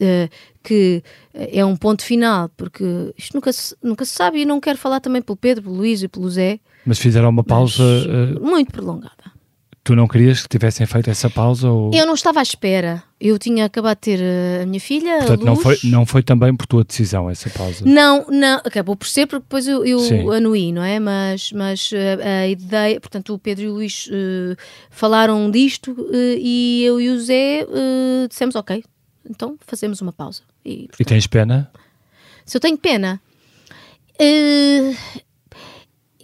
eh, 0.00 0.28
que 0.62 1.02
é 1.34 1.64
um 1.64 1.76
ponto 1.76 2.02
final, 2.02 2.48
porque 2.56 2.84
isto 3.16 3.34
nunca 3.34 3.52
se, 3.52 3.74
nunca 3.82 4.04
se 4.04 4.12
sabe 4.12 4.40
e 4.40 4.44
não 4.44 4.60
quero 4.60 4.78
falar 4.78 5.00
também 5.00 5.22
pelo 5.22 5.36
Pedro, 5.36 5.64
pelo 5.64 5.76
Luís 5.76 6.02
e 6.02 6.08
pelo 6.08 6.28
Zé, 6.30 6.60
Mas 6.84 6.98
fizeram 6.98 7.28
uma 7.30 7.42
pausa. 7.44 7.82
eh, 7.82 8.38
muito 8.40 8.70
prolongada. 8.72 9.35
Tu 9.86 9.94
não 9.94 10.08
querias 10.08 10.42
que 10.42 10.48
tivessem 10.48 10.84
feito 10.84 11.08
essa 11.08 11.30
pausa? 11.30 11.70
Ou... 11.70 11.92
Eu 11.94 12.04
não 12.04 12.14
estava 12.14 12.40
à 12.40 12.42
espera. 12.42 13.04
Eu 13.20 13.38
tinha 13.38 13.64
acabado 13.64 13.96
de 13.98 14.00
ter 14.00 14.20
eh, 14.20 14.62
a 14.64 14.66
minha 14.66 14.80
filha, 14.80 15.18
Portanto, 15.18 15.42
a 15.42 15.44
não 15.44 15.52
Luz. 15.54 15.62
foi, 15.62 15.90
não 15.90 16.04
foi 16.04 16.22
também 16.24 16.54
por 16.56 16.66
tua 16.66 16.82
decisão 16.82 17.30
essa 17.30 17.48
pausa? 17.50 17.84
Não, 17.86 18.26
não, 18.28 18.56
acabou 18.64 18.96
por 18.96 19.06
ser, 19.06 19.26
porque 19.28 19.44
depois 19.44 19.68
eu, 19.68 19.86
eu 19.86 20.32
anuí, 20.32 20.72
não 20.72 20.82
é? 20.82 20.98
Mas, 20.98 21.52
mas 21.52 21.90
eh, 21.92 22.42
a 22.42 22.48
ideia, 22.48 23.00
portanto, 23.00 23.32
o 23.32 23.38
Pedro 23.38 23.64
e 23.64 23.68
o 23.68 23.74
Luís 23.74 24.08
eh, 24.10 24.56
falaram 24.90 25.48
disto 25.52 25.96
eh, 26.12 26.36
e 26.40 26.82
eu 26.84 27.00
e 27.00 27.08
o 27.08 27.20
Zé 27.20 27.60
eh, 27.60 28.26
dissemos, 28.28 28.56
ok, 28.56 28.82
então 29.30 29.56
fazemos 29.60 30.00
uma 30.02 30.12
pausa. 30.12 30.42
E, 30.64 30.72
E 30.72 30.88
portanto, 30.88 31.06
tens 31.08 31.26
pena? 31.28 31.70
se 32.44 32.56
eu 32.56 32.60
tenho 32.60 32.76
pena, 32.76 33.20
eh, 34.18 34.92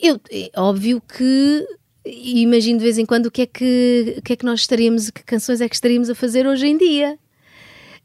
eu, 0.03 0.21
é 0.33 0.51
óbvio 0.57 1.01
que 1.01 1.65
imagino 2.05 2.79
de 2.79 2.85
vez 2.85 2.99
em 2.99 3.07
quando 3.07 3.27
o 3.27 3.31
que 3.31 3.43
é 3.43 3.47
que, 3.47 4.17
o 4.19 4.23
que, 4.23 4.33
é 4.33 4.37
que 4.37 4.45
nós 4.45 4.61
estaríamos, 4.61 5.11
que 5.11 5.23
canções 5.23 5.61
é 5.61 5.69
que 5.69 5.75
estaríamos 5.75 6.11
a 6.11 6.15
fazer 6.15 6.47
hoje 6.47 6.67
em 6.67 6.77
dia. 6.77 7.19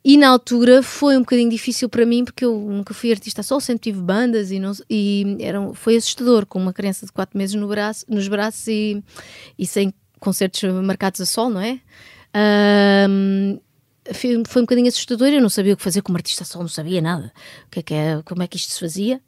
E 0.05 0.15
na 0.15 0.29
altura 0.29 0.81
foi 0.83 1.17
um 1.17 1.21
bocadinho 1.21 1.49
difícil 1.49 1.89
para 1.89 2.05
mim 2.05 2.23
porque 2.23 2.45
eu 2.45 2.57
nunca 2.57 2.93
fui 2.93 3.11
artista 3.11 3.43
só, 3.43 3.59
sempre 3.59 3.83
tive 3.91 3.99
bandas 3.99 4.51
e, 4.51 4.59
não, 4.59 4.71
e 4.89 5.37
era, 5.39 5.59
um- 5.59 5.73
foi 5.73 5.97
assustador 5.97 6.45
com 6.45 6.59
uma 6.59 6.71
criança 6.71 7.05
de 7.05 7.11
4 7.11 7.37
meses 7.37 7.55
no 7.55 7.67
braço, 7.67 8.05
nos 8.07 8.27
braços 8.27 8.67
e, 8.67 9.03
e 9.59 9.65
sem 9.67 9.93
concertos 10.19 10.63
marcados 10.83 11.19
a 11.19 11.25
sol, 11.25 11.49
não 11.49 11.59
é? 11.59 11.79
Ahm, 12.33 13.59
foi, 14.13 14.43
foi 14.47 14.61
um 14.61 14.65
bocadinho 14.65 14.87
assustador. 14.87 15.27
Eu 15.27 15.41
não 15.41 15.49
sabia 15.49 15.73
o 15.73 15.77
que 15.77 15.83
fazer 15.83 16.01
como 16.01 16.17
artista 16.17 16.45
só, 16.45 16.59
não 16.59 16.67
sabia 16.67 17.01
nada. 17.01 17.33
O 17.67 17.69
que 17.71 17.79
é 17.79 17.83
que 17.83 17.93
é, 17.93 18.21
como 18.23 18.41
é 18.43 18.47
que 18.47 18.55
isto 18.57 18.71
se 18.73 18.79
fazia. 18.79 19.19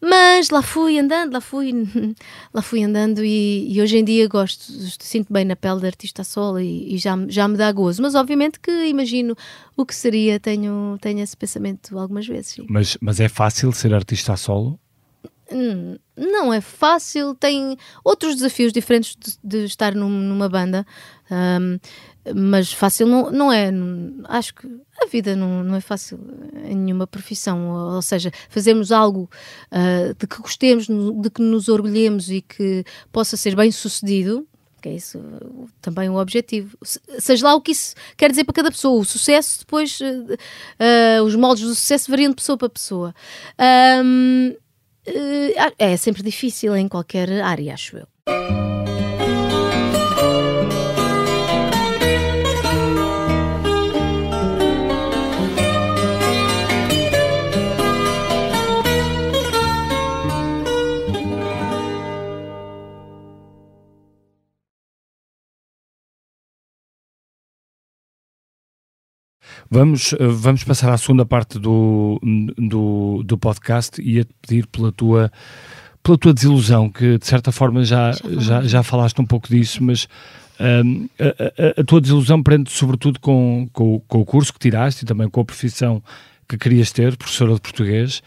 Mas 0.00 0.50
lá 0.50 0.60
fui 0.62 0.98
andando, 0.98 1.32
lá 1.32 1.40
fui, 1.40 1.72
lá 2.52 2.60
fui 2.62 2.82
andando 2.82 3.24
e, 3.24 3.72
e 3.72 3.80
hoje 3.80 3.96
em 3.98 4.04
dia 4.04 4.28
gosto, 4.28 4.62
sinto 5.00 5.32
bem 5.32 5.44
na 5.44 5.56
pele 5.56 5.80
de 5.80 5.86
artista 5.86 6.22
solo 6.24 6.60
e, 6.60 6.94
e 6.94 6.98
já, 6.98 7.16
já 7.28 7.48
me 7.48 7.56
dá 7.56 7.70
gozo. 7.72 8.02
Mas 8.02 8.14
obviamente 8.14 8.60
que 8.60 8.70
imagino 8.86 9.36
o 9.76 9.86
que 9.86 9.94
seria, 9.94 10.38
tenho, 10.38 10.98
tenho 11.00 11.20
esse 11.20 11.36
pensamento 11.36 11.98
algumas 11.98 12.26
vezes. 12.26 12.52
sim. 12.52 12.66
Mas, 12.68 12.96
mas 13.00 13.20
é 13.20 13.28
fácil 13.28 13.72
ser 13.72 13.94
artista 13.94 14.36
solo? 14.36 14.78
Hum, 15.52 15.96
Não 16.16 16.52
é 16.52 16.60
fácil, 16.60 17.34
tem 17.34 17.76
outros 18.02 18.34
desafios 18.36 18.72
diferentes 18.72 19.14
de, 19.14 19.36
de 19.42 19.64
estar 19.66 19.94
num- 19.94 20.08
numa 20.08 20.48
banda, 20.48 20.86
Hum, 21.30 21.78
mas 22.36 22.70
fácil 22.72 23.06
não, 23.06 23.30
não 23.30 23.52
é. 23.52 23.70
Acho 24.24 24.54
que 24.54 24.68
a 25.04 25.06
vida 25.06 25.36
não, 25.36 25.62
não 25.62 25.76
é 25.76 25.80
fácil 25.80 26.18
em 26.64 26.74
nenhuma 26.76 27.06
profissão, 27.06 27.70
ou, 27.94 28.02
seja, 28.02 28.30
fazermos 28.48 28.90
algo 28.90 29.30
ah, 29.70 30.14
de 30.18 30.26
que 30.26 30.40
gostemos, 30.40 30.86
de 30.86 31.30
que 31.30 31.40
nos 31.42 31.68
orgulhemos 31.68 32.30
e 32.30 32.40
que 32.42 32.84
possa 33.12 33.36
ser 33.36 33.54
bem 33.54 33.70
sucedido. 33.70 34.46
Que 34.82 34.90
é 34.90 34.94
isso 34.96 35.16
uh, 35.18 35.66
também 35.80 36.10
o 36.10 36.16
objetivo. 36.16 36.76
Se- 36.82 37.00
Seja 37.18 37.46
lá 37.46 37.54
o 37.54 37.60
que 37.62 37.72
isso 37.72 37.94
quer 38.18 38.28
dizer 38.30 38.44
para 38.44 38.52
cada 38.52 38.70
pessoa. 38.70 39.00
O 39.00 39.04
sucesso, 39.04 39.60
depois, 39.60 39.98
uh, 40.00 40.04
uh, 40.04 41.24
os 41.24 41.34
moldes 41.34 41.64
do 41.64 41.74
sucesso 41.74 42.10
variam 42.10 42.28
de 42.28 42.36
pessoa 42.36 42.58
para 42.58 42.68
pessoa. 42.68 43.14
Eh, 45.06 45.74
é 45.78 45.96
sempre 45.96 46.22
difícil 46.22 46.76
em 46.76 46.86
qualquer 46.88 47.30
área, 47.42 47.72
acho 47.74 47.96
eu. 47.96 48.06
Vamos, 69.70 70.12
eh, 70.12 70.26
vamos 70.28 70.62
passar 70.64 70.92
à 70.92 70.96
segunda 70.98 71.24
parte 71.24 71.58
do, 71.58 72.20
do, 72.56 73.22
do 73.24 73.38
podcast 73.38 74.00
e 74.00 74.20
a 74.20 74.24
pedir 74.42 74.66
pela 74.66 74.92
tua, 74.92 75.32
pela 76.02 76.18
tua 76.18 76.34
desilusão, 76.34 76.88
que 76.90 77.18
de 77.18 77.26
certa 77.26 77.50
forma 77.50 77.84
já, 77.84 78.12
já, 78.38 78.62
já 78.62 78.82
falaste 78.82 79.20
um 79.20 79.26
pouco 79.26 79.48
disso, 79.48 79.82
mas 79.82 80.06
hum, 80.84 81.08
a, 81.18 81.78
a- 81.78 81.80
a 81.80 81.84
tua 81.84 82.00
desilusão 82.00 82.42
prende 82.42 82.70
sobretudo 82.70 83.18
com, 83.18 83.68
com, 83.72 83.94
o- 83.96 84.00
com 84.00 84.20
o 84.20 84.24
curso 84.24 84.52
que 84.52 84.58
tiraste 84.58 85.04
e 85.04 85.06
também 85.06 85.28
com 85.28 85.40
a 85.40 85.44
profissão 85.44 86.02
que 86.48 86.58
querias 86.58 86.92
ter, 86.92 87.16
professora 87.16 87.54
de 87.54 87.60
português, 87.60 88.22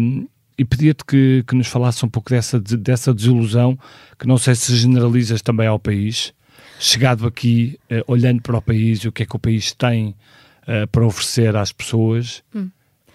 hum, 0.00 0.26
e 0.56 0.64
pedia-te 0.64 1.04
que, 1.04 1.42
que 1.48 1.54
nos 1.56 1.66
falasse 1.66 2.06
um 2.06 2.08
pouco 2.08 2.30
dessa, 2.30 2.60
de- 2.60 2.76
dessa 2.76 3.12
desilusão, 3.12 3.76
que 4.18 4.26
não 4.26 4.38
sei 4.38 4.54
se 4.54 4.74
generalizas 4.76 5.42
também 5.42 5.66
ao 5.66 5.80
país, 5.80 6.32
chegado 6.78 7.26
aqui, 7.26 7.76
eh, 7.90 8.04
olhando 8.06 8.40
para 8.40 8.56
o 8.56 8.62
país 8.62 9.00
e 9.00 9.08
o 9.08 9.12
que 9.12 9.24
é 9.24 9.26
que 9.26 9.34
o 9.34 9.38
país 9.38 9.72
tem 9.72 10.14
eh, 10.66 10.86
para 10.86 11.06
oferecer 11.06 11.56
às 11.56 11.72
pessoas, 11.72 12.42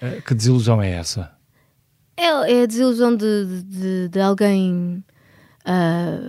eh, 0.01 0.21
que 0.25 0.33
desilusão 0.33 0.81
é 0.81 0.91
essa? 0.91 1.31
É, 2.15 2.27
é 2.51 2.63
a 2.63 2.65
desilusão 2.65 3.15
de, 3.15 3.63
de, 3.63 4.09
de 4.09 4.19
alguém 4.19 5.03
ah, 5.65 6.19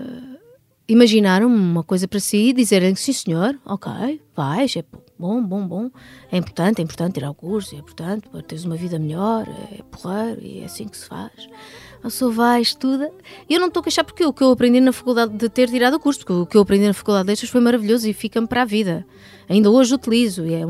imaginar 0.87 1.43
uma 1.43 1.83
coisa 1.83 2.07
para 2.09 2.21
si 2.21 2.49
e 2.49 2.53
dizerem 2.53 2.95
sim 2.95 3.13
senhor, 3.13 3.59
ok, 3.65 4.21
vais, 4.35 4.77
é 4.77 4.85
bom, 5.19 5.43
bom, 5.43 5.67
bom, 5.67 5.91
é 6.31 6.37
importante, 6.37 6.81
é 6.81 6.83
importante 6.83 7.15
tirar 7.15 7.31
o 7.31 7.35
curso, 7.35 7.75
é 7.75 7.79
importante 7.79 8.29
para 8.29 8.43
teres 8.43 8.65
uma 8.65 8.77
vida 8.77 8.99
melhor, 8.99 9.47
é 9.73 9.83
porreiro 9.83 10.41
e 10.43 10.61
é 10.61 10.65
assim 10.65 10.89
que 10.89 10.97
se 10.97 11.07
faz. 11.07 11.49
A 12.01 12.05
pessoa 12.05 12.33
vai, 12.33 12.61
estuda. 12.63 13.13
E 13.49 13.55
eu 13.55 13.61
não 13.61 13.69
estou 13.69 13.83
a 13.83 13.85
queixar 13.85 14.05
porque 14.05 14.25
o 14.25 14.33
que 14.33 14.43
eu 14.43 14.51
aprendi 14.51 14.81
na 14.81 14.93
faculdade 14.93 15.37
de 15.37 15.49
ter 15.49 15.69
tirado 15.69 15.95
o 15.95 16.01
curso, 16.01 16.21
porque 16.21 16.33
o 16.33 16.47
que 16.47 16.57
eu 16.57 16.63
aprendi 16.63 16.87
na 16.87 16.95
faculdade 16.95 17.27
de 17.27 17.31
letras 17.33 17.51
foi 17.51 17.61
maravilhoso 17.61 18.09
e 18.09 18.13
fica-me 18.13 18.47
para 18.47 18.63
a 18.63 18.65
vida. 18.65 19.07
Ainda 19.51 19.71
hoje 19.71 19.95
utilizo. 19.95 20.45
É 20.45 20.61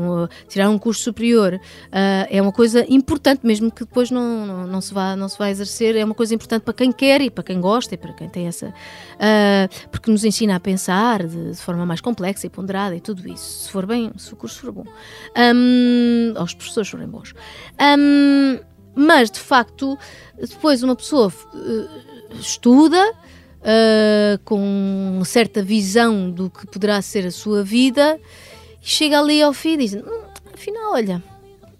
tirar 0.47 0.69
um 0.69 0.79
curso 0.79 1.03
superior 1.03 1.59
ah, 1.91 2.27
é 2.29 2.41
uma 2.41 2.51
coisa 2.51 2.85
importante, 2.89 3.45
mesmo 3.45 3.71
que 3.71 3.85
depois 3.85 4.09
não, 4.09 4.45
não, 4.45 4.67
não 4.67 4.81
se 4.81 4.93
vá, 4.93 5.15
não 5.15 5.29
se 5.29 5.37
vá 5.37 5.49
exercer. 5.49 5.95
É 5.95 6.03
uma 6.03 6.15
coisa 6.15 6.33
importante 6.33 6.63
para 6.63 6.73
quem 6.73 6.91
quer 6.91 7.21
e 7.21 7.29
para 7.29 7.43
quem 7.43 7.61
gosta 7.61 7.93
e 7.93 7.97
para 7.97 8.11
quem 8.13 8.27
tem 8.27 8.47
essa. 8.47 8.73
ah, 9.19 9.69
porque 9.91 10.09
nos 10.09 10.25
ensina 10.25 10.55
a 10.55 10.59
pensar 10.59 11.25
de, 11.25 11.51
de 11.51 11.61
forma 11.61 11.85
mais 11.85 12.01
complexa 12.01 12.47
e 12.47 12.49
ponderada 12.49 12.95
e 12.95 12.99
tudo 12.99 13.27
isso. 13.29 13.65
Se 13.65 13.71
for 13.71 13.85
bem, 13.85 14.11
se 14.17 14.33
o 14.33 14.35
curso 14.35 14.59
for 14.59 14.71
bom. 14.71 14.85
Ou 16.35 16.43
os 16.43 16.53
professores 16.53 16.89
forem 16.89 17.07
bons. 17.07 17.33
Ahm, 17.77 18.59
mas, 18.95 19.31
de 19.31 19.39
facto, 19.39 19.97
depois 20.37 20.83
uma 20.83 20.95
pessoa 20.95 21.31
eh, 21.53 22.37
estuda 22.39 23.13
eh, 23.63 24.39
com 24.43 25.21
certa 25.23 25.61
visão 25.61 26.31
do 26.31 26.49
que 26.49 26.65
poderá 26.65 27.01
ser 27.01 27.27
a 27.27 27.31
sua 27.31 27.63
vida 27.63 28.19
e 28.81 28.87
chega 28.87 29.19
ali 29.19 29.41
ao 29.41 29.53
fim 29.53 29.73
e 29.73 29.77
diz: 29.77 29.93
"Hum, 29.95 30.23
afinal, 30.53 30.93
olha. 30.93 31.23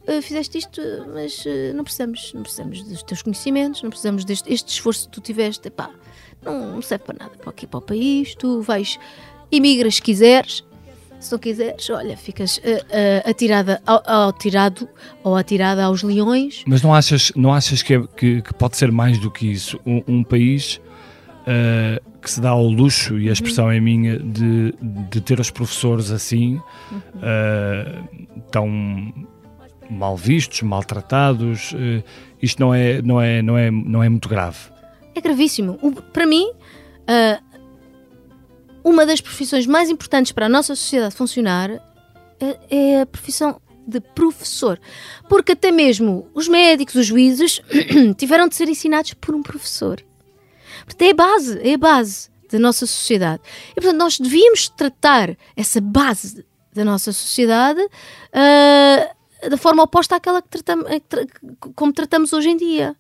eh, 0.08 0.22
Fizeste 0.22 0.58
isto, 0.58 0.82
mas 1.14 1.44
eh, 1.46 1.74
não 1.74 1.84
precisamos, 1.84 2.32
não 2.34 2.42
precisamos 2.44 2.84
dos 2.84 3.04
teus 3.04 3.22
conhecimentos, 3.22 3.82
não 3.84 3.90
precisamos 3.90 4.26
deste 4.26 4.52
este 4.52 4.70
esforço 4.74 5.08
que 5.08 5.12
tu 5.16 5.22
tiveste. 5.22 5.68
Epá, 5.68 5.90
não, 6.44 6.82
serve 6.82 7.04
para 7.06 7.18
nada 7.20 7.38
para 7.38 7.50
aqui 7.50 7.68
para 7.68 7.78
o 7.78 7.82
país. 7.82 8.34
Tu 8.36 8.62
vais, 8.62 8.98
imigras 9.52 9.96
se 9.96 10.02
quiseres, 10.02 10.64
se 11.20 11.32
não 11.32 11.38
quiseres, 11.38 11.88
olha, 11.92 12.18
ficas 12.18 12.60
eh, 12.64 12.84
eh, 12.90 13.24
atirada 13.30 13.80
ao, 13.86 14.02
ao 14.06 14.34
tirado 14.34 14.90
ou 15.24 15.36
atirada 15.36 15.84
aos 15.86 16.02
leões. 16.02 16.64
Mas 16.66 16.82
não 16.82 16.94
achas, 16.94 17.32
não 17.36 17.54
achas 17.54 17.84
que, 17.84 17.94
é- 17.94 18.08
que- 18.18 18.42
que 18.42 18.54
pode 18.56 18.76
ser 18.76 18.92
mais 18.92 19.20
do 19.20 19.30
que 19.30 19.46
isso? 19.46 19.80
Um, 19.86 20.02
um 20.08 20.24
país 20.24 20.82
eh, 21.48 22.02
que 22.22 22.30
se 22.30 22.40
dá 22.42 22.50
ao 22.50 22.64
luxo, 22.68 23.18
e 23.20 23.30
a 23.30 23.34
expressão 23.34 23.70
é 23.72 23.80
minha, 23.80 24.18
de, 24.20 24.74
de 25.10 25.22
ter 25.22 25.40
os 25.40 25.50
professores 25.50 26.12
assim, 26.12 26.60
eh, 27.22 28.00
tão 28.52 28.68
mal 29.90 30.16
vistos, 30.16 30.62
maltratados, 30.62 31.74
eh, 31.76 32.04
isto 32.42 32.60
não 32.60 32.74
é, 32.74 33.02
não, 33.02 33.20
é, 33.22 33.42
não, 33.42 33.58
é, 33.58 33.72
não 33.72 34.04
é 34.04 34.10
muito 34.10 34.30
grave. 34.30 34.58
É 35.16 35.22
gravíssimo. 35.22 35.78
O- 35.82 35.92
para 35.92 36.26
mim, 36.26 36.50
uma 38.84 39.06
das 39.06 39.20
profissões 39.22 39.68
mais 39.68 39.90
importantes 39.90 40.32
para 40.32 40.46
a 40.46 40.50
nossa 40.50 40.76
sociedade 40.76 41.14
funcionar 41.16 41.70
é, 42.40 42.58
é 42.70 43.02
a 43.02 43.06
profissão 43.06 43.60
de 43.88 44.00
professor. 44.00 44.80
Porque 45.28 45.52
até 45.52 45.72
mesmo 45.72 46.28
os 46.34 46.48
médicos, 46.48 46.96
os 46.96 47.06
juízes, 47.06 47.62
tiveram 48.18 48.48
de 48.48 48.56
ser 48.56 48.70
ensinados 48.70 49.14
por 49.14 49.36
um 49.36 49.44
professor. 49.44 50.02
Portanto, 50.86 51.02
é 51.02 51.14
base, 51.14 51.60
é 51.68 51.74
a 51.74 51.78
base 51.78 52.30
da 52.52 52.60
nossa 52.60 52.86
sociedade. 52.86 53.42
E, 53.72 53.76
portanto, 53.76 53.98
nós 53.98 54.20
devíamos 54.20 54.70
tratar 54.70 55.36
essa 55.56 55.80
base 55.82 56.46
da 56.74 56.84
nossa 56.86 57.12
sociedade 57.12 57.82
ah, 58.34 59.16
da 59.50 59.58
forma 59.58 59.84
oposta 59.84 60.16
àquela 60.16 60.42
que 60.42 60.50
tratamos, 60.50 60.86
tra- 61.10 61.26
como 61.76 61.92
tratamos 61.94 62.32
hoje 62.34 62.50
em 62.50 62.58
dia. 62.58 62.96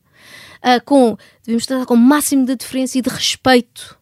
Ah, 0.61 0.79
com, 0.79 1.17
devemos 1.45 1.65
tratar 1.65 1.85
com 1.85 1.93
o 1.95 1.97
máximo 1.97 2.45
de 2.45 2.55
diferença 2.55 2.97
e 2.97 3.01
de 3.01 3.09
respeito. 3.09 3.97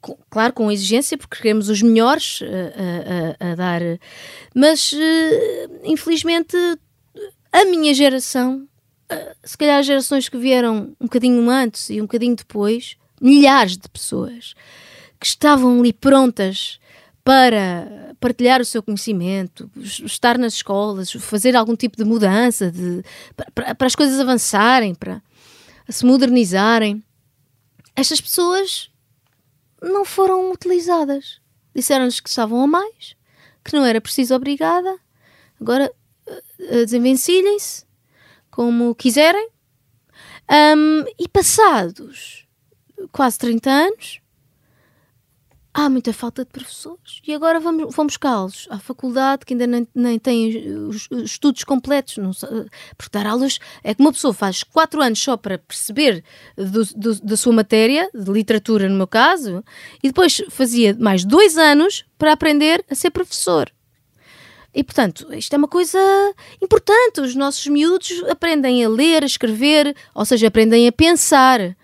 Com- 0.00 0.16
claro, 0.30 0.52
com 0.52 0.70
exigência, 0.70 1.18
porque 1.18 1.36
queremos 1.38 1.68
os 1.68 1.82
melhores 1.82 2.40
a- 3.40 3.54
dar. 3.56 3.80
Mas, 4.54 4.94
infelizmente, 5.84 6.56
a 7.52 7.64
minha 7.64 7.92
geração, 7.94 8.66
se 9.42 9.56
calhar 9.56 9.82
gerações 9.82 10.28
que 10.28 10.36
vieram 10.36 10.94
um 11.00 11.06
bocadinho 11.06 11.48
antes 11.50 11.90
e 11.90 12.00
um 12.00 12.04
bocadinho 12.04 12.36
depois, 12.36 12.96
milhares 13.20 13.76
de 13.76 13.88
pessoas 13.88 14.54
que 15.18 15.26
estavam 15.26 15.80
ali 15.80 15.92
prontas 15.92 16.78
para 17.24 18.14
partilhar 18.20 18.60
o 18.60 18.64
seu 18.64 18.82
conhecimento, 18.82 19.70
estar 19.76 20.38
nas 20.38 20.54
escolas, 20.54 21.12
fazer 21.12 21.56
algum 21.56 21.76
tipo 21.76 21.96
de 21.96 22.04
mudança, 22.04 22.70
de, 22.70 23.02
para, 23.54 23.74
para 23.74 23.86
as 23.86 23.94
coisas 23.94 24.18
avançarem, 24.18 24.94
para 24.94 25.22
se 25.88 26.06
modernizarem. 26.06 27.02
Estas 27.94 28.20
pessoas 28.20 28.90
não 29.82 30.04
foram 30.04 30.50
utilizadas. 30.50 31.40
Disseram-nos 31.74 32.20
que 32.20 32.28
estavam 32.28 32.62
a 32.62 32.66
mais, 32.66 33.14
que 33.64 33.76
não 33.76 33.84
era 33.84 34.00
preciso 34.00 34.34
obrigada. 34.34 34.98
Agora 35.60 35.92
eh, 36.26 36.84
desenvencilhem-se 36.84 37.87
como 38.58 38.92
quiserem. 38.96 39.50
Ahm, 40.48 41.04
e 41.16 41.28
passados 41.28 42.44
quase 43.12 43.38
30 43.38 43.70
anos, 43.70 44.20
há 45.72 45.88
muita 45.88 46.12
falta 46.12 46.44
de 46.44 46.50
professores. 46.50 47.20
E 47.24 47.32
agora 47.32 47.60
vamos, 47.60 47.94
vamos 47.94 48.14
buscá-los 48.14 48.66
à 48.68 48.80
faculdade, 48.80 49.46
que 49.46 49.54
ainda 49.54 49.64
nem, 49.64 49.86
nem 49.94 50.18
têm 50.18 50.58
os, 50.88 51.06
os 51.08 51.22
estudos 51.30 51.62
completos. 51.62 52.16
Não, 52.16 52.32
porque 52.96 53.12
dar 53.16 53.28
aulas 53.28 53.60
é 53.84 53.94
que 53.94 54.00
uma 54.00 54.10
pessoa 54.12 54.34
faz 54.34 54.64
4 54.64 55.00
anos 55.00 55.20
só 55.22 55.36
para 55.36 55.58
perceber 55.58 56.24
do- 56.56 56.84
do- 56.96 57.20
da 57.22 57.36
sua 57.36 57.52
matéria, 57.52 58.10
de 58.12 58.32
literatura 58.32 58.88
no 58.88 58.96
meu 58.96 59.06
caso, 59.06 59.62
e 60.02 60.08
depois 60.08 60.42
fazia 60.50 60.96
mais 60.98 61.24
2 61.24 61.56
anos 61.56 62.04
para 62.18 62.32
aprender 62.32 62.84
a 62.90 62.94
ser 62.96 63.10
professor. 63.12 63.70
E, 64.78 64.84
portanto, 64.84 65.26
isto 65.34 65.52
é 65.52 65.56
uma 65.56 65.66
coisa 65.66 65.98
importante. 66.62 67.20
Os 67.20 67.34
nossos 67.34 67.66
miúdos 67.66 68.22
aprendem 68.30 68.84
a 68.84 68.88
ler, 68.88 69.24
a 69.24 69.26
escrever, 69.26 69.92
ou 70.14 70.24
seja, 70.24 70.46
aprendem 70.46 70.86
a 70.86 70.92
pensar. 70.92 71.76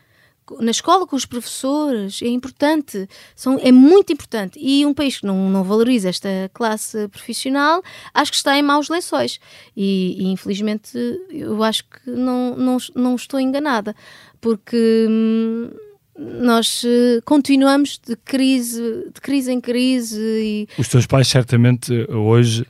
Na 0.61 0.71
escola, 0.71 1.05
com 1.05 1.17
os 1.17 1.27
professores, 1.27 2.23
é 2.23 2.29
importante, 2.29 3.09
são, 3.35 3.59
é 3.61 3.73
muito 3.73 4.13
importante. 4.13 4.61
E 4.63 4.87
um 4.87 4.95
país 4.95 5.19
que 5.19 5.27
não, 5.27 5.51
não 5.51 5.65
valoriza 5.65 6.09
esta 6.09 6.29
classe 6.55 7.09
profissional, 7.09 7.83
acho 8.15 8.31
que 8.31 8.37
está 8.37 8.57
em 8.57 8.63
maus 8.63 8.89
lençóis. 8.89 9.41
E, 9.77 10.15
e 10.23 10.27
infelizmente, 10.31 10.97
eu 11.31 11.65
acho 11.65 11.83
que 11.83 12.09
não, 12.09 12.55
não, 12.55 12.77
não 12.95 13.17
estou 13.17 13.41
enganada, 13.41 13.97
porque 14.41 15.07
hum, 15.11 15.69
nós 16.17 16.85
eh, 16.87 17.21
continuamos 17.25 17.99
de 18.07 18.15
crise, 18.15 19.11
de 19.13 19.21
crise 19.21 19.51
em 19.51 19.61
crise 19.61 20.21
e 20.21 20.69
Os 20.79 20.87
teus 20.87 21.07
pais 21.07 21.27
certamente 21.27 21.93
hoje 22.09 22.65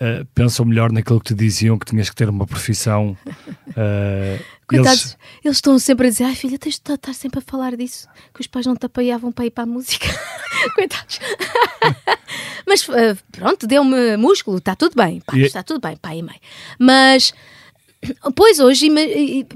eh, 0.00 0.24
pensam 0.34 0.64
melhor 0.64 0.92
naquilo 0.92 1.20
que 1.20 1.26
te 1.26 1.34
diziam 1.34 1.78
que 1.78 1.86
tinhas 1.86 2.08
que 2.10 2.16
ter 2.16 2.28
uma 2.28 2.46
profissão. 2.46 3.16
eh, 3.76 4.38
Coitados, 4.68 5.00
eles- 5.02 5.16
eles... 5.44 5.56
estão 5.58 5.78
sempre 5.78 6.06
a 6.06 6.10
dizer: 6.10 6.24
Ai 6.24 6.34
filha, 6.34 6.58
tens 6.58 6.78
de 6.78 6.92
estar 6.92 7.12
sempre 7.14 7.38
a 7.38 7.42
falar 7.42 7.76
disso, 7.76 8.06
que 8.34 8.40
os 8.40 8.46
pais 8.46 8.66
não 8.66 8.76
te 8.76 8.86
apoiavam 8.86 9.32
para 9.32 9.46
ir 9.46 9.50
para 9.50 9.64
a 9.64 9.66
música. 9.66 10.06
Coitados. 10.74 11.18
Mas 12.66 12.86
eh, 12.90 13.16
pronto, 13.32 13.66
deu-me 13.66 14.16
músculo, 14.16 14.58
está 14.58 14.74
tudo 14.76 14.94
bem, 14.94 15.20
pai, 15.20 15.40
E- 15.40 15.46
está 15.46 15.62
tudo 15.62 15.80
bem, 15.80 15.96
pai 15.96 16.18
e 16.18 16.22
mãe. 16.22 16.36
Mas. 16.78 17.32
Pois 18.36 18.60
hoje, 18.60 18.86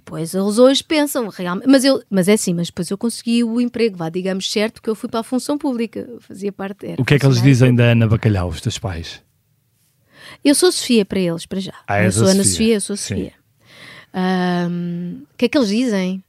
pois 0.04 0.34
eles 0.34 0.58
hoje 0.58 0.82
pensam 0.82 1.28
realmente, 1.28 1.68
mas, 1.68 1.84
eu, 1.84 2.02
mas 2.10 2.26
é 2.26 2.32
assim, 2.32 2.52
mas 2.52 2.66
depois 2.66 2.90
eu 2.90 2.98
consegui 2.98 3.44
o 3.44 3.60
emprego, 3.60 3.96
vá, 3.96 4.08
digamos 4.08 4.50
certo, 4.50 4.74
porque 4.74 4.90
eu 4.90 4.96
fui 4.96 5.08
para 5.08 5.20
a 5.20 5.22
função 5.22 5.56
pública, 5.56 6.08
fazia 6.18 6.50
parte. 6.50 6.96
o 6.98 7.04
que 7.04 7.14
é 7.14 7.18
que 7.20 7.24
eles 7.24 7.40
dizem 7.40 7.72
da 7.72 7.92
Ana 7.92 8.08
Bacalhau, 8.08 8.48
os 8.48 8.60
teus 8.60 8.78
pais? 8.80 9.22
Eu 10.44 10.54
sou 10.54 10.70
Sofia 10.72 11.04
para 11.04 11.18
eles, 11.20 11.46
para 11.46 11.60
já. 11.60 11.74
Ah, 11.86 12.02
eu 12.02 12.12
sou 12.12 12.24
Ana 12.26 12.42
Sofia. 12.44 12.50
Sofia, 12.50 12.74
eu 12.74 12.80
sou. 12.80 12.96
Sofia. 12.96 13.32
O 14.14 15.36
que 15.36 15.44
é 15.46 15.48
que 15.48 15.58
eles 15.58 15.68
dizem? 15.68 16.22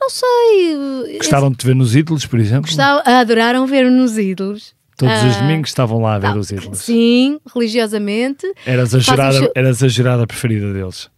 Não 0.00 0.08
sei. 0.08 1.18
Gostaram 1.18 1.50
de 1.50 1.58
te 1.58 1.66
ver 1.66 1.74
nos 1.74 1.94
ídolos, 1.94 2.24
por 2.26 2.38
exemplo? 2.38 2.62
Gostavam, 2.68 3.02
adoraram 3.04 3.66
ver 3.66 3.90
nos 3.90 4.16
ídolos. 4.16 4.74
Todos 4.96 5.14
os 5.24 5.36
Ah, 5.36 5.40
domingos 5.40 5.70
estavam 5.70 6.00
lá 6.02 6.14
a 6.14 6.18
ver 6.18 6.32
tá, 6.32 6.38
os 6.38 6.50
ídolos. 6.50 6.78
Sim, 6.78 7.38
religiosamente. 7.54 8.46
Eras 8.66 8.94
a, 8.94 8.98
jurada, 8.98 9.50
eras 9.54 9.82
a 9.82 9.88
jurada 9.88 10.26
preferida 10.26 10.72
deles. 10.72 11.08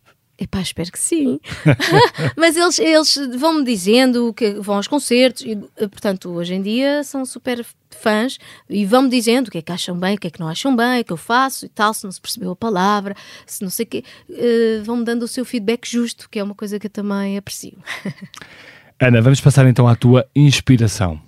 Epá, 0.43 0.61
espero 0.61 0.91
que 0.91 0.99
sim. 0.99 1.39
Mas 2.37 2.57
eles, 2.57 2.77
eles 2.81 3.17
vão-me 3.39 3.65
dizendo 3.65 4.35
que 4.35 4.55
vão 4.55 4.75
aos 4.75 4.89
concertos 4.89 5.43
e, 5.43 5.53
eh, 5.77 5.87
portanto, 5.87 6.31
hoje 6.31 6.53
em 6.53 6.61
dia 6.61 7.05
são 7.05 7.25
super 7.25 7.65
fãs 7.91 8.39
e 8.69 8.85
vão-me 8.85 9.09
dizendo 9.09 9.47
o 9.47 9.51
que 9.53 9.59
é 9.59 9.63
que 9.63 9.71
acham 9.71 9.97
bem, 9.97 10.17
o 10.17 10.19
que 10.19 10.27
é 10.27 10.31
que 10.31 10.41
não 10.41 10.49
acham 10.49 10.75
bem, 10.75 11.01
o 11.01 11.05
que 11.05 11.13
eu 11.13 11.17
faço 11.17 11.65
e 11.65 11.69
tal, 11.69 11.95
se 11.95 12.03
não 12.03 12.11
se 12.11 12.21
percebeu 12.21 12.51
a 12.51 12.57
palavra, 12.57 13.15
se 13.47 13.63
não 13.63 13.71
sei 13.71 13.85
o 13.85 13.89
quê. 13.89 14.05
Eh, 14.29 14.81
vão-me 14.83 15.05
dando 15.05 15.23
o 15.23 15.29
seu 15.29 15.45
feedback 15.45 15.89
justo, 15.89 16.29
que 16.29 16.41
é 16.41 16.43
uma 16.43 16.57
coisa 16.57 16.77
que 16.77 16.89
eu 16.89 16.91
também 16.91 17.39
aprecio. 17.39 17.79
Ana, 19.01 19.23
vamos 19.23 19.41
passar 19.41 19.65
então 19.69 19.87
à 19.87 19.95
tua 19.95 20.29
inspiração. 20.35 21.23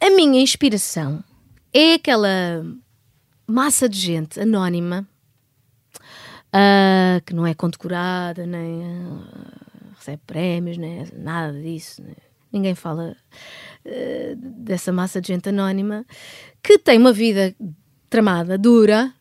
A 0.00 0.10
minha 0.10 0.40
inspiração 0.40 1.24
é 1.72 1.94
aquela 1.94 2.64
massa 3.48 3.88
de 3.88 3.98
gente 3.98 4.38
anónima 4.38 5.08
ah, 6.54 7.20
que 7.26 7.34
não 7.34 7.44
é 7.44 7.54
condecorada, 7.54 8.46
nem 8.46 8.84
ah, 8.84 9.92
recebe 9.98 10.22
prémios, 10.24 10.78
nem 10.78 11.04
nada 11.16 11.52
disso. 11.60 12.00
né? 12.02 12.14
Ninguém 12.52 12.76
fala 12.76 13.16
ah, 13.84 13.90
dessa 14.36 14.92
massa 14.92 15.20
de 15.20 15.28
gente 15.28 15.48
anónima 15.48 16.06
que 16.62 16.78
tem 16.78 16.98
uma 16.98 17.12
vida 17.12 17.54
tramada, 18.08 18.56
dura, 18.56 19.12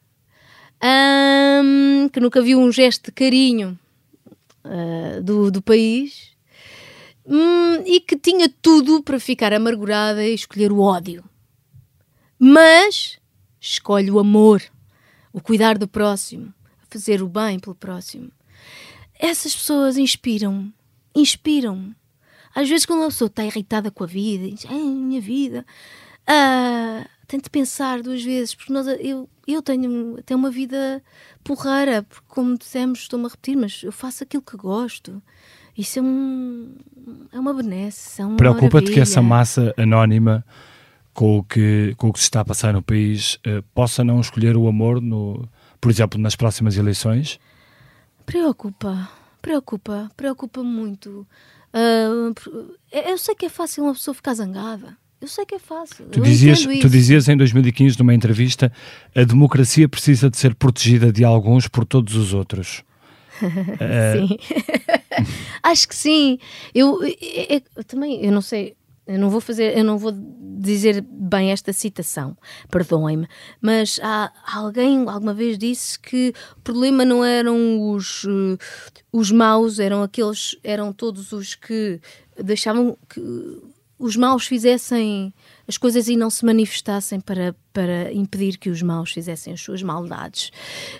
ahm, 0.79 2.09
que 2.09 2.19
nunca 2.19 2.41
viu 2.41 2.59
um 2.59 2.71
gesto 2.71 3.05
de 3.05 3.11
carinho 3.11 3.79
do, 5.23 5.51
do 5.51 5.61
país 5.61 6.34
Hum, 7.25 7.81
e 7.86 8.01
que 8.01 8.17
tinha 8.17 8.49
tudo 8.61 9.01
para 9.01 9.19
ficar 9.19 9.53
amargurada 9.53 10.25
e 10.25 10.34
escolher 10.34 10.71
o 10.71 10.79
ódio. 10.79 11.23
Mas 12.38 13.17
escolhe 13.61 14.11
o 14.11 14.19
amor, 14.19 14.61
o 15.31 15.39
cuidar 15.39 15.77
do 15.77 15.88
próximo, 15.88 16.53
fazer 16.94 17.22
o 17.22 17.28
bem 17.28 17.60
pelo 17.60 17.76
próximo. 17.76 18.32
Essas 19.20 19.56
pessoas 19.56 19.98
inspiram-me, 19.98 20.74
inspiram-me. 21.16 21.96
Às 22.56 22.70
vezes, 22.70 22.86
quando 22.86 23.00
uma 23.00 23.08
pessoa 23.08 23.28
está 23.28 23.44
irritada 23.44 23.89
com 23.89 24.04
a 24.04 24.08
vida, 24.08 24.50
diz, 24.50 24.66
ai, 24.70 24.80
minha 24.80 25.20
vida, 25.20 25.66
ah, 26.28 27.06
tem 27.28 27.39
de 27.39 27.50
pensar 27.50 28.02
duas 28.02 28.24
vezes, 28.24 28.54
porque 28.54 28.72
nós, 28.72 28.86
eu, 29.00 29.28
eu 29.48 29.62
tenho 29.62 30.18
até 30.20 30.36
uma 30.36 30.52
vida 30.52 31.02
porreira, 31.44 32.04
porque, 32.04 32.26
como 32.28 32.58
dissemos, 32.58 33.00
estou-me 33.00 33.26
a 33.26 33.30
repetir, 33.30 33.58
mas 33.58 33.82
eu 33.84 33.91
faço 33.91 34.24
aquilo 34.24 34.44
que 34.44 34.56
gosto. 34.56 35.22
Isso 35.76 35.98
é, 35.98 36.02
um, 36.04 36.76
é 37.32 37.39
uma 37.39 37.54
benesse, 37.54 38.22
é 38.22 38.26
uma 38.26 38.38
Preocupa-te 38.38 38.91
que 38.91 39.00
essa 39.00 39.22
massa 39.22 39.74
anónima, 39.76 40.46
com 41.12 41.39
o 41.39 41.44
que, 41.44 41.96
com 41.98 42.10
o 42.10 42.14
que 42.14 42.20
se 42.20 42.26
está 42.26 42.41
a 42.41 42.46
passar 42.46 42.74
no 42.74 42.84
país, 42.84 43.39
eh, 43.44 43.64
possa 43.74 44.04
não 44.04 44.22
escolher 44.22 44.56
o 44.56 44.68
amor, 44.68 45.02
no, 45.02 45.50
por 45.84 45.91
exemplo, 45.91 46.17
nas 46.17 46.34
próximas 46.34 46.77
eleições? 46.77 47.38
Preocupa, 48.25 49.09
preocupa, 49.41 50.09
preocupa 50.15 50.63
muito. 50.63 51.27
Ah, 51.73 52.31
por- 52.34 52.77
eu 52.89 53.17
sei 53.17 53.36
que 53.36 53.47
é 53.47 53.49
fácil 53.49 53.84
uma 53.84 53.91
pessoa 53.93 54.15
ficar 54.15 54.34
zangada. 54.34 54.95
Eu 55.19 55.27
sei 55.27 55.45
que 55.45 55.55
é 55.55 55.59
fácil. 55.59 56.05
Tu 56.05 56.19
eu 56.19 56.23
dizias, 56.23 56.61
tu 56.63 56.89
dizias 56.89 57.27
em 57.27 57.36
2015, 57.36 57.99
numa 57.99 58.13
entrevista, 58.13 58.71
a 59.13 59.23
democracia 59.25 59.89
precisa 59.89 60.29
de 60.29 60.38
ser 60.38 60.55
protegida 60.55 61.11
de 61.11 61.25
alguns 61.25 61.67
por 61.67 61.84
todos 61.86 62.15
os 62.15 62.34
outros. 62.34 62.81
Sim. 63.41 64.38
Acho 65.61 65.88
que 65.89 65.95
sim. 65.95 66.39
Eu, 66.73 67.03
é- 67.03 67.55
é- 67.57 67.61
eu 67.75 67.84
também, 67.84 68.23
eu 68.23 68.31
não 68.31 68.41
sei, 68.41 68.73
eu 69.06 69.20
não 69.20 69.30
vou 69.30 69.41
fazer, 69.41 69.78
eu 69.78 69.84
não 69.84 69.97
vou 69.97 70.14
dizer 70.16 71.01
bem 71.01 71.51
esta 71.51 71.74
citação, 71.74 72.38
perdoem-me, 72.70 73.28
mas 73.62 73.99
há, 74.01 74.32
alguém 74.54 75.08
alguma 75.10 75.34
vez 75.34 75.58
disse 75.58 75.99
que 75.99 76.34
o 76.58 76.62
problema 76.62 77.04
não 77.04 77.24
eram 77.24 77.91
os, 77.91 78.26
eh, 78.26 78.58
os 79.12 79.30
maus, 79.32 79.80
eram 79.80 80.01
aqueles, 80.01 80.58
eram 80.64 80.93
todos 80.93 81.34
os 81.34 81.54
que 81.54 81.99
deixavam 82.41 82.97
que 83.10 83.22
os 83.99 84.16
maus 84.16 84.45
fizessem 84.45 85.34
as 85.68 85.78
coisas 85.78 86.08
e 86.08 86.16
não 86.16 86.30
se 86.30 86.45
manifestassem 86.45 87.20
para, 87.20 87.56
para 87.72 88.12
impedir 88.14 88.58
que 88.58 88.70
os 88.70 88.82
maus 88.82 89.12
fizessem 89.12 89.54
as 89.54 89.62
suas 89.62 89.82
maldades. 89.82 90.51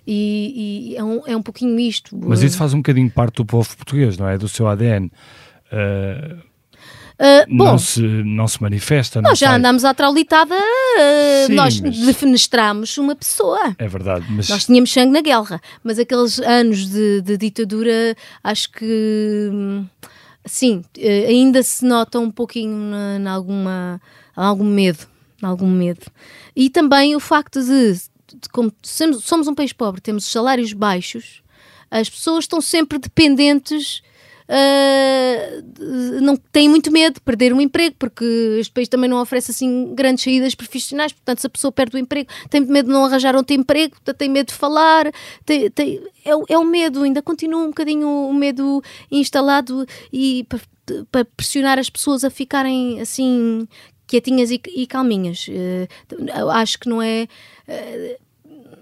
E, 0.06 0.92
e 0.92 0.96
é, 0.96 1.04
um, 1.04 1.22
é 1.26 1.36
um 1.36 1.42
pouquinho 1.42 1.78
isto. 1.80 2.18
Mas 2.18 2.42
isso 2.42 2.58
faz 2.58 2.74
um 2.74 2.78
bocadinho 2.78 3.12
parte 3.12 3.36
do 3.38 3.46
povo 3.46 3.76
português, 3.76 4.18
não 4.18 4.28
é? 4.28 4.38
Do 4.38 4.48
seu 4.48 4.68
ADN. 4.68 5.12
Eh, 5.70 6.38
Ah, 7.20 7.46
bom, 7.48 7.64
não, 7.66 7.78
se, 7.78 8.02
não 8.02 8.48
se 8.48 8.62
manifesta. 8.62 9.22
não 9.22 9.30
nós 9.30 9.40
já 9.40 9.48
sai. 9.50 9.58
andámos 9.58 9.86
à 9.86 9.94
traulitada, 9.94 10.56
ah, 10.56 11.46
Sim, 11.48 11.54
nós 11.54 11.80
mas- 11.80 11.98
defenestramos 12.00 12.98
uma 12.98 13.16
pessoa. 13.16 13.76
É 13.78 13.88
verdade, 13.88 14.26
mas 14.30 14.50
Nós 14.50 14.66
tínhamos 14.66 14.92
sangue 14.92 15.12
na 15.14 15.22
guerra, 15.22 15.62
mas 15.84 16.00
aqueles 16.00 16.40
anos 16.40 16.90
de, 16.90 17.22
de 17.22 17.38
ditadura, 17.38 18.16
acho 18.44 18.72
que 18.72 19.50
sim, 20.46 20.84
eh, 20.98 21.26
ainda 21.28 21.62
se 21.64 21.86
nota 21.86 22.20
um 22.20 22.30
pouquinho 22.32 22.76
na, 22.76 23.20
na 23.20 23.32
alguma, 23.32 24.02
algum 24.36 24.66
medo, 24.66 25.08
algum 25.42 25.70
medo. 25.70 26.06
E 26.56 26.70
também 26.70 27.16
o 27.16 27.20
facto 27.20 27.62
de, 27.64 27.94
de 27.94 28.50
como 28.52 28.72
somos, 28.82 29.24
somos 29.24 29.48
um 29.48 29.56
país 29.56 29.72
pobre, 29.72 30.02
temos 30.02 30.26
salários 30.26 30.74
baixos, 30.74 31.42
as 31.90 32.10
pessoas 32.10 32.46
estão 32.46 32.60
sempre 32.60 32.98
dependentes. 32.98 34.02
Ah, 34.48 35.62
não 36.22 36.36
têm 36.36 36.68
muito 36.70 36.92
medo 36.92 37.16
de 37.16 37.22
perder 37.22 37.54
um 37.54 37.62
emprego 37.62 37.96
porque 37.98 38.24
este 38.60 38.72
país 38.72 38.88
também 38.88 39.10
não 39.10 39.22
oferece 39.22 39.52
assim 39.52 39.94
grandes 39.96 40.24
saídas 40.24 40.56
profissionais 40.56 41.12
portanto 41.14 41.40
se 41.40 41.48
a 41.48 41.50
pessoa 41.50 41.72
perde 41.72 41.96
o 41.96 42.00
emprego 42.00 42.30
tem 42.50 42.62
medo 42.62 42.88
de 42.88 42.94
não 42.94 43.06
arranjar 43.06 43.36
outro 43.36 43.56
emprego 43.56 43.96
portanto, 43.96 44.18
tem 44.18 44.30
medo 44.30 44.48
de 44.48 44.54
falar 44.54 45.12
tem, 45.46 45.70
tem- 45.72 46.02
é, 46.26 46.54
é 46.54 46.58
o 46.58 46.66
medo 46.66 47.04
ainda 47.04 47.22
continua 47.22 47.62
um 47.62 47.68
bocadinho 47.68 48.08
o 48.08 48.34
medo 48.34 48.82
instalado 49.12 49.86
e 50.12 50.46
para, 51.10 51.26
pressionar 51.26 51.80
as 51.80 51.90
pessoas 51.90 52.24
a 52.24 52.30
ficarem 52.30 53.00
assim 53.00 53.68
quietinhas 54.06 54.52
e, 54.52 54.62
e 54.76 54.86
calminhas. 54.86 55.48
Eu 56.38 56.50
acho 56.52 56.78
que 56.78 56.90
não 56.90 57.02
é 57.02 57.28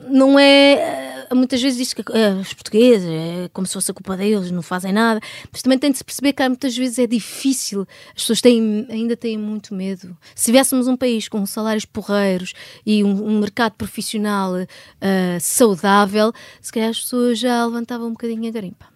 não 0.09 0.37
é. 0.39 0.73
eh, 0.73 1.11
Muitas 1.33 1.61
vezes 1.61 1.77
diz 1.77 1.93
que 1.93 2.01
eh, 2.11 2.33
os 2.33 2.53
portugueses 2.53 3.09
é 3.09 3.49
como 3.53 3.65
se 3.65 3.71
fosse 3.73 3.89
a 3.89 3.93
culpa 3.93 4.17
deles, 4.17 4.51
não 4.51 4.61
fazem 4.61 4.91
nada. 4.91 5.21
Mas 5.49 5.61
também 5.61 5.79
tem 5.79 5.89
de 5.89 5.97
se 5.97 6.03
perceber 6.03 6.33
que 6.33 6.45
muitas 6.47 6.75
vezes 6.75 6.99
é 6.99 7.07
difícil, 7.07 7.87
as 8.09 8.23
pessoas 8.23 8.41
têm, 8.41 8.85
ainda 8.89 9.15
têm 9.15 9.37
muito 9.37 9.73
medo. 9.73 10.17
Se 10.35 10.45
tivéssemos 10.45 10.89
um 10.89 10.97
país 10.97 11.29
com 11.29 11.45
salários 11.45 11.85
porreiros 11.85 12.53
e 12.85 13.01
um, 13.01 13.27
um 13.27 13.39
mercado 13.39 13.73
profissional 13.73 14.55
eh, 14.99 15.37
saudável, 15.39 16.33
se 16.61 16.69
calhar 16.69 16.89
as 16.89 16.99
pessoas 16.99 17.39
já 17.39 17.65
levantavam 17.65 18.07
um 18.07 18.11
bocadinho 18.11 18.49
a 18.49 18.51
garimpa. 18.51 18.91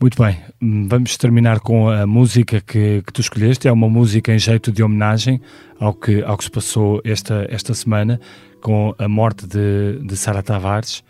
Muito 0.00 0.20
bem, 0.20 0.42
hum, 0.62 0.88
vamos 0.88 1.16
terminar 1.18 1.60
com 1.60 1.90
a 1.90 2.06
música 2.06 2.60
que, 2.60 3.02
que 3.06 3.12
tu 3.12 3.20
escolheste. 3.20 3.68
É 3.68 3.72
uma 3.72 3.88
música 3.88 4.32
em 4.32 4.38
jeito 4.38 4.72
de 4.72 4.82
homenagem 4.82 5.40
ao 5.78 5.92
que, 5.92 6.22
ao 6.22 6.38
que 6.38 6.44
se 6.44 6.50
passou 6.50 7.00
esta, 7.04 7.46
esta 7.50 7.74
semana 7.74 8.18
com 8.60 8.94
a 8.98 9.08
morte 9.08 9.46
de, 9.46 9.98
de 10.02 10.16
Sara 10.16 10.42
Tavares. 10.42 11.02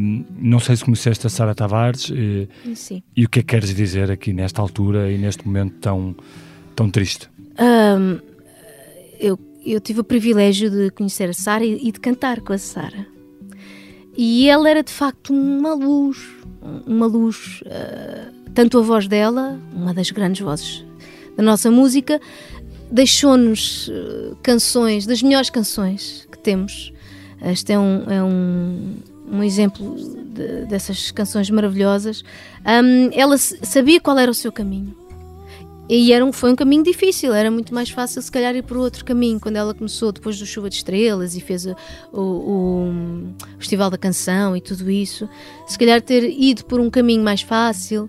Um, 0.00 0.24
não 0.38 0.60
sei 0.60 0.76
se 0.76 0.84
conheceste 0.84 1.26
a 1.26 1.30
Sara 1.30 1.54
Tavares 1.54 2.08
e, 2.10 2.48
Sim. 2.74 3.02
e 3.16 3.24
o 3.24 3.28
que 3.28 3.40
é 3.40 3.42
que 3.42 3.48
queres 3.48 3.74
dizer 3.74 4.10
aqui 4.10 4.32
nesta 4.32 4.62
altura 4.62 5.10
e 5.10 5.18
neste 5.18 5.46
momento 5.46 5.74
tão, 5.80 6.14
tão 6.76 6.88
triste. 6.90 7.28
Um, 7.58 8.20
eu, 9.18 9.38
eu 9.64 9.80
tive 9.80 10.00
o 10.00 10.04
privilégio 10.04 10.70
de 10.70 10.90
conhecer 10.90 11.28
a 11.28 11.32
Sara 11.32 11.64
e, 11.64 11.88
e 11.88 11.90
de 11.90 11.98
cantar 11.98 12.40
com 12.40 12.52
a 12.52 12.58
Sara. 12.58 13.06
E 14.16 14.48
ela 14.48 14.70
era 14.70 14.82
de 14.82 14.92
facto 14.92 15.32
uma 15.32 15.74
luz, 15.74 16.18
uma 16.86 17.06
luz, 17.06 17.60
uh, 17.62 18.32
tanto 18.54 18.78
a 18.78 18.82
voz 18.82 19.08
dela, 19.08 19.58
uma 19.74 19.92
das 19.92 20.10
grandes 20.12 20.40
vozes 20.40 20.84
da 21.36 21.42
nossa 21.42 21.70
música, 21.70 22.20
deixou-nos 22.94 23.88
uh, 23.88 24.36
canções, 24.40 25.04
das 25.04 25.20
melhores 25.20 25.50
canções 25.50 26.28
que 26.30 26.38
temos. 26.38 26.92
Este 27.42 27.72
é 27.72 27.78
um, 27.78 28.04
é 28.08 28.22
um, 28.22 28.94
um 29.32 29.42
exemplo 29.42 29.96
de, 30.32 30.64
dessas 30.66 31.10
canções 31.10 31.50
maravilhosas. 31.50 32.22
Um, 32.64 33.10
ela 33.12 33.36
sabia 33.36 34.00
qual 34.00 34.16
era 34.16 34.30
o 34.30 34.34
seu 34.34 34.52
caminho. 34.52 34.96
E 35.88 36.12
era 36.12 36.24
um, 36.24 36.32
foi 36.32 36.50
um 36.50 36.56
caminho 36.56 36.82
difícil, 36.82 37.34
era 37.34 37.50
muito 37.50 37.74
mais 37.74 37.90
fácil 37.90 38.22
se 38.22 38.32
calhar 38.32 38.56
ir 38.56 38.62
por 38.62 38.76
outro 38.78 39.04
caminho. 39.04 39.38
Quando 39.38 39.56
ela 39.56 39.74
começou 39.74 40.12
depois 40.12 40.38
do 40.38 40.46
Chuva 40.46 40.70
de 40.70 40.76
Estrelas 40.76 41.36
e 41.36 41.40
fez 41.40 41.66
o, 41.66 41.76
o, 42.10 42.20
o, 42.20 43.34
Festival 43.58 43.90
da 43.90 43.98
Canção 43.98 44.56
e 44.56 44.62
tudo 44.62 44.90
isso, 44.90 45.28
se 45.66 45.78
calhar 45.78 46.00
ter 46.00 46.24
ido 46.24 46.64
por 46.64 46.80
um 46.80 46.88
caminho 46.88 47.22
mais 47.22 47.42
fácil, 47.42 48.08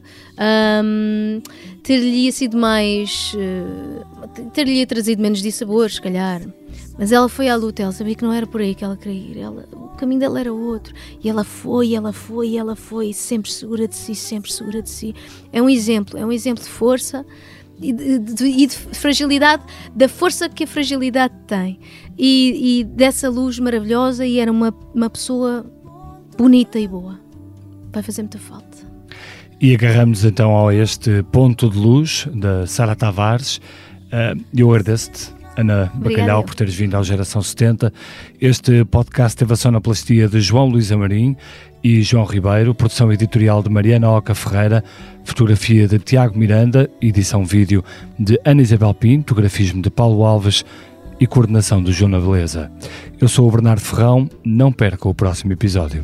um, 0.84 1.42
ter-lhe 1.84 2.32
sido 2.32 2.58
mais. 2.58 3.34
Uh, 3.34 4.50
ter-lhe 4.54 4.86
trazido 4.86 5.22
menos 5.22 5.42
dissabores, 5.42 5.96
se 5.96 6.02
calhar. 6.02 6.42
Mas 6.98 7.12
ela 7.12 7.28
foi 7.28 7.50
à 7.50 7.56
luta, 7.58 7.84
ela 7.84 7.92
sabia 7.92 8.16
que 8.16 8.24
não 8.24 8.32
era 8.32 8.48
por 8.48 8.62
aí 8.62 8.74
que 8.74 8.84
ela 8.84 8.96
queria 8.96 9.32
ir. 9.32 9.38
Ela, 9.38 9.68
o 9.74 9.90
caminho 9.98 10.20
dela 10.22 10.40
era 10.40 10.54
outro. 10.54 10.94
E 11.22 11.30
ela 11.30 11.44
foi, 11.44 11.94
ela 11.94 12.14
foi, 12.14 12.56
ela 12.56 12.76
foi, 12.76 13.12
sempre 13.12 13.52
segura 13.52 13.86
de 13.86 13.96
si, 13.96 14.16
sempre 14.16 14.52
segura 14.52 14.82
de 14.82 14.90
si. 14.90 15.14
É 15.52 15.62
um 15.62 15.70
exemplo, 15.70 16.18
é 16.18 16.26
um 16.26 16.32
exemplo 16.32 16.64
de 16.64 16.70
força 16.70 17.26
e 17.80 17.92
de, 17.92 18.20
de, 18.20 18.46
e 18.46 18.68
de 18.68 18.76
fragilidade, 18.76 19.64
da 19.96 20.08
força 20.08 20.48
que 20.50 20.64
a 20.64 20.68
fragilidade 20.68 21.34
tem. 21.48 21.80
E, 22.18 22.80
e, 22.80 22.84
dessa 22.84 23.30
luz 23.30 23.60
maravilhosa, 23.60 24.26
e 24.26 24.40
era 24.40 24.52
uma, 24.52 24.74
uma 24.94 25.10
pessoa 25.10 25.66
bonita 26.38 26.80
e 26.80 26.88
boa. 26.88 27.20
Vai 27.92 28.02
fazer 28.02 28.22
muita 28.22 28.40
falta. 28.40 28.78
E 29.60 29.74
agarramos 29.74 30.26
então 30.26 30.68
a 30.68 30.74
este 30.74 31.24
ponto 31.24 31.70
de 31.70 31.78
luz 31.78 32.28
da 32.34 32.68
Sara 32.68 32.96
Tavares. 32.96 33.58
Uh, 34.08 34.42
eu 34.54 34.70
agradeço-te 34.70 35.34
Ana 35.58 35.90
Bacalhau, 35.96 36.44
por 36.44 36.54
teres 36.56 36.76
vindo 36.76 36.96
ao 36.96 37.04
Geração 37.04 37.42
70. 37.42 37.92
Este 38.40 38.84
podcast 38.86 39.38
teve 39.38 39.54
a 39.54 39.56
sonoplastia 39.56 40.28
de 40.28 40.42
João 40.42 40.68
Luís 40.68 40.92
Amarim 40.92 41.36
e 41.86 42.02
João 42.02 42.26
Ribeiro, 42.26 42.74
produção 42.74 43.14
editorial 43.14 43.62
de 43.62 43.70
Mariana 43.70 44.10
Oca 44.10 44.34
Ferreira, 44.34 44.84
fotografia 45.24 45.88
de 45.88 46.00
Tiago 46.00 46.36
Miranda, 46.36 46.90
edição 47.00 47.46
vídeo 47.46 47.84
de 48.18 48.42
Ana 48.44 48.64
Isabel 48.64 48.92
Pinto, 48.96 49.36
grafismo 49.36 49.84
de 49.84 49.92
Paulo 49.92 50.24
Alves 50.24 50.66
e 51.20 51.28
coordenação 51.28 51.84
de 51.84 51.92
Joana 51.92 52.20
Beleza. 52.20 52.72
Eu 53.22 53.28
sou 53.28 53.48
o 53.48 53.52
Bernardo 53.52 53.82
Ferrão, 53.82 54.28
não 54.44 54.72
perca 54.72 55.08
o 55.08 55.14
próximo 55.14 55.54
episódio. 55.54 56.04